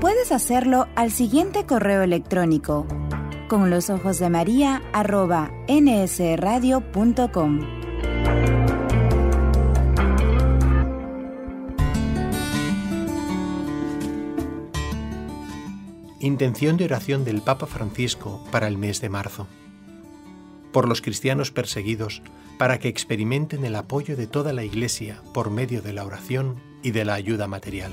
Puedes 0.00 0.30
hacerlo 0.30 0.88
al 0.94 1.10
siguiente 1.10 1.64
correo 1.64 2.02
electrónico 2.02 2.86
con 3.48 3.70
los 3.70 3.88
ojos 3.90 4.18
de 4.18 4.28
María 4.28 4.82
arroba 4.92 5.50
nsradio.com. 5.68 7.60
Intención 16.20 16.76
de 16.76 16.84
oración 16.84 17.24
del 17.24 17.40
Papa 17.40 17.66
Francisco 17.66 18.44
para 18.50 18.68
el 18.68 18.76
mes 18.76 19.00
de 19.00 19.08
marzo. 19.08 19.46
Por 20.72 20.88
los 20.88 21.00
cristianos 21.00 21.52
perseguidos, 21.52 22.20
para 22.58 22.78
que 22.78 22.88
experimenten 22.88 23.64
el 23.64 23.76
apoyo 23.76 24.16
de 24.16 24.26
toda 24.26 24.52
la 24.52 24.64
Iglesia 24.64 25.22
por 25.32 25.50
medio 25.50 25.80
de 25.80 25.92
la 25.92 26.04
oración 26.04 26.56
y 26.82 26.90
de 26.90 27.04
la 27.04 27.14
ayuda 27.14 27.46
material. 27.46 27.92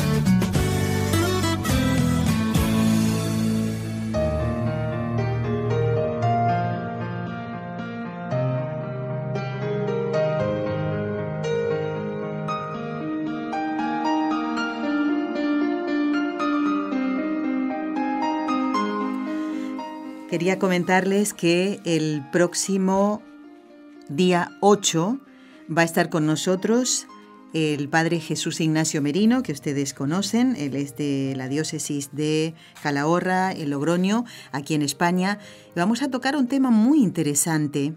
Quería 20.51 20.59
comentarles 20.59 21.33
que 21.33 21.79
el 21.85 22.25
próximo 22.29 23.21
día 24.09 24.57
8 24.59 25.17
va 25.69 25.83
a 25.83 25.85
estar 25.85 26.09
con 26.09 26.25
nosotros 26.25 27.07
el 27.53 27.87
padre 27.87 28.19
Jesús 28.19 28.59
Ignacio 28.59 29.01
Merino, 29.01 29.43
que 29.43 29.53
ustedes 29.53 29.93
conocen, 29.93 30.57
él 30.57 30.75
es 30.75 30.97
de 30.97 31.35
la 31.37 31.47
diócesis 31.47 32.09
de 32.11 32.53
Calahorra, 32.83 33.53
en 33.53 33.69
Logroño, 33.69 34.25
aquí 34.51 34.73
en 34.73 34.81
España. 34.81 35.39
Vamos 35.73 36.01
a 36.01 36.11
tocar 36.11 36.35
un 36.35 36.49
tema 36.49 36.69
muy 36.69 37.01
interesante. 37.01 37.93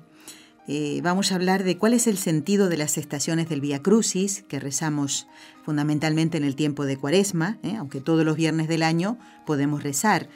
Eh, 0.68 1.00
vamos 1.02 1.32
a 1.32 1.34
hablar 1.34 1.64
de 1.64 1.76
cuál 1.76 1.92
es 1.92 2.07
el 2.07 2.16
sentido 2.16 2.68
de 2.68 2.76
las 2.76 2.98
estaciones 2.98 3.48
del 3.48 3.62
Vía 3.62 3.82
Crucis, 3.82 4.44
que 4.46 4.61
rezamos 4.61 5.26
fundamentalmente 5.64 6.38
en 6.38 6.44
el 6.44 6.55
tiempo 6.55 6.84
de 6.84 6.98
Cuaresma, 6.98 7.59
¿eh? 7.64 7.74
aunque 7.76 8.00
todos 8.00 8.24
los 8.24 8.36
viernes 8.36 8.68
del 8.68 8.84
año 8.84 9.18
podemos 9.44 9.82
rezar 9.82 10.28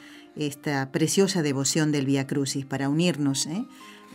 esta 0.47 0.91
preciosa 0.91 1.41
devoción 1.41 1.91
del 1.91 2.05
Vía 2.05 2.27
Crucis 2.27 2.65
para 2.65 2.89
unirnos 2.89 3.45
¿eh? 3.45 3.65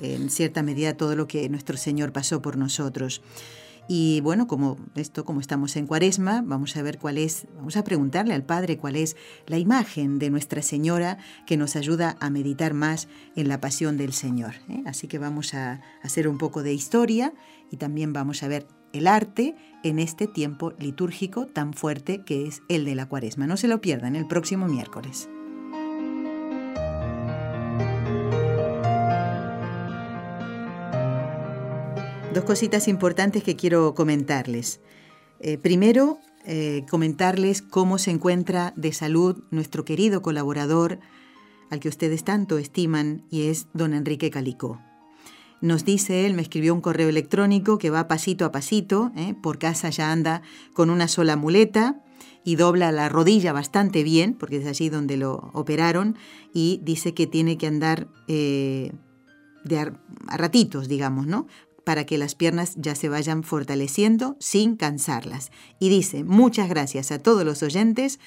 en 0.02 0.30
cierta 0.30 0.62
medida 0.62 0.90
a 0.90 0.96
todo 0.96 1.16
lo 1.16 1.28
que 1.28 1.48
nuestro 1.48 1.76
Señor 1.76 2.12
pasó 2.12 2.42
por 2.42 2.56
nosotros. 2.56 3.22
Y 3.86 4.22
bueno, 4.22 4.46
como 4.46 4.78
esto, 4.94 5.26
como 5.26 5.40
estamos 5.40 5.76
en 5.76 5.86
Cuaresma, 5.86 6.42
vamos 6.42 6.74
a 6.76 6.82
ver 6.82 6.98
cuál 6.98 7.18
es, 7.18 7.46
vamos 7.54 7.76
a 7.76 7.84
preguntarle 7.84 8.32
al 8.32 8.42
Padre 8.42 8.78
cuál 8.78 8.96
es 8.96 9.14
la 9.46 9.58
imagen 9.58 10.18
de 10.18 10.30
Nuestra 10.30 10.62
Señora 10.62 11.18
que 11.46 11.58
nos 11.58 11.76
ayuda 11.76 12.16
a 12.20 12.30
meditar 12.30 12.72
más 12.72 13.08
en 13.36 13.48
la 13.48 13.60
pasión 13.60 13.98
del 13.98 14.14
Señor. 14.14 14.54
¿eh? 14.70 14.82
Así 14.86 15.06
que 15.06 15.18
vamos 15.18 15.52
a 15.52 15.82
hacer 16.02 16.28
un 16.28 16.38
poco 16.38 16.62
de 16.62 16.72
historia 16.72 17.34
y 17.70 17.76
también 17.76 18.14
vamos 18.14 18.42
a 18.42 18.48
ver 18.48 18.66
el 18.94 19.06
arte 19.06 19.54
en 19.82 19.98
este 19.98 20.28
tiempo 20.28 20.72
litúrgico 20.78 21.46
tan 21.46 21.74
fuerte 21.74 22.22
que 22.24 22.46
es 22.46 22.62
el 22.68 22.86
de 22.86 22.94
la 22.94 23.06
Cuaresma. 23.06 23.46
No 23.46 23.58
se 23.58 23.68
lo 23.68 23.82
pierdan 23.82 24.16
el 24.16 24.26
próximo 24.26 24.66
miércoles. 24.66 25.28
Dos 32.34 32.42
cositas 32.42 32.88
importantes 32.88 33.44
que 33.44 33.54
quiero 33.54 33.94
comentarles. 33.94 34.80
Eh, 35.38 35.56
primero, 35.56 36.18
eh, 36.44 36.84
comentarles 36.90 37.62
cómo 37.62 37.96
se 37.96 38.10
encuentra 38.10 38.72
de 38.74 38.92
salud 38.92 39.44
nuestro 39.52 39.84
querido 39.84 40.20
colaborador, 40.20 40.98
al 41.70 41.78
que 41.78 41.88
ustedes 41.88 42.24
tanto 42.24 42.58
estiman, 42.58 43.24
y 43.30 43.42
es 43.42 43.68
don 43.72 43.94
Enrique 43.94 44.32
Calicó. 44.32 44.80
Nos 45.60 45.84
dice 45.84 46.26
él, 46.26 46.34
me 46.34 46.42
escribió 46.42 46.74
un 46.74 46.80
correo 46.80 47.08
electrónico 47.08 47.78
que 47.78 47.90
va 47.90 48.08
pasito 48.08 48.44
a 48.44 48.50
pasito, 48.50 49.12
eh, 49.14 49.36
por 49.40 49.60
casa 49.60 49.90
ya 49.90 50.10
anda 50.10 50.42
con 50.72 50.90
una 50.90 51.06
sola 51.06 51.36
muleta 51.36 52.02
y 52.42 52.56
dobla 52.56 52.90
la 52.90 53.08
rodilla 53.08 53.52
bastante 53.52 54.02
bien, 54.02 54.34
porque 54.34 54.56
es 54.56 54.66
allí 54.66 54.88
donde 54.88 55.16
lo 55.16 55.52
operaron, 55.52 56.16
y 56.52 56.80
dice 56.82 57.14
que 57.14 57.28
tiene 57.28 57.58
que 57.58 57.68
andar 57.68 58.08
de 58.26 58.90
a 59.78 60.36
ratitos, 60.36 60.88
digamos, 60.88 61.28
¿no? 61.28 61.46
Para 61.84 62.06
que 62.06 62.18
las 62.18 62.34
piernas 62.34 62.74
ya 62.76 62.94
se 62.94 63.08
vayan 63.08 63.42
fortaleciendo 63.42 64.36
sin 64.40 64.76
cansarlas. 64.76 65.50
Y 65.78 65.88
dice, 65.88 66.24
muchas 66.24 66.68
gracias 66.68 67.12
a 67.12 67.18
todos 67.18 67.44
los 67.44 67.62
oyentes 67.62 68.18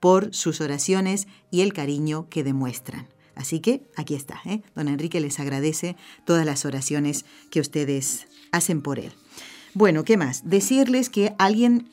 por 0.00 0.34
sus 0.34 0.60
oraciones 0.60 1.26
y 1.50 1.62
el 1.62 1.72
cariño 1.72 2.28
que 2.28 2.44
demuestran. 2.44 3.08
Así 3.34 3.60
que 3.60 3.82
aquí 3.96 4.14
está, 4.14 4.40
¿eh? 4.46 4.62
don 4.74 4.88
Enrique 4.88 5.20
les 5.20 5.38
agradece 5.40 5.96
todas 6.24 6.46
las 6.46 6.64
oraciones 6.64 7.26
que 7.50 7.60
ustedes 7.60 8.26
hacen 8.50 8.80
por 8.80 8.98
él. 8.98 9.12
Bueno, 9.74 10.04
¿qué 10.04 10.16
más? 10.16 10.48
Decirles 10.48 11.10
que 11.10 11.34
alguien 11.38 11.90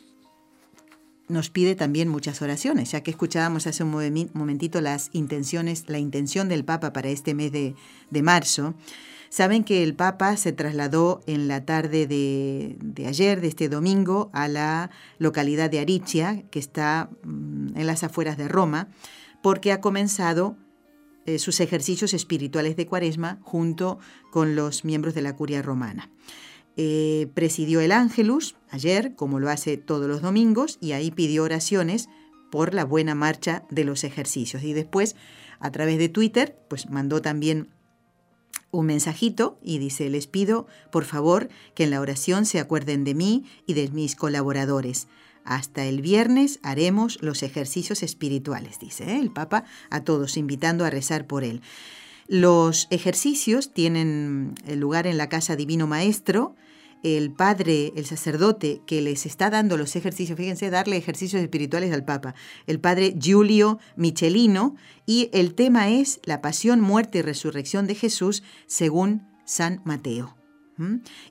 nos 1.28 1.50
pide 1.50 1.76
también 1.76 2.08
muchas 2.08 2.42
oraciones, 2.42 2.92
ya 2.92 3.02
que 3.02 3.12
escuchábamos 3.12 3.68
hace 3.68 3.84
un 3.84 4.30
momentito 4.34 4.80
las 4.80 5.10
intenciones, 5.12 5.86
la 5.88 6.00
intención 6.00 6.48
del 6.48 6.64
Papa 6.64 6.94
para 6.94 7.10
este 7.10 7.34
mes 7.34 7.52
de, 7.52 7.76
de 8.10 8.22
marzo. 8.22 8.74
Saben 9.34 9.64
que 9.64 9.82
el 9.82 9.96
Papa 9.96 10.38
se 10.38 10.52
trasladó 10.52 11.24
en 11.26 11.48
la 11.48 11.66
tarde 11.66 12.06
de, 12.06 13.08
ayer, 13.08 13.42
de 13.42 13.48
este 13.48 13.68
domingo, 13.68 14.30
a 14.32 14.48
la 14.48 14.92
localidad 15.18 15.72
de 15.72 15.80
Aricia, 15.80 16.44
que 16.52 16.60
está 16.60 17.10
mm, 17.24 17.76
en 17.76 17.88
las 17.88 18.04
afueras 18.04 18.38
de 18.38 18.48
Roma, 18.48 18.90
porque 19.42 19.72
ha 19.72 19.82
comenzado 19.82 20.56
eh, 21.26 21.40
sus 21.40 21.62
ejercicios 21.62 22.14
espirituales 22.14 22.76
de 22.76 22.86
Cuaresma 22.86 23.40
junto 23.42 23.98
con 24.32 24.56
los 24.56 24.86
miembros 24.86 25.16
de 25.16 25.24
la 25.24 25.36
curia 25.36 25.64
romana. 25.64 26.12
Eh, 26.78 27.28
presidió 27.34 27.82
el 27.82 27.92
Ángelus 27.92 28.56
ayer, 28.70 29.16
como 29.16 29.40
lo 29.40 29.50
hace 29.50 29.78
todos 29.78 30.08
los 30.08 30.22
domingos, 30.22 30.78
y 30.80 30.92
ahí 30.92 31.10
pidió 31.10 31.42
oraciones 31.42 32.08
por 32.52 32.76
la 32.76 32.86
buena 32.86 33.16
marcha 33.16 33.64
de 33.72 33.84
los 33.84 34.04
ejercicios. 34.04 34.62
Y 34.62 34.74
después, 34.74 35.16
a 35.60 35.72
través 35.72 35.98
de 35.98 36.08
Twitter, 36.08 36.56
pues 36.70 36.92
mandó 36.92 37.20
también 37.20 37.70
un 38.74 38.88
mensajito 38.88 39.58
y 39.64 39.78
dice, 39.78 40.10
les 40.10 40.28
pido 40.28 40.68
por 40.92 41.06
favor 41.06 41.48
que 41.76 41.84
en 41.84 41.92
la 41.92 42.02
oración 42.02 42.46
se 42.46 42.60
acuerden 42.60 43.04
de 43.04 43.14
mí 43.14 43.46
y 43.66 43.76
de 43.76 43.88
mis 43.90 44.16
colaboradores. 44.16 45.08
Hasta 45.46 45.86
el 45.86 46.02
viernes 46.02 46.60
haremos 46.64 47.22
los 47.22 47.44
ejercicios 47.44 48.02
espirituales, 48.02 48.80
dice 48.80 49.04
¿eh? 49.04 49.20
el 49.20 49.32
Papa 49.32 49.66
a 49.90 50.04
todos, 50.04 50.38
invitando 50.38 50.86
a 50.86 50.90
rezar 50.90 51.28
por 51.28 51.44
él. 51.44 51.62
Los 52.28 52.88
ejercicios 52.90 53.74
tienen 53.74 54.56
lugar 54.68 55.06
en 55.06 55.18
la 55.18 55.30
casa 55.30 55.56
Divino 55.56 55.86
Maestro, 55.86 56.56
el 57.04 57.32
padre, 57.32 57.94
el 57.96 58.06
sacerdote 58.06 58.82
que 58.88 59.02
les 59.02 59.26
está 59.26 59.50
dando 59.50 59.78
los 59.78 59.96
ejercicios, 59.96 60.38
fíjense, 60.38 60.70
darle 60.70 60.98
ejercicios 60.98 61.42
espirituales 61.42 61.94
al 61.94 62.06
Papa, 62.06 62.34
el 62.66 62.80
padre 62.80 63.16
Giulio 63.20 63.80
Michelino, 63.96 64.76
y 65.06 65.30
el 65.34 65.54
tema 65.54 65.90
es 65.90 66.20
la 66.24 66.42
pasión, 66.42 66.80
muerte 66.80 67.20
y 67.20 67.22
resurrección 67.22 67.88
de 67.88 67.96
Jesús 67.96 68.44
según 68.68 69.28
San 69.46 69.82
Mateo. 69.84 70.43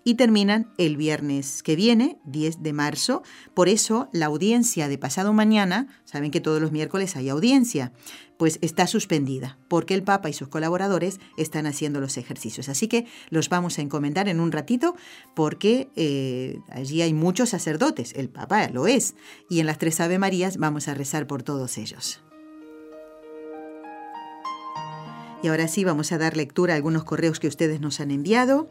Y 0.05 0.14
terminan 0.14 0.72
el 0.78 0.97
viernes 0.97 1.62
que 1.62 1.76
viene, 1.76 2.18
10 2.24 2.62
de 2.62 2.72
marzo. 2.72 3.22
Por 3.55 3.68
eso 3.68 4.09
la 4.12 4.26
audiencia 4.26 4.88
de 4.88 4.99
pasado 4.99 5.32
mañana, 5.32 5.88
saben 6.05 6.30
que 6.30 6.40
todos 6.40 6.61
los 6.61 6.72
miércoles 6.72 7.16
hay 7.16 7.28
audiencia, 7.28 7.93
pues 8.38 8.59
está 8.61 8.86
suspendida, 8.86 9.59
porque 9.68 9.95
el 9.95 10.03
Papa 10.03 10.28
y 10.28 10.32
sus 10.32 10.49
colaboradores 10.49 11.20
están 11.36 11.66
haciendo 11.66 12.01
los 12.01 12.16
ejercicios. 12.16 12.68
Así 12.68 12.88
que 12.88 13.07
los 13.30 13.49
vamos 13.49 13.78
a 13.78 13.82
encomendar 13.82 14.28
en 14.28 14.40
un 14.40 14.53
ratito, 14.53 14.97
porque 15.34 15.90
eh, 15.97 16.59
allí 16.68 17.03
hay 17.03 17.14
muchos 17.14 17.51
sacerdotes, 17.51 18.12
el 18.16 18.28
Papa 18.28 18.68
lo 18.68 18.86
es, 18.86 19.14
y 19.49 19.61
en 19.61 19.66
las 19.66 19.78
tres 19.78 20.01
Ave 20.01 20.18
Marías 20.18 20.57
vamos 20.57 20.88
a 20.88 20.95
rezar 20.95 21.26
por 21.26 21.43
todos 21.43 21.78
ellos. 21.78 22.20
Y 25.43 25.49
ahora 25.49 25.66
sí 25.66 25.84
vamos 25.84 26.12
a 26.12 26.18
dar 26.18 26.36
lectura 26.36 26.74
a 26.74 26.76
algunos 26.76 27.05
correos 27.05 27.40
que 27.40 27.49
ustedes 27.49 27.80
nos 27.80 28.01
han 28.01 28.12
enviado. 28.12 28.68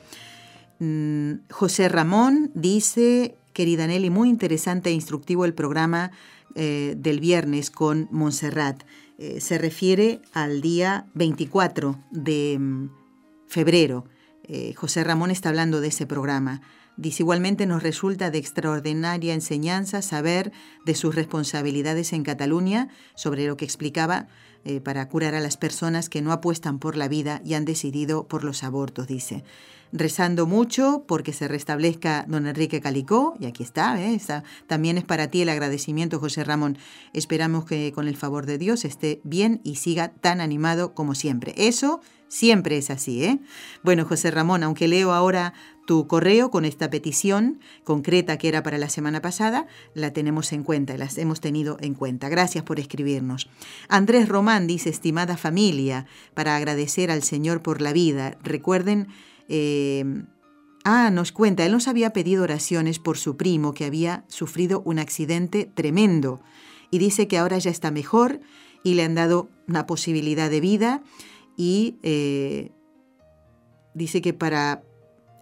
Mm, 0.82 1.42
José 1.52 1.90
Ramón 1.90 2.50
dice, 2.56 3.38
querida 3.54 3.86
Nelly, 3.86 4.10
muy 4.10 4.30
interesante 4.30 4.90
e 4.90 4.94
instructivo 4.94 5.46
el 5.46 5.54
programa 5.54 6.10
eh, 6.56 6.96
del 6.98 7.20
viernes 7.20 7.70
con 7.70 8.08
Montserrat. 8.10 8.82
Eh, 9.20 9.42
se 9.42 9.60
refiere 9.60 10.22
al 10.34 10.62
día 10.62 11.06
24 11.14 12.04
de 12.10 12.58
mm, 12.60 12.90
febrero. 13.48 14.06
Eh, 14.44 14.74
José 14.74 15.04
Ramón 15.04 15.30
está 15.30 15.50
hablando 15.50 15.82
de 15.82 15.90
ese 15.90 16.08
programa. 16.08 16.64
Dice, 16.98 17.24
igualmente 17.24 17.66
nos 17.66 17.84
resulta 17.84 18.32
de 18.32 18.38
extraordinaria 18.38 19.34
enseñanza 19.34 20.02
saber 20.02 20.52
de 20.86 20.96
sus 20.96 21.16
responsabilidades 21.16 22.14
en 22.14 22.24
Cataluña 22.24 22.90
sobre 23.16 23.48
lo 23.48 23.58
que 23.58 23.66
explicaba 23.66 24.28
eh, 24.64 24.80
para 24.80 25.08
curar 25.10 25.34
a 25.34 25.40
las 25.40 25.58
personas 25.58 26.10
que 26.10 26.22
no 26.22 26.32
apuestan 26.32 26.78
por 26.78 26.96
la 26.96 27.08
vida 27.08 27.42
y 27.44 27.56
han 27.56 27.66
decidido 27.66 28.28
por 28.28 28.44
los 28.44 28.64
abortos, 28.64 29.08
dice. 29.08 29.44
Rezando 29.94 30.46
mucho 30.46 31.04
porque 31.08 31.34
se 31.34 31.48
restablezca 31.48 32.26
don 32.28 32.48
Enrique 32.48 32.80
Calicó, 32.80 33.36
y 33.40 33.46
aquí 33.46 33.64
está, 33.64 34.00
¿eh? 34.02 34.22
también 34.68 34.98
es 34.98 35.04
para 35.04 35.28
ti 35.28 35.42
el 35.42 35.50
agradecimiento, 35.50 36.20
José 36.20 36.44
Ramón. 36.44 36.78
Esperamos 37.12 37.66
que 37.66 37.92
con 37.92 38.08
el 38.08 38.16
favor 38.16 38.46
de 38.46 38.58
Dios 38.58 38.86
esté 38.86 39.20
bien 39.24 39.60
y 39.64 39.76
siga 39.76 40.10
tan 40.10 40.40
animado 40.40 40.94
como 40.94 41.16
siempre. 41.16 41.54
Eso 41.58 42.00
siempre 42.30 42.78
es 42.78 42.90
así, 42.90 43.26
¿eh? 43.26 43.40
Bueno, 43.84 44.06
José 44.06 44.32
Ramón, 44.32 44.64
aunque 44.64 44.88
leo 44.88 45.12
ahora 45.12 45.54
tu 45.92 46.08
correo 46.08 46.52
con 46.52 46.64
esta 46.64 46.90
petición 46.90 47.60
concreta 47.84 48.38
que 48.38 48.48
era 48.48 48.64
para 48.64 48.78
la 48.78 48.88
semana 48.88 49.22
pasada, 49.22 49.68
la 49.94 50.14
tenemos 50.14 50.54
en 50.54 50.64
cuenta, 50.64 50.98
las 50.98 51.18
hemos 51.18 51.42
tenido 51.42 51.76
en 51.82 51.96
cuenta. 51.96 52.30
Gracias 52.30 52.64
por 52.64 52.80
escribirnos. 52.80 53.50
Andrés 53.90 54.30
Román 54.30 54.68
dice, 54.68 54.90
estimada 54.90 55.36
familia, 55.36 56.06
para 56.34 56.56
agradecer 56.56 57.12
al 57.12 57.24
Señor 57.24 57.62
por 57.62 57.82
la 57.82 57.92
vida. 57.92 58.38
Recuerden, 58.42 59.10
eh, 59.50 60.06
ah, 60.86 61.10
nos 61.12 61.34
cuenta, 61.34 61.66
él 61.66 61.74
nos 61.74 61.90
había 61.90 62.14
pedido 62.14 62.44
oraciones 62.44 62.98
por 62.98 63.18
su 63.18 63.36
primo 63.36 63.74
que 63.74 63.84
había 63.84 64.24
sufrido 64.30 64.82
un 64.86 64.98
accidente 64.98 65.70
tremendo 65.74 66.42
y 66.90 67.00
dice 67.00 67.28
que 67.28 67.38
ahora 67.38 67.58
ya 67.58 67.70
está 67.70 67.92
mejor 67.92 68.40
y 68.82 68.94
le 68.94 69.04
han 69.04 69.16
dado 69.16 69.50
una 69.68 69.88
posibilidad 69.88 70.50
de 70.50 70.62
vida 70.62 71.04
y 71.58 71.98
eh, 72.02 72.72
dice 73.94 74.22
que 74.22 74.34
para 74.34 74.84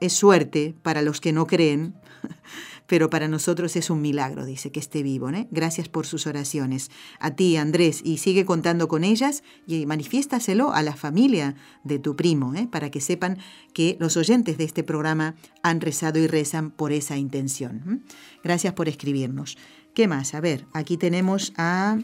es 0.02 0.14
suerte 0.14 0.76
para 0.82 1.02
los 1.02 1.22
que 1.22 1.34
no 1.34 1.48
creen, 1.48 1.96
pero 2.88 3.10
para 3.10 3.28
nosotros 3.28 3.76
es 3.76 3.90
un 3.90 4.02
milagro, 4.02 4.46
dice, 4.46 4.72
que 4.72 4.80
esté 4.80 5.04
vivo. 5.04 5.30
¿eh? 5.30 5.48
Gracias 5.52 5.88
por 5.88 6.06
sus 6.06 6.28
oraciones. 6.28 6.90
A 7.20 7.32
ti, 7.32 7.56
Andrés, 7.56 8.02
y 8.04 8.18
sigue 8.18 8.46
contando 8.46 8.88
con 8.88 9.04
ellas 9.04 9.44
y 9.68 9.86
manifiéstaselo 9.86 10.74
a 10.74 10.82
la 10.82 10.96
familia 10.96 11.56
de 11.84 12.00
tu 12.00 12.16
primo, 12.16 12.56
¿eh? 12.56 12.68
para 12.70 12.90
que 12.90 13.02
sepan 13.02 13.38
que 13.74 13.96
los 14.00 14.18
oyentes 14.18 14.58
de 14.58 14.64
este 14.64 14.84
programa 14.84 15.36
han 15.62 15.82
rezado 15.82 16.20
y 16.20 16.28
rezan 16.28 16.72
por 16.72 16.92
esa 16.92 17.18
intención. 17.18 18.04
Gracias 18.44 18.74
por 18.74 18.90
escribirnos. 18.90 19.58
¿Qué 19.94 20.08
más? 20.08 20.34
A 20.34 20.42
ver, 20.42 20.66
aquí 20.74 20.98
tenemos 20.98 21.54
a... 21.58 22.00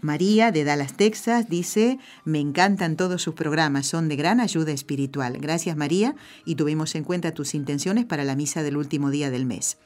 María 0.00 0.52
de 0.52 0.64
Dallas, 0.64 0.96
Texas, 0.96 1.48
dice, 1.48 1.98
me 2.24 2.38
encantan 2.38 2.96
todos 2.96 3.22
sus 3.22 3.34
programas, 3.34 3.86
son 3.86 4.08
de 4.08 4.16
gran 4.16 4.40
ayuda 4.40 4.72
espiritual. 4.72 5.38
Gracias 5.40 5.76
María 5.76 6.14
y 6.44 6.54
tuvimos 6.54 6.94
en 6.94 7.04
cuenta 7.04 7.32
tus 7.32 7.54
intenciones 7.54 8.04
para 8.04 8.24
la 8.24 8.36
misa 8.36 8.62
del 8.62 8.76
último 8.76 9.10
día 9.10 9.30
del 9.30 9.46
mes. 9.46 9.78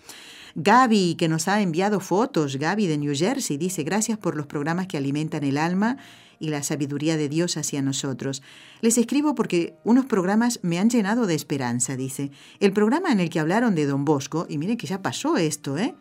Gaby, 0.57 1.15
que 1.15 1.29
nos 1.29 1.47
ha 1.47 1.61
enviado 1.63 2.01
fotos, 2.01 2.57
Gaby 2.57 2.87
de 2.87 2.99
New 2.99 3.15
Jersey, 3.15 3.57
dice, 3.57 3.85
gracias 3.85 4.19
por 4.19 4.37
los 4.37 4.47
programas 4.47 4.89
que 4.89 4.97
alimentan 4.97 5.45
el 5.45 5.57
alma 5.57 5.97
y 6.41 6.49
la 6.49 6.63
sabiduría 6.63 7.17
de 7.17 7.29
Dios 7.29 7.57
hacia 7.57 7.83
nosotros. 7.83 8.43
Les 8.81 8.99
escribo 8.99 9.35
porque 9.35 9.77
unos 9.85 10.07
programas 10.07 10.59
me 10.63 10.79
han 10.79 10.91
llenado 10.91 11.27
de 11.27 11.35
esperanza, 11.35 11.97
dice. 11.97 12.33
El 12.59 12.73
programa 12.73 13.13
en 13.13 13.21
el 13.21 13.31
que 13.31 13.39
hablaron 13.39 13.75
de 13.75 13.87
Don 13.87 14.05
Bosco, 14.05 14.47
y 14.49 14.59
miren 14.59 14.77
que 14.77 14.87
ya 14.87 15.03
pasó 15.03 15.37
esto, 15.37 15.79
¿eh? 15.79 15.95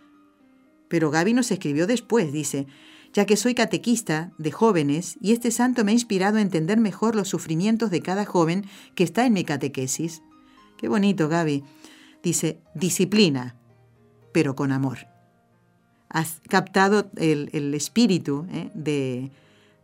Pero 0.87 1.11
Gaby 1.11 1.33
nos 1.33 1.51
escribió 1.51 1.85
después, 1.85 2.33
dice, 2.33 2.65
ya 3.13 3.25
que 3.25 3.37
soy 3.37 3.55
catequista 3.55 4.31
de 4.37 4.51
jóvenes 4.51 5.17
y 5.21 5.31
este 5.31 5.51
santo 5.51 5.83
me 5.83 5.91
ha 5.91 5.93
inspirado 5.93 6.37
a 6.37 6.41
entender 6.41 6.79
mejor 6.79 7.15
los 7.15 7.27
sufrimientos 7.27 7.89
de 7.89 8.01
cada 8.01 8.25
joven 8.25 8.65
que 8.95 9.03
está 9.03 9.25
en 9.25 9.33
mi 9.33 9.43
catequesis. 9.43 10.21
Qué 10.77 10.87
bonito, 10.87 11.27
Gaby. 11.27 11.63
Dice, 12.23 12.61
disciplina, 12.75 13.55
pero 14.33 14.55
con 14.55 14.71
amor. 14.71 14.99
Has 16.09 16.41
captado 16.47 17.09
el, 17.17 17.73
espíritu 17.73 18.47
¿eh? 18.51 18.71
de, 18.73 19.31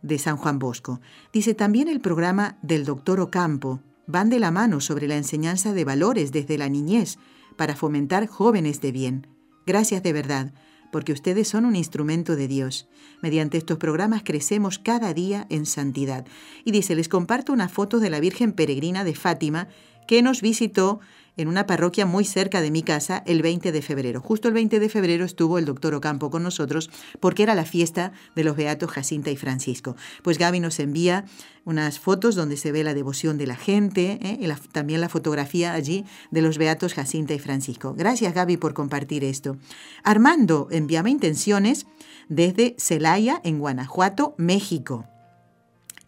de 0.02 0.18
San 0.18 0.36
Juan 0.36 0.58
Bosco. 0.58 1.00
Dice 1.32 1.54
también 1.54 1.88
el 1.88 2.00
programa 2.00 2.58
del 2.62 2.84
doctor 2.84 3.20
Ocampo. 3.20 3.80
Van 4.08 4.30
de 4.30 4.38
la 4.38 4.52
mano 4.52 4.80
sobre 4.80 5.08
la 5.08 5.16
enseñanza 5.16 5.72
de 5.72 5.84
valores 5.84 6.30
desde 6.30 6.58
la 6.58 6.68
niñez 6.68 7.18
para 7.56 7.74
fomentar 7.74 8.26
jóvenes 8.28 8.80
de 8.80 8.92
bien. 8.92 9.26
Gracias 9.66 10.02
de 10.02 10.12
verdad 10.12 10.52
porque 10.96 11.12
ustedes 11.12 11.46
son 11.46 11.66
un 11.66 11.76
instrumento 11.76 12.36
de 12.36 12.48
Dios. 12.48 12.88
Mediante 13.20 13.58
estos 13.58 13.76
programas 13.76 14.22
crecemos 14.24 14.78
cada 14.78 15.12
día 15.12 15.44
en 15.50 15.66
santidad. 15.66 16.24
Y 16.64 16.70
dice, 16.70 16.94
les 16.94 17.10
comparto 17.10 17.52
una 17.52 17.68
foto 17.68 18.00
de 18.00 18.08
la 18.08 18.18
Virgen 18.18 18.52
Peregrina 18.52 19.04
de 19.04 19.14
Fátima 19.14 19.68
que 20.08 20.22
nos 20.22 20.40
visitó 20.40 21.00
en 21.36 21.48
una 21.48 21.66
parroquia 21.66 22.06
muy 22.06 22.24
cerca 22.24 22.60
de 22.60 22.70
mi 22.70 22.82
casa 22.82 23.22
el 23.26 23.42
20 23.42 23.72
de 23.72 23.82
febrero. 23.82 24.20
Justo 24.20 24.48
el 24.48 24.54
20 24.54 24.80
de 24.80 24.88
febrero 24.88 25.24
estuvo 25.24 25.58
el 25.58 25.64
doctor 25.64 25.94
Ocampo 25.94 26.30
con 26.30 26.42
nosotros 26.42 26.90
porque 27.20 27.42
era 27.42 27.54
la 27.54 27.64
fiesta 27.64 28.12
de 28.34 28.44
los 28.44 28.56
beatos 28.56 28.90
Jacinta 28.90 29.30
y 29.30 29.36
Francisco. 29.36 29.96
Pues 30.22 30.38
Gaby 30.38 30.60
nos 30.60 30.78
envía 30.80 31.24
unas 31.64 31.98
fotos 31.98 32.34
donde 32.34 32.56
se 32.56 32.72
ve 32.72 32.84
la 32.84 32.94
devoción 32.94 33.38
de 33.38 33.46
la 33.46 33.56
gente 33.56 34.18
¿eh? 34.22 34.38
y 34.40 34.48
también 34.70 35.00
la 35.00 35.08
fotografía 35.08 35.72
allí 35.72 36.04
de 36.30 36.42
los 36.42 36.58
beatos 36.58 36.94
Jacinta 36.94 37.34
y 37.34 37.38
Francisco. 37.38 37.94
Gracias 37.94 38.32
Gaby 38.34 38.56
por 38.56 38.72
compartir 38.72 39.24
esto. 39.24 39.56
Armando 40.04 40.68
enviaba 40.70 41.10
intenciones 41.10 41.86
desde 42.28 42.74
Celaya, 42.78 43.40
en 43.44 43.58
Guanajuato, 43.58 44.34
México. 44.38 45.06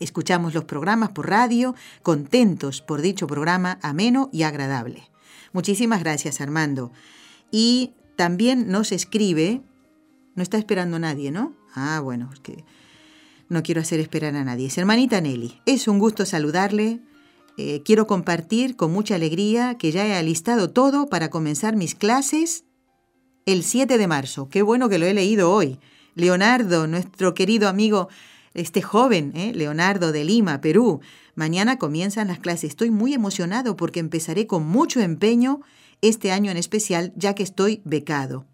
Escuchamos 0.01 0.55
los 0.55 0.65
programas 0.65 1.11
por 1.11 1.29
radio, 1.29 1.75
contentos 2.03 2.83
por 2.83 3.03
dicho 3.03 3.27
programa 3.27 3.79
ameno 3.83 4.31
y 4.33 4.45
agradable. 4.45 5.09
Muchísimas 5.53 6.01
gracias, 6.01 6.41
Armando. 6.41 6.93
Y 7.51 7.93
también 8.17 8.69
nos 8.69 8.93
escribe, 8.93 9.63
no 10.35 10.43
está 10.43 10.59
esperando 10.59 10.99
nadie, 10.99 11.31
¿no? 11.31 11.55
Ah, 11.75 12.01
bueno, 12.03 12.31
es 12.33 12.41
que 12.41 12.65
no 13.49 13.63
quiero 13.63 13.81
hacer 13.81 14.01
esperar 14.01 14.37
a 14.37 14.45
nadie. 14.45 14.67
Es 14.67 14.79
hermanita 14.79 15.21
Nelly, 15.21 15.61
es 15.67 15.89
un 15.89 15.99
gusto 15.99 16.27
saludarle. 16.27 17.01
Eh, 17.57 17.83
quiero 17.85 18.07
compartir 18.07 18.77
con 18.77 18.93
mucha 18.93 19.15
alegría 19.17 19.77
que 19.79 19.91
ya 19.91 20.07
he 20.07 20.15
alistado 20.15 20.71
todo 20.71 21.09
para 21.09 21.31
comenzar 21.31 21.77
mis 21.77 21.95
clases 21.95 22.65
el 23.47 23.65
7 23.65 23.99
de 23.99 24.07
marzo. 24.07 24.49
Qué 24.49 24.63
bueno 24.63 24.89
que 24.89 24.99
lo 24.99 25.07
he 25.07 25.15
leído 25.15 25.51
hoy. 25.51 25.81
Leonardo, 26.15 26.87
nuestro 26.87 27.35
querido 27.35 27.69
amigo, 27.69 28.09
este 28.61 28.83
joven, 28.83 29.33
¿eh? 29.35 29.53
Leonardo 29.55 30.13
de 30.13 30.25
Lima, 30.25 30.61
Perú, 30.61 31.01
Mañana 31.39 31.79
comienzan 31.79 32.27
las 32.27 32.41
clases. 32.41 32.71
Estoy 32.71 32.91
muy 32.91 33.15
emocionado 33.15 33.77
porque 33.77 34.01
empezaré 34.01 34.49
con 34.49 34.67
mucho 34.67 34.99
empeño 34.99 35.61
este 36.01 36.33
año 36.33 36.51
en 36.51 36.57
especial, 36.57 37.13
ya 37.15 37.37
que 37.37 37.45
estoy 37.45 37.81
becado. 37.85 38.45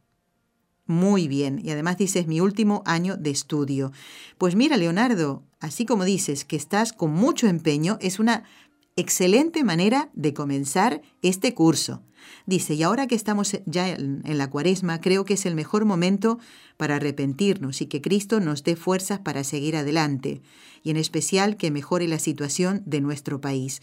Muy 0.84 1.26
bien, 1.26 1.62
y 1.64 1.70
además 1.70 1.96
dices 1.96 2.26
mi 2.26 2.42
último 2.42 2.82
año 2.84 3.16
de 3.16 3.30
estudio. 3.30 3.90
Pues 4.36 4.55
mira, 4.55 4.76
Leonardo, 4.76 5.42
así 5.61 5.86
como 5.86 6.05
dices 6.05 6.44
que 6.44 6.57
estás 6.57 6.92
con 6.92 7.11
mucho 7.11 7.46
empeño, 7.46 7.96
es 8.02 8.18
una 8.18 8.44
excelente 8.96 9.64
manera 9.64 10.11
de 10.12 10.34
comenzar 10.34 11.00
este 11.22 11.55
curso. 11.55 12.02
Dice, 12.47 12.75
y 12.75 12.83
ahora 12.83 13.07
que 13.07 13.14
estamos 13.14 13.59
ya 13.66 13.89
en 13.89 14.39
la 14.39 14.51
cuaresma, 14.51 15.01
creo 15.01 15.25
que 15.25 15.35
es 15.35 15.47
el 15.47 15.55
mejor 15.55 15.85
momento 15.85 16.39
para 16.77 16.97
arrepentirnos 16.97 17.81
y 17.81 17.87
que 17.87 18.01
Cristo 18.01 18.41
nos 18.41 18.64
dé 18.64 18.77
fuerzas 18.77 19.20
para 19.20 19.45
seguir 19.45 19.77
adelante, 19.77 20.43
y 20.83 20.91
en 20.91 20.97
especial 20.97 21.57
que 21.57 21.70
mejore 21.70 22.09
la 22.09 22.18
situación 22.18 22.83
de 22.85 23.01
nuestro 23.01 23.41
país. 23.41 23.81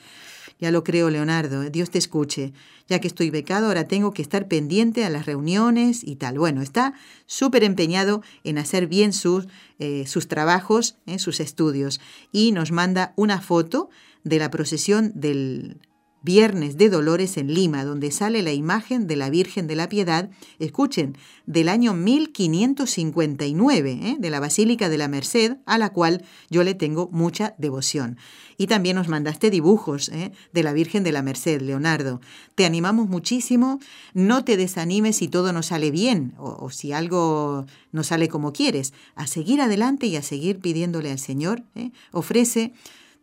Ya 0.62 0.70
lo 0.70 0.84
creo, 0.84 1.10
Leonardo, 1.10 1.70
Dios 1.72 1.90
te 1.90 1.98
escuche. 1.98 2.54
Ya 2.88 3.00
que 3.00 3.08
estoy 3.08 3.32
becado, 3.32 3.68
ahora 3.68 3.88
tengo 3.88 4.14
que 4.14 4.22
estar 4.22 4.48
pendiente 4.48 5.04
a 5.04 5.10
las 5.10 5.26
reuniones 5.26 6.04
y 6.04 6.18
tal. 6.18 6.38
Bueno, 6.38 6.62
está 6.62 6.94
súper 7.26 7.64
empeñado 7.64 8.22
en 8.44 8.60
hacer 8.60 8.86
bien 8.86 9.12
sus, 9.12 9.48
eh, 9.80 10.06
sus 10.06 10.28
trabajos, 10.28 10.98
eh, 11.08 11.18
sus 11.18 11.40
estudios, 11.40 12.00
y 12.32 12.52
nos 12.52 12.72
manda 12.72 13.14
una 13.16 13.42
foto 13.42 13.90
de 14.24 14.38
la 14.38 14.52
procesión 14.52 15.12
del 15.16 15.80
Viernes 16.24 16.78
de 16.78 16.90
Dolores 16.90 17.36
en 17.38 17.52
Lima, 17.52 17.84
donde 17.84 18.12
sale 18.12 18.44
la 18.44 18.54
imagen 18.54 19.08
de 19.08 19.16
la 19.16 19.32
Virgen 19.32 19.66
de 19.66 19.76
la 19.76 19.90
Piedad, 19.90 20.30
escuchen, 20.60 21.18
del 21.48 21.68
año 21.68 21.96
1559, 21.96 23.92
¿eh? 23.92 24.18
de 24.20 24.30
la 24.30 24.40
Basílica 24.40 24.88
de 24.88 25.00
la 25.00 25.08
Merced, 25.08 25.58
a 25.66 25.80
la 25.80 25.90
cual 25.90 26.24
yo 26.52 26.64
le 26.64 26.76
tengo 26.76 27.10
mucha 27.12 27.56
devoción. 27.58 28.18
Y 28.56 28.68
también 28.68 28.98
nos 28.98 29.08
mandaste 29.08 29.50
dibujos 29.50 30.10
¿eh? 30.10 30.32
de 30.54 30.62
la 30.62 30.74
Virgen 30.74 31.04
de 31.04 31.12
la 31.12 31.24
Merced, 31.24 31.60
Leonardo. 31.62 32.22
Te 32.54 32.66
animamos 32.66 33.10
muchísimo, 33.10 33.80
no 34.14 34.46
te 34.46 34.58
desanimes 34.58 35.16
si 35.16 35.28
todo 35.28 35.52
no 35.54 35.64
sale 35.64 35.90
bien 35.90 36.36
o, 36.38 36.70
si 36.70 36.92
algo 36.92 37.66
no 37.92 38.04
sale 38.04 38.30
como 38.30 38.54
quieres, 38.54 38.94
a 39.16 39.26
seguir 39.26 39.60
adelante 39.60 40.06
y 40.06 40.18
a 40.18 40.22
seguir 40.22 40.60
pidiéndole 40.60 41.10
al 41.12 41.18
Señor. 41.18 41.64
¿eh? 41.74 41.90
Ofrece 42.12 42.74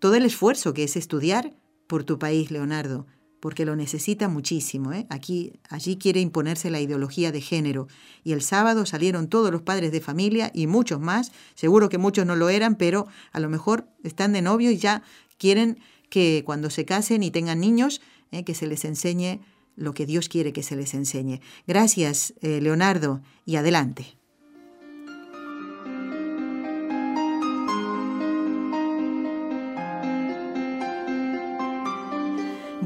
todo 0.00 0.16
el 0.16 0.24
esfuerzo 0.24 0.74
que 0.74 0.82
es 0.82 0.96
estudiar 0.96 1.54
por 1.88 2.04
tu 2.04 2.20
país, 2.20 2.52
Leonardo, 2.52 3.06
porque 3.40 3.64
lo 3.64 3.74
necesita 3.74 4.28
muchísimo. 4.28 4.92
¿eh? 4.92 5.06
Aquí, 5.10 5.54
allí 5.68 5.96
quiere 5.96 6.20
imponerse 6.20 6.70
la 6.70 6.80
ideología 6.80 7.32
de 7.32 7.40
género. 7.40 7.88
Y 8.22 8.32
el 8.32 8.42
sábado 8.42 8.86
salieron 8.86 9.28
todos 9.28 9.50
los 9.50 9.62
padres 9.62 9.90
de 9.90 10.00
familia 10.00 10.52
y 10.54 10.68
muchos 10.68 11.00
más. 11.00 11.32
Seguro 11.56 11.88
que 11.88 11.98
muchos 11.98 12.26
no 12.26 12.36
lo 12.36 12.48
eran, 12.50 12.76
pero 12.76 13.08
a 13.32 13.40
lo 13.40 13.48
mejor 13.48 13.88
están 14.04 14.32
de 14.32 14.42
novio 14.42 14.70
y 14.70 14.76
ya 14.76 15.02
quieren 15.38 15.80
que 16.10 16.42
cuando 16.46 16.70
se 16.70 16.84
casen 16.84 17.22
y 17.22 17.30
tengan 17.30 17.60
niños, 17.60 18.00
¿eh? 18.30 18.44
que 18.44 18.54
se 18.54 18.66
les 18.66 18.84
enseñe 18.84 19.40
lo 19.76 19.94
que 19.94 20.06
Dios 20.06 20.28
quiere 20.28 20.52
que 20.52 20.62
se 20.62 20.76
les 20.76 20.92
enseñe. 20.94 21.40
Gracias, 21.66 22.34
eh, 22.42 22.60
Leonardo, 22.60 23.22
y 23.46 23.56
adelante. 23.56 24.17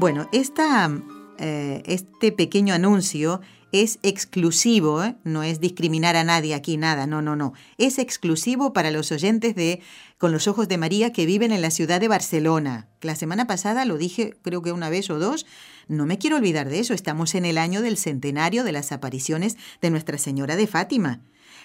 Bueno, 0.03 0.27
eh, 0.33 1.81
este 1.85 2.33
pequeño 2.33 2.73
anuncio 2.73 3.39
es 3.71 3.99
exclusivo, 4.03 5.01
¿eh? 5.01 5.15
no 5.23 5.43
es 5.43 5.61
discriminar 5.61 6.17
a 6.17 6.25
nadie 6.25 6.55
aquí, 6.55 6.75
nada, 6.75 7.07
no, 7.07 7.21
no, 7.21 7.37
no. 7.37 7.53
Es 7.77 7.99
exclusivo 7.99 8.73
para 8.73 8.91
los 8.91 9.13
oyentes 9.13 9.55
de 9.55 9.81
Con 10.17 10.33
los 10.33 10.49
Ojos 10.49 10.67
de 10.67 10.77
María 10.77 11.13
que 11.13 11.25
viven 11.25 11.53
en 11.53 11.61
la 11.61 11.71
ciudad 11.71 12.01
de 12.01 12.09
Barcelona. 12.09 12.89
La 12.99 13.15
semana 13.15 13.47
pasada 13.47 13.85
lo 13.85 13.97
dije, 13.97 14.35
creo 14.41 14.61
que 14.61 14.73
una 14.73 14.89
vez 14.89 15.09
o 15.09 15.19
dos, 15.19 15.45
no 15.87 16.05
me 16.05 16.17
quiero 16.17 16.35
olvidar 16.35 16.67
de 16.67 16.79
eso, 16.79 16.93
estamos 16.93 17.33
en 17.33 17.45
el 17.45 17.57
año 17.57 17.81
del 17.81 17.95
centenario 17.95 18.65
de 18.65 18.73
las 18.73 18.91
apariciones 18.91 19.55
de 19.81 19.89
Nuestra 19.89 20.17
Señora 20.17 20.57
de 20.57 20.67
Fátima. 20.67 21.21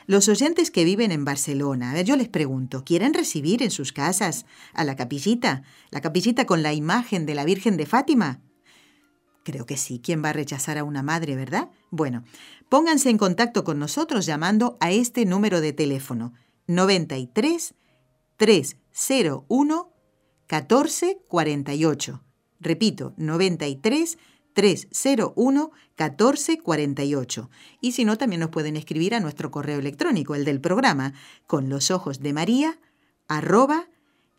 Los 0.09 0.27
oyentes 0.31 0.71
que 0.71 0.85
viven 0.85 1.13
en 1.13 1.27
Barcelona, 1.27 2.01
yo 2.01 2.17
les 2.17 2.31
pregunto, 2.31 2.83
¿quieren 2.83 3.13
recibir 3.13 3.63
en 3.63 3.71
sus 3.71 3.93
casas 3.93 4.47
a 4.73 4.83
la 4.85 4.97
capillita? 4.97 5.65
¿La 5.91 6.01
capillita 6.01 6.47
con 6.47 6.63
la 6.63 6.73
imagen 6.73 7.27
de 7.27 7.35
la 7.35 7.45
Virgen 7.45 7.77
de 7.77 7.85
Fátima? 7.85 8.41
Creo 9.45 9.67
que 9.67 9.77
sí. 9.77 10.01
¿Quién 10.03 10.25
va 10.25 10.31
a 10.31 10.33
rechazar 10.33 10.79
a 10.79 10.85
una 10.85 11.03
madre, 11.03 11.37
verdad? 11.37 11.69
Bueno, 11.91 12.25
pónganse 12.71 13.11
en 13.11 13.19
contacto 13.19 13.65
con 13.65 13.79
nosotros 13.79 14.25
llamando 14.25 14.79
a 14.81 14.93
este 14.93 15.27
número 15.27 15.61
de 15.61 15.75
teléfono 15.75 16.33
93 16.69 17.75
301 18.39 19.93
1448. 20.49 22.25
Repito, 22.61 23.13
93 23.19 24.17
301 24.17 24.38
1448. 24.61 27.51
Y 27.81 27.93
si 27.93 28.05
no, 28.05 28.19
también 28.19 28.41
nos 28.41 28.51
pueden 28.51 28.77
escribir 28.77 29.15
a 29.15 29.21
nuestro 29.21 29.51
correo 29.51 29.79
electrónico, 29.79 30.35
el 30.35 30.45
del 30.45 30.61
programa, 30.61 31.15
con 31.47 31.69
los 31.69 31.91
ojos 31.91 32.21
de 32.21 32.33
María, 32.33 32.79
arroba 33.29 33.89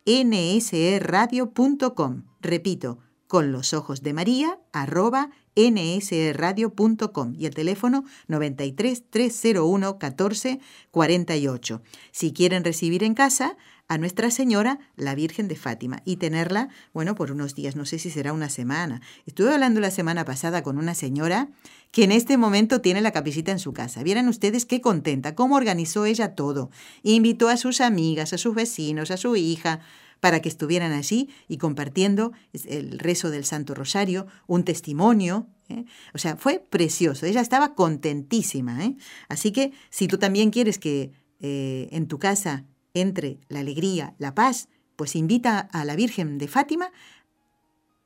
nsradio.com. 0.06 2.24
Repito, 2.40 2.98
con 3.26 3.52
los 3.52 3.74
ojos 3.74 4.02
de 4.02 4.12
María, 4.12 4.58
arroba 4.72 5.30
nsradio.com 5.54 7.34
y 7.38 7.46
el 7.46 7.54
teléfono 7.54 8.04
93 8.28 9.04
301 9.10 9.98
14 9.98 10.60
48. 10.90 11.82
Si 12.10 12.32
quieren 12.32 12.64
recibir 12.64 13.04
en 13.04 13.14
casa, 13.14 13.56
a 13.90 13.98
Nuestra 13.98 14.30
Señora, 14.30 14.78
la 14.94 15.16
Virgen 15.16 15.48
de 15.48 15.56
Fátima, 15.56 16.00
y 16.04 16.16
tenerla, 16.16 16.68
bueno, 16.94 17.16
por 17.16 17.32
unos 17.32 17.56
días, 17.56 17.74
no 17.74 17.84
sé 17.84 17.98
si 17.98 18.08
será 18.08 18.32
una 18.32 18.48
semana. 18.48 19.02
Estuve 19.26 19.52
hablando 19.52 19.80
la 19.80 19.90
semana 19.90 20.24
pasada 20.24 20.62
con 20.62 20.78
una 20.78 20.94
señora 20.94 21.48
que 21.90 22.04
en 22.04 22.12
este 22.12 22.36
momento 22.36 22.80
tiene 22.80 23.00
la 23.00 23.10
capillita 23.10 23.50
en 23.50 23.58
su 23.58 23.72
casa. 23.72 24.04
Vieran 24.04 24.28
ustedes 24.28 24.64
qué 24.64 24.80
contenta, 24.80 25.34
cómo 25.34 25.56
organizó 25.56 26.04
ella 26.04 26.36
todo. 26.36 26.70
Invitó 27.02 27.48
a 27.48 27.56
sus 27.56 27.80
amigas, 27.80 28.32
a 28.32 28.38
sus 28.38 28.54
vecinos, 28.54 29.10
a 29.10 29.16
su 29.16 29.34
hija, 29.34 29.80
para 30.20 30.40
que 30.40 30.48
estuvieran 30.48 30.92
allí 30.92 31.28
y 31.48 31.58
compartiendo 31.58 32.30
el 32.52 32.96
rezo 33.00 33.28
del 33.28 33.44
Santo 33.44 33.74
Rosario, 33.74 34.28
un 34.46 34.62
testimonio. 34.62 35.48
¿eh? 35.68 35.84
O 36.14 36.18
sea, 36.18 36.36
fue 36.36 36.60
precioso. 36.60 37.26
Ella 37.26 37.40
estaba 37.40 37.74
contentísima. 37.74 38.84
¿eh? 38.84 38.94
Así 39.28 39.50
que 39.50 39.72
si 39.88 40.06
tú 40.06 40.16
también 40.16 40.50
quieres 40.50 40.78
que 40.78 41.10
eh, 41.40 41.88
en 41.90 42.06
tu 42.06 42.20
casa 42.20 42.66
entre 42.94 43.38
la 43.48 43.60
alegría, 43.60 44.14
la 44.18 44.34
paz, 44.34 44.68
pues 44.96 45.16
invita 45.16 45.60
a 45.60 45.84
la 45.84 45.96
Virgen 45.96 46.38
de 46.38 46.48
Fátima 46.48 46.90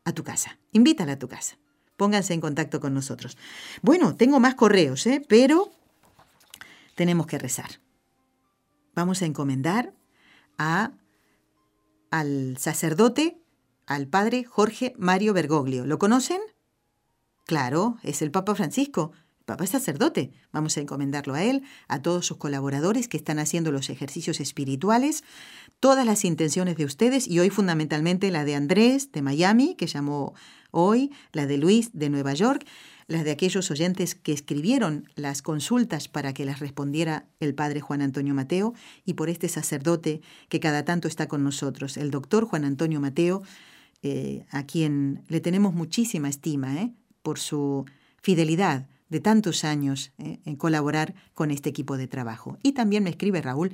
a 0.05 0.13
tu 0.13 0.23
casa. 0.23 0.59
Invítala 0.73 1.13
a 1.13 1.19
tu 1.19 1.29
casa. 1.29 1.57
Pónganse 1.97 2.35
en 2.35 2.41
contacto 2.41 2.81
con 2.81 2.95
nosotros. 2.95 3.37
Bueno, 3.83 4.17
tengo 4.17 4.41
más 4.41 4.55
correos, 4.55 5.07
¿eh? 5.07 5.25
pero 5.29 5.73
tenemos 6.95 7.27
que 7.27 7.39
rezar. 7.39 7.81
Vamos 8.95 9.23
a 9.23 9.27
encomendar 9.27 9.93
a, 10.59 10.93
al 12.11 12.57
sacerdote, 12.59 13.41
al 13.87 14.07
padre 14.07 14.45
Jorge 14.45 14.95
Mario 14.99 15.35
Bergoglio. 15.35 15.87
¿Lo 15.87 15.99
conocen? 15.99 16.41
Claro, 17.45 17.99
es 18.03 18.23
el 18.23 18.31
Papa 18.31 18.55
Francisco. 18.55 19.13
Papá 19.45 19.65
es 19.65 19.71
sacerdote. 19.71 20.31
Vamos 20.53 20.77
a 20.79 20.81
encomendarlo 20.81 21.35
a 21.35 21.43
él, 21.43 21.63
a 21.87 22.01
todos 22.01 22.25
sus 22.25 22.39
colaboradores 22.39 23.09
que 23.09 23.19
están 23.19 23.39
haciendo 23.39 23.73
los 23.73 23.91
ejercicios 23.91 24.41
espirituales, 24.41 25.23
todas 25.81 26.07
las 26.07 26.25
intenciones 26.25 26.77
de 26.77 26.87
ustedes 26.87 27.29
y 27.29 27.41
hoy 27.41 27.51
fundamentalmente 27.51 28.31
la 28.31 28.45
de 28.45 28.55
Andrés 28.55 29.13
de 29.13 29.21
Miami, 29.21 29.75
que 29.75 29.87
llamó 29.87 30.35
hoy, 30.71 31.13
la 31.33 31.47
de 31.47 31.59
Luis 31.59 31.91
de 31.93 32.09
Nueva 32.09 32.33
York, 32.33 32.67
las 33.07 33.25
de 33.25 33.33
aquellos 33.33 33.71
oyentes 33.71 34.15
que 34.15 34.33
escribieron 34.33 35.11
las 35.15 35.43
consultas 35.43 36.09
para 36.09 36.33
que 36.33 36.47
las 36.47 36.61
respondiera 36.61 37.27
el 37.39 37.55
padre 37.55 37.81
Juan 37.81 38.01
Antonio 38.01 38.33
Mateo 38.33 38.73
y 39.05 39.13
por 39.13 39.29
este 39.29 39.51
sacerdote 39.51 40.23
que 40.49 40.59
cada 40.59 40.87
tanto 40.87 41.07
está 41.07 41.29
con 41.29 41.45
nosotros, 41.45 41.99
el 41.99 42.11
doctor 42.11 42.47
Juan 42.47 42.65
Antonio 42.65 42.99
Mateo, 42.99 43.43
eh, 44.03 44.47
a 44.51 44.65
quien 44.65 45.23
le 45.29 45.41
tenemos 45.41 45.75
muchísima 45.75 46.31
estima 46.31 46.81
¿eh? 46.81 46.95
por 47.23 47.39
su 47.39 47.85
fidelidad 48.23 48.87
de 49.09 49.21
tantos 49.21 49.65
años 49.65 50.13
eh, 50.19 50.41
en 50.45 50.57
colaborar 50.57 51.15
con 51.35 51.51
este 51.51 51.71
equipo 51.71 51.97
de 51.97 52.09
trabajo. 52.09 52.59
Y 52.63 52.73
también 52.73 53.05
me 53.05 53.11
escribe 53.11 53.43
Raúl, 53.43 53.73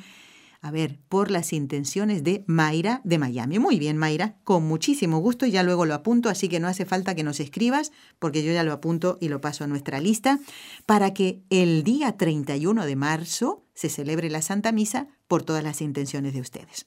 a 0.62 0.70
ver, 0.70 0.98
por 1.08 1.30
las 1.30 1.52
intenciones 1.52 2.22
de 2.22 2.44
Mayra 2.46 3.00
de 3.04 3.18
Miami. 3.18 3.58
Muy 3.58 3.78
bien, 3.78 3.96
Mayra, 3.96 4.36
con 4.44 4.64
muchísimo 4.64 5.18
gusto, 5.18 5.46
ya 5.46 5.62
luego 5.62 5.86
lo 5.86 5.94
apunto, 5.94 6.28
así 6.28 6.48
que 6.48 6.60
no 6.60 6.68
hace 6.68 6.84
falta 6.84 7.14
que 7.14 7.22
nos 7.22 7.40
escribas, 7.40 7.92
porque 8.18 8.44
yo 8.44 8.52
ya 8.52 8.62
lo 8.62 8.72
apunto 8.72 9.16
y 9.20 9.28
lo 9.28 9.40
paso 9.40 9.64
a 9.64 9.66
nuestra 9.66 10.00
lista, 10.00 10.38
para 10.84 11.14
que 11.14 11.40
el 11.48 11.82
día 11.82 12.16
31 12.18 12.84
de 12.84 12.96
marzo 12.96 13.64
se 13.74 13.88
celebre 13.88 14.28
la 14.28 14.42
Santa 14.42 14.70
Misa 14.70 15.08
por 15.28 15.42
todas 15.42 15.64
las 15.64 15.80
intenciones 15.80 16.34
de 16.34 16.40
ustedes. 16.40 16.86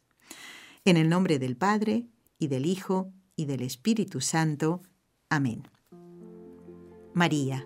En 0.85 0.97
el 0.97 1.09
nombre 1.09 1.39
del 1.39 1.57
Padre, 1.57 2.05
y 2.37 2.47
del 2.47 2.65
Hijo, 2.65 3.11
y 3.35 3.45
del 3.45 3.61
Espíritu 3.61 4.21
Santo. 4.21 4.81
Amén. 5.29 5.67
María, 7.13 7.65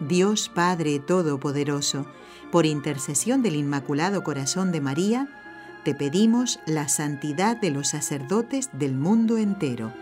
Dios 0.00 0.48
Padre 0.48 0.98
Todopoderoso, 0.98 2.06
por 2.50 2.64
intercesión 2.64 3.42
del 3.42 3.54
Inmaculado 3.54 4.24
Corazón 4.24 4.72
de 4.72 4.80
María, 4.80 5.28
te 5.84 5.94
pedimos 5.94 6.58
la 6.66 6.88
santidad 6.88 7.58
de 7.58 7.70
los 7.70 7.88
sacerdotes 7.88 8.70
del 8.72 8.94
mundo 8.94 9.36
entero. 9.36 9.92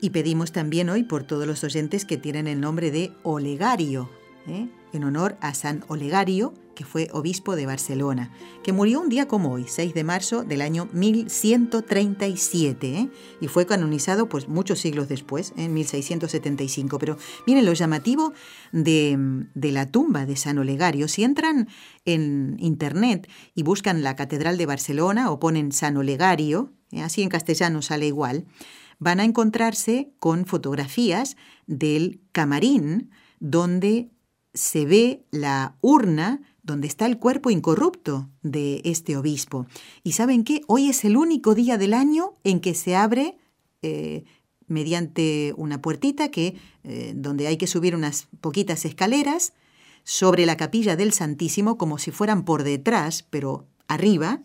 Y 0.00 0.10
pedimos 0.10 0.52
también 0.52 0.90
hoy 0.90 1.04
por 1.04 1.24
todos 1.24 1.46
los 1.46 1.62
oyentes 1.64 2.04
que 2.04 2.16
tienen 2.16 2.46
el 2.46 2.60
nombre 2.60 2.90
de 2.90 3.12
Olegario, 3.22 4.10
¿eh? 4.46 4.68
en 4.92 5.04
honor 5.04 5.36
a 5.40 5.54
San 5.54 5.84
Olegario, 5.88 6.54
que 6.78 6.84
fue 6.84 7.08
obispo 7.12 7.56
de 7.56 7.66
Barcelona, 7.66 8.30
que 8.62 8.72
murió 8.72 9.00
un 9.00 9.08
día 9.08 9.26
como 9.26 9.50
hoy, 9.50 9.64
6 9.66 9.94
de 9.94 10.04
marzo 10.04 10.44
del 10.44 10.60
año 10.60 10.88
1137, 10.92 12.94
¿eh? 12.94 13.10
y 13.40 13.48
fue 13.48 13.66
canonizado 13.66 14.28
pues 14.28 14.46
muchos 14.46 14.78
siglos 14.78 15.08
después, 15.08 15.52
en 15.56 15.74
1675. 15.74 17.00
Pero 17.00 17.18
miren 17.48 17.66
lo 17.66 17.72
llamativo 17.72 18.32
de, 18.70 19.18
de 19.56 19.72
la 19.72 19.90
tumba 19.90 20.24
de 20.24 20.36
San 20.36 20.58
Olegario. 20.58 21.08
Si 21.08 21.24
entran 21.24 21.66
en 22.04 22.56
internet 22.60 23.28
y 23.56 23.64
buscan 23.64 24.04
la 24.04 24.14
Catedral 24.14 24.56
de 24.56 24.66
Barcelona 24.66 25.32
o 25.32 25.40
ponen 25.40 25.72
San 25.72 25.96
Olegario, 25.96 26.72
¿eh? 26.92 27.02
así 27.02 27.22
en 27.22 27.28
castellano 27.28 27.82
sale 27.82 28.06
igual, 28.06 28.44
van 29.00 29.18
a 29.18 29.24
encontrarse 29.24 30.12
con 30.20 30.46
fotografías 30.46 31.36
del 31.66 32.20
camarín 32.30 33.10
donde 33.40 34.12
se 34.54 34.86
ve 34.86 35.26
la 35.30 35.76
urna 35.80 36.40
donde 36.68 36.86
está 36.86 37.06
el 37.06 37.18
cuerpo 37.18 37.50
incorrupto 37.50 38.28
de 38.42 38.82
este 38.84 39.16
obispo. 39.16 39.66
Y 40.04 40.12
saben 40.12 40.44
qué, 40.44 40.60
hoy 40.66 40.90
es 40.90 41.02
el 41.04 41.16
único 41.16 41.54
día 41.54 41.78
del 41.78 41.94
año 41.94 42.36
en 42.44 42.60
que 42.60 42.74
se 42.74 42.94
abre 42.94 43.38
eh, 43.80 44.24
mediante 44.66 45.54
una 45.56 45.80
puertita 45.80 46.30
que, 46.30 46.56
eh, 46.84 47.14
donde 47.16 47.46
hay 47.46 47.56
que 47.56 47.66
subir 47.66 47.96
unas 47.96 48.28
poquitas 48.42 48.84
escaleras 48.84 49.54
sobre 50.04 50.44
la 50.44 50.58
capilla 50.58 50.94
del 50.94 51.12
Santísimo 51.12 51.78
como 51.78 51.96
si 51.96 52.10
fueran 52.10 52.44
por 52.44 52.62
detrás, 52.64 53.26
pero 53.30 53.66
arriba, 53.88 54.42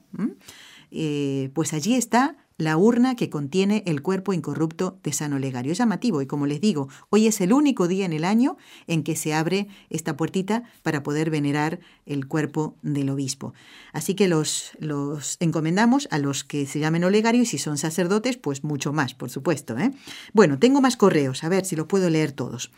eh, 0.91 1.51
pues 1.53 1.73
allí 1.73 1.95
está 1.95 2.37
la 2.57 2.77
urna 2.77 3.15
que 3.15 3.29
contiene 3.29 3.83
el 3.85 4.01
cuerpo 4.01 4.33
incorrupto 4.33 4.99
de 5.03 5.13
San 5.13 5.33
Olegario. 5.33 5.71
Es 5.71 5.77
llamativo 5.77 6.21
y 6.21 6.27
como 6.27 6.45
les 6.45 6.61
digo, 6.61 6.89
hoy 7.09 7.27
es 7.27 7.41
el 7.41 7.53
único 7.53 7.87
día 7.87 8.05
en 8.05 8.13
el 8.13 8.23
año 8.23 8.57
en 8.87 9.03
que 9.03 9.15
se 9.15 9.33
abre 9.33 9.67
esta 9.89 10.17
puertita 10.17 10.63
para 10.81 11.03
poder 11.03 11.29
venerar 11.29 11.79
el 12.05 12.27
cuerpo 12.27 12.75
del 12.81 13.09
obispo. 13.09 13.53
Así 13.91 14.15
que 14.15 14.27
los, 14.27 14.71
los 14.79 15.37
encomendamos 15.39 16.07
a 16.11 16.17
los 16.17 16.43
que 16.43 16.65
se 16.65 16.79
llamen 16.79 17.03
Olegario 17.03 17.41
y 17.41 17.45
si 17.45 17.57
son 17.57 17.77
sacerdotes, 17.77 18.37
pues 18.37 18.63
mucho 18.63 18.93
más, 18.93 19.13
por 19.13 19.29
supuesto. 19.29 19.77
¿eh? 19.77 19.91
Bueno, 20.33 20.59
tengo 20.59 20.81
más 20.81 20.97
correos, 20.97 21.43
a 21.43 21.49
ver 21.49 21.65
si 21.65 21.75
los 21.75 21.87
puedo 21.87 22.09
leer 22.09 22.31
todos. 22.31 22.71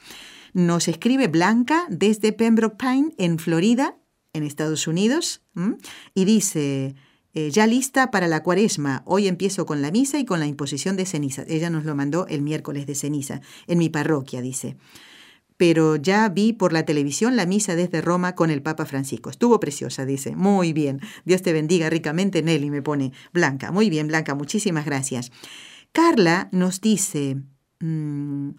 Nos 0.53 0.87
escribe 0.87 1.27
Blanca 1.27 1.85
desde 1.89 2.31
Pembroke 2.31 2.77
Pine, 2.77 3.13
en 3.17 3.39
Florida, 3.39 3.97
en 4.33 4.43
Estados 4.43 4.87
Unidos, 4.87 5.41
y 6.13 6.25
dice... 6.25 6.95
Eh, 7.37 7.51
ya 7.51 7.67
lista 7.67 8.11
para 8.11 8.29
la 8.29 8.43
cuaresma. 8.43 9.03
Hoy 9.05 9.27
empiezo 9.27 9.65
con 9.65 9.81
la 9.81 9.91
misa 9.91 10.17
y 10.17 10.25
con 10.25 10.39
la 10.39 10.45
imposición 10.45 10.95
de 10.95 11.05
ceniza. 11.05 11.43
Ella 11.49 11.69
nos 11.69 11.83
lo 11.83 11.93
mandó 11.93 12.27
el 12.27 12.41
miércoles 12.41 12.87
de 12.87 12.95
ceniza, 12.95 13.41
en 13.67 13.77
mi 13.77 13.89
parroquia, 13.89 14.41
dice. 14.41 14.77
Pero 15.57 15.97
ya 15.97 16.29
vi 16.29 16.53
por 16.53 16.71
la 16.71 16.85
televisión 16.85 17.35
la 17.35 17.45
misa 17.45 17.75
desde 17.75 17.99
Roma 17.99 18.35
con 18.35 18.51
el 18.51 18.61
Papa 18.61 18.85
Francisco. 18.85 19.29
Estuvo 19.29 19.59
preciosa, 19.59 20.05
dice. 20.05 20.33
Muy 20.37 20.71
bien. 20.71 21.01
Dios 21.25 21.41
te 21.41 21.51
bendiga 21.51 21.89
ricamente, 21.89 22.41
Nelly, 22.41 22.69
me 22.69 22.81
pone 22.81 23.11
Blanca. 23.33 23.69
Muy 23.69 23.89
bien, 23.89 24.07
Blanca, 24.07 24.33
muchísimas 24.33 24.85
gracias. 24.85 25.33
Carla 25.91 26.47
nos 26.53 26.79
dice, 26.79 27.41
mm, 27.81 28.51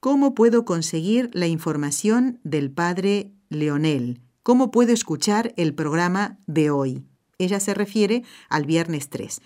¿cómo 0.00 0.34
puedo 0.34 0.66
conseguir 0.66 1.30
la 1.32 1.46
información 1.46 2.38
del 2.44 2.70
Padre 2.70 3.32
Leonel? 3.48 4.20
¿Cómo 4.42 4.70
puedo 4.70 4.92
escuchar 4.92 5.54
el 5.56 5.74
programa 5.74 6.38
de 6.46 6.68
hoy? 6.68 7.06
Ella 7.38 7.60
se 7.60 7.74
refiere 7.74 8.24
al 8.48 8.66
viernes 8.66 9.08
3. 9.08 9.40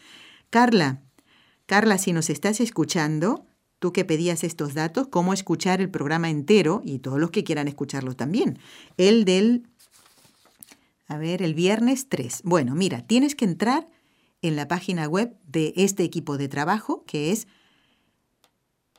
Carla, 0.51 1.03
Carla, 1.67 1.99
si 1.99 2.13
nos 2.13 2.31
estás 2.31 2.61
escuchando, 2.61 3.45
tú 3.79 3.93
que 3.93 4.05
pedías 4.05 4.43
estos 4.45 4.75
datos, 4.75 5.09
cómo 5.09 5.35
escuchar 5.35 5.81
el 5.81 5.91
programa 5.91 6.31
entero 6.31 6.83
y 6.85 7.01
todos 7.01 7.19
los 7.19 7.31
que 7.31 7.45
quieran 7.45 7.69
escucharlo 7.69 8.17
también. 8.17 8.59
El 8.97 9.25
del, 9.25 9.67
a 11.07 11.19
ver, 11.19 11.43
el 11.43 11.55
viernes 11.55 12.09
3. 12.09 12.41
Bueno, 12.45 12.75
mira, 12.75 13.07
tienes 13.07 13.35
que 13.35 13.45
entrar 13.45 13.89
en 14.41 14.57
la 14.57 14.69
página 14.69 15.07
web 15.07 15.37
de 15.47 15.75
este 15.77 16.05
equipo 16.05 16.39
de 16.39 16.49
trabajo 16.49 17.05
que 17.07 17.33
es 17.33 17.47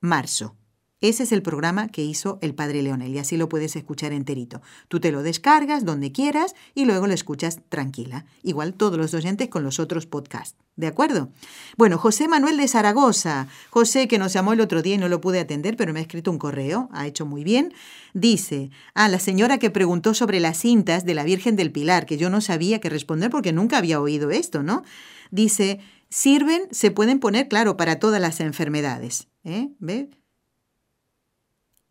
marzo. 0.00 0.56
Ese 1.02 1.24
es 1.24 1.32
el 1.32 1.42
programa 1.42 1.88
que 1.88 2.04
hizo 2.04 2.38
el 2.42 2.54
padre 2.54 2.80
Leonel 2.80 3.12
y 3.12 3.18
así 3.18 3.36
lo 3.36 3.48
puedes 3.48 3.74
escuchar 3.74 4.12
enterito. 4.12 4.62
Tú 4.86 5.00
te 5.00 5.10
lo 5.10 5.24
descargas 5.24 5.84
donde 5.84 6.12
quieras 6.12 6.54
y 6.76 6.84
luego 6.84 7.08
lo 7.08 7.12
escuchas 7.12 7.58
tranquila. 7.68 8.24
Igual 8.44 8.74
todos 8.74 8.98
los 8.98 9.12
oyentes 9.12 9.48
con 9.48 9.64
los 9.64 9.80
otros 9.80 10.06
podcasts. 10.06 10.56
¿De 10.76 10.86
acuerdo? 10.86 11.30
Bueno, 11.76 11.98
José 11.98 12.28
Manuel 12.28 12.56
de 12.56 12.68
Zaragoza. 12.68 13.48
José 13.70 14.06
que 14.06 14.18
nos 14.18 14.32
llamó 14.32 14.52
el 14.52 14.60
otro 14.60 14.80
día 14.80 14.94
y 14.94 14.98
no 14.98 15.08
lo 15.08 15.20
pude 15.20 15.40
atender, 15.40 15.76
pero 15.76 15.92
me 15.92 15.98
ha 15.98 16.02
escrito 16.02 16.30
un 16.30 16.38
correo. 16.38 16.88
Ha 16.92 17.08
hecho 17.08 17.26
muy 17.26 17.42
bien. 17.42 17.74
Dice, 18.14 18.70
a 18.94 19.06
ah, 19.06 19.08
la 19.08 19.18
señora 19.18 19.58
que 19.58 19.70
preguntó 19.70 20.14
sobre 20.14 20.38
las 20.38 20.58
cintas 20.58 21.04
de 21.04 21.14
la 21.14 21.24
Virgen 21.24 21.56
del 21.56 21.72
Pilar, 21.72 22.06
que 22.06 22.16
yo 22.16 22.30
no 22.30 22.40
sabía 22.40 22.80
qué 22.80 22.88
responder 22.88 23.28
porque 23.28 23.52
nunca 23.52 23.78
había 23.78 24.00
oído 24.00 24.30
esto, 24.30 24.62
¿no? 24.62 24.84
Dice, 25.32 25.80
sirven, 26.10 26.68
se 26.70 26.92
pueden 26.92 27.18
poner, 27.18 27.48
claro, 27.48 27.76
para 27.76 27.98
todas 27.98 28.20
las 28.20 28.38
enfermedades. 28.38 29.26
¿Eh? 29.42 29.70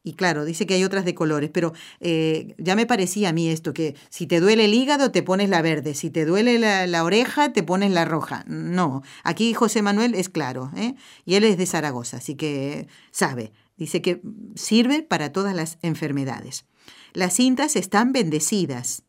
Y 0.03 0.13
claro, 0.13 0.45
dice 0.45 0.65
que 0.65 0.73
hay 0.73 0.83
otras 0.83 1.05
de 1.05 1.13
colores, 1.13 1.51
pero 1.53 1.73
eh, 1.99 2.55
ya 2.57 2.75
me 2.75 2.87
parecía 2.87 3.29
a 3.29 3.33
mí 3.33 3.49
esto, 3.49 3.71
que 3.73 3.95
si 4.09 4.25
te 4.25 4.39
duele 4.39 4.65
el 4.65 4.73
hígado 4.73 5.11
te 5.11 5.21
pones 5.21 5.49
la 5.49 5.61
verde, 5.61 5.93
si 5.93 6.09
te 6.09 6.25
duele 6.25 6.57
la, 6.57 7.03
oreja 7.03 7.53
te 7.53 7.61
pones 7.61 7.91
la 7.91 8.05
roja. 8.05 8.43
No, 8.47 9.03
aquí 9.23 9.53
José 9.53 9.83
Manuel 9.83 10.15
es 10.15 10.29
claro, 10.29 10.71
¿eh? 10.75 10.95
y 11.23 11.35
él 11.35 11.43
es 11.43 11.57
de 11.57 11.67
Zaragoza, 11.67 12.17
así 12.17 12.35
que 12.35 12.87
sabe. 13.11 13.51
Dice 13.77 14.01
que 14.01 14.21
sirve 14.55 15.03
para 15.03 15.31
todas 15.31 15.55
las 15.55 15.77
enfermedades. 15.81 16.65
Las 17.13 17.33
cintas 17.33 17.75
están 17.75 18.11
bendecidas 18.11 19.03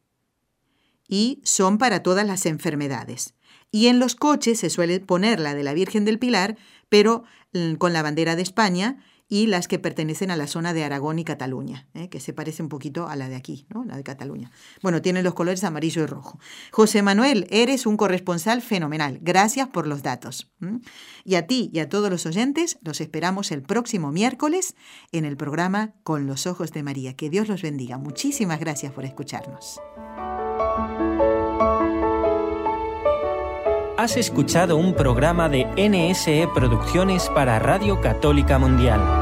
y 1.08 1.40
son 1.44 1.78
para 1.78 2.02
todas 2.02 2.26
las 2.26 2.46
enfermedades. 2.46 3.34
Y 3.70 3.86
en 3.86 3.98
los 3.98 4.14
coches 4.14 4.60
se 4.60 4.70
suele 4.70 5.00
poner 5.00 5.40
la 5.40 5.54
de 5.54 5.62
la 5.62 5.72
Virgen 5.72 6.04
del 6.04 6.18
Pilar, 6.18 6.56
pero 6.88 7.24
mm, 7.54 7.74
con 7.74 7.92
la 7.92 8.02
bandera 8.02 8.36
de 8.36 8.42
España 8.42 8.98
y 9.32 9.46
las 9.46 9.66
que 9.66 9.78
pertenecen 9.78 10.30
a 10.30 10.36
la 10.36 10.46
zona 10.46 10.74
de 10.74 10.84
Aragón 10.84 11.18
y 11.18 11.24
Cataluña, 11.24 11.86
¿eh? 11.94 12.10
que 12.10 12.20
se 12.20 12.34
parece 12.34 12.62
un 12.62 12.68
poquito 12.68 13.08
a 13.08 13.16
la 13.16 13.30
de 13.30 13.34
aquí, 13.34 13.64
¿no? 13.70 13.82
la 13.82 13.96
de 13.96 14.02
Cataluña. 14.02 14.50
Bueno, 14.82 15.00
tienen 15.00 15.24
los 15.24 15.32
colores 15.32 15.64
amarillo 15.64 16.02
y 16.02 16.06
rojo. 16.06 16.38
José 16.70 17.00
Manuel, 17.00 17.46
eres 17.48 17.86
un 17.86 17.96
corresponsal 17.96 18.60
fenomenal. 18.60 19.20
Gracias 19.22 19.68
por 19.68 19.86
los 19.86 20.02
datos. 20.02 20.52
Y 21.24 21.36
a 21.36 21.46
ti 21.46 21.70
y 21.72 21.78
a 21.78 21.88
todos 21.88 22.10
los 22.10 22.26
oyentes 22.26 22.78
los 22.82 23.00
esperamos 23.00 23.52
el 23.52 23.62
próximo 23.62 24.12
miércoles 24.12 24.74
en 25.12 25.24
el 25.24 25.38
programa 25.38 25.94
Con 26.02 26.26
los 26.26 26.46
Ojos 26.46 26.70
de 26.72 26.82
María. 26.82 27.16
Que 27.16 27.30
Dios 27.30 27.48
los 27.48 27.62
bendiga. 27.62 27.96
Muchísimas 27.96 28.60
gracias 28.60 28.92
por 28.92 29.06
escucharnos. 29.06 29.80
Has 33.96 34.16
escuchado 34.18 34.76
un 34.76 34.94
programa 34.94 35.48
de 35.48 35.64
NSE 35.76 36.48
Producciones 36.52 37.30
para 37.30 37.58
Radio 37.60 38.00
Católica 38.00 38.58
Mundial. 38.58 39.21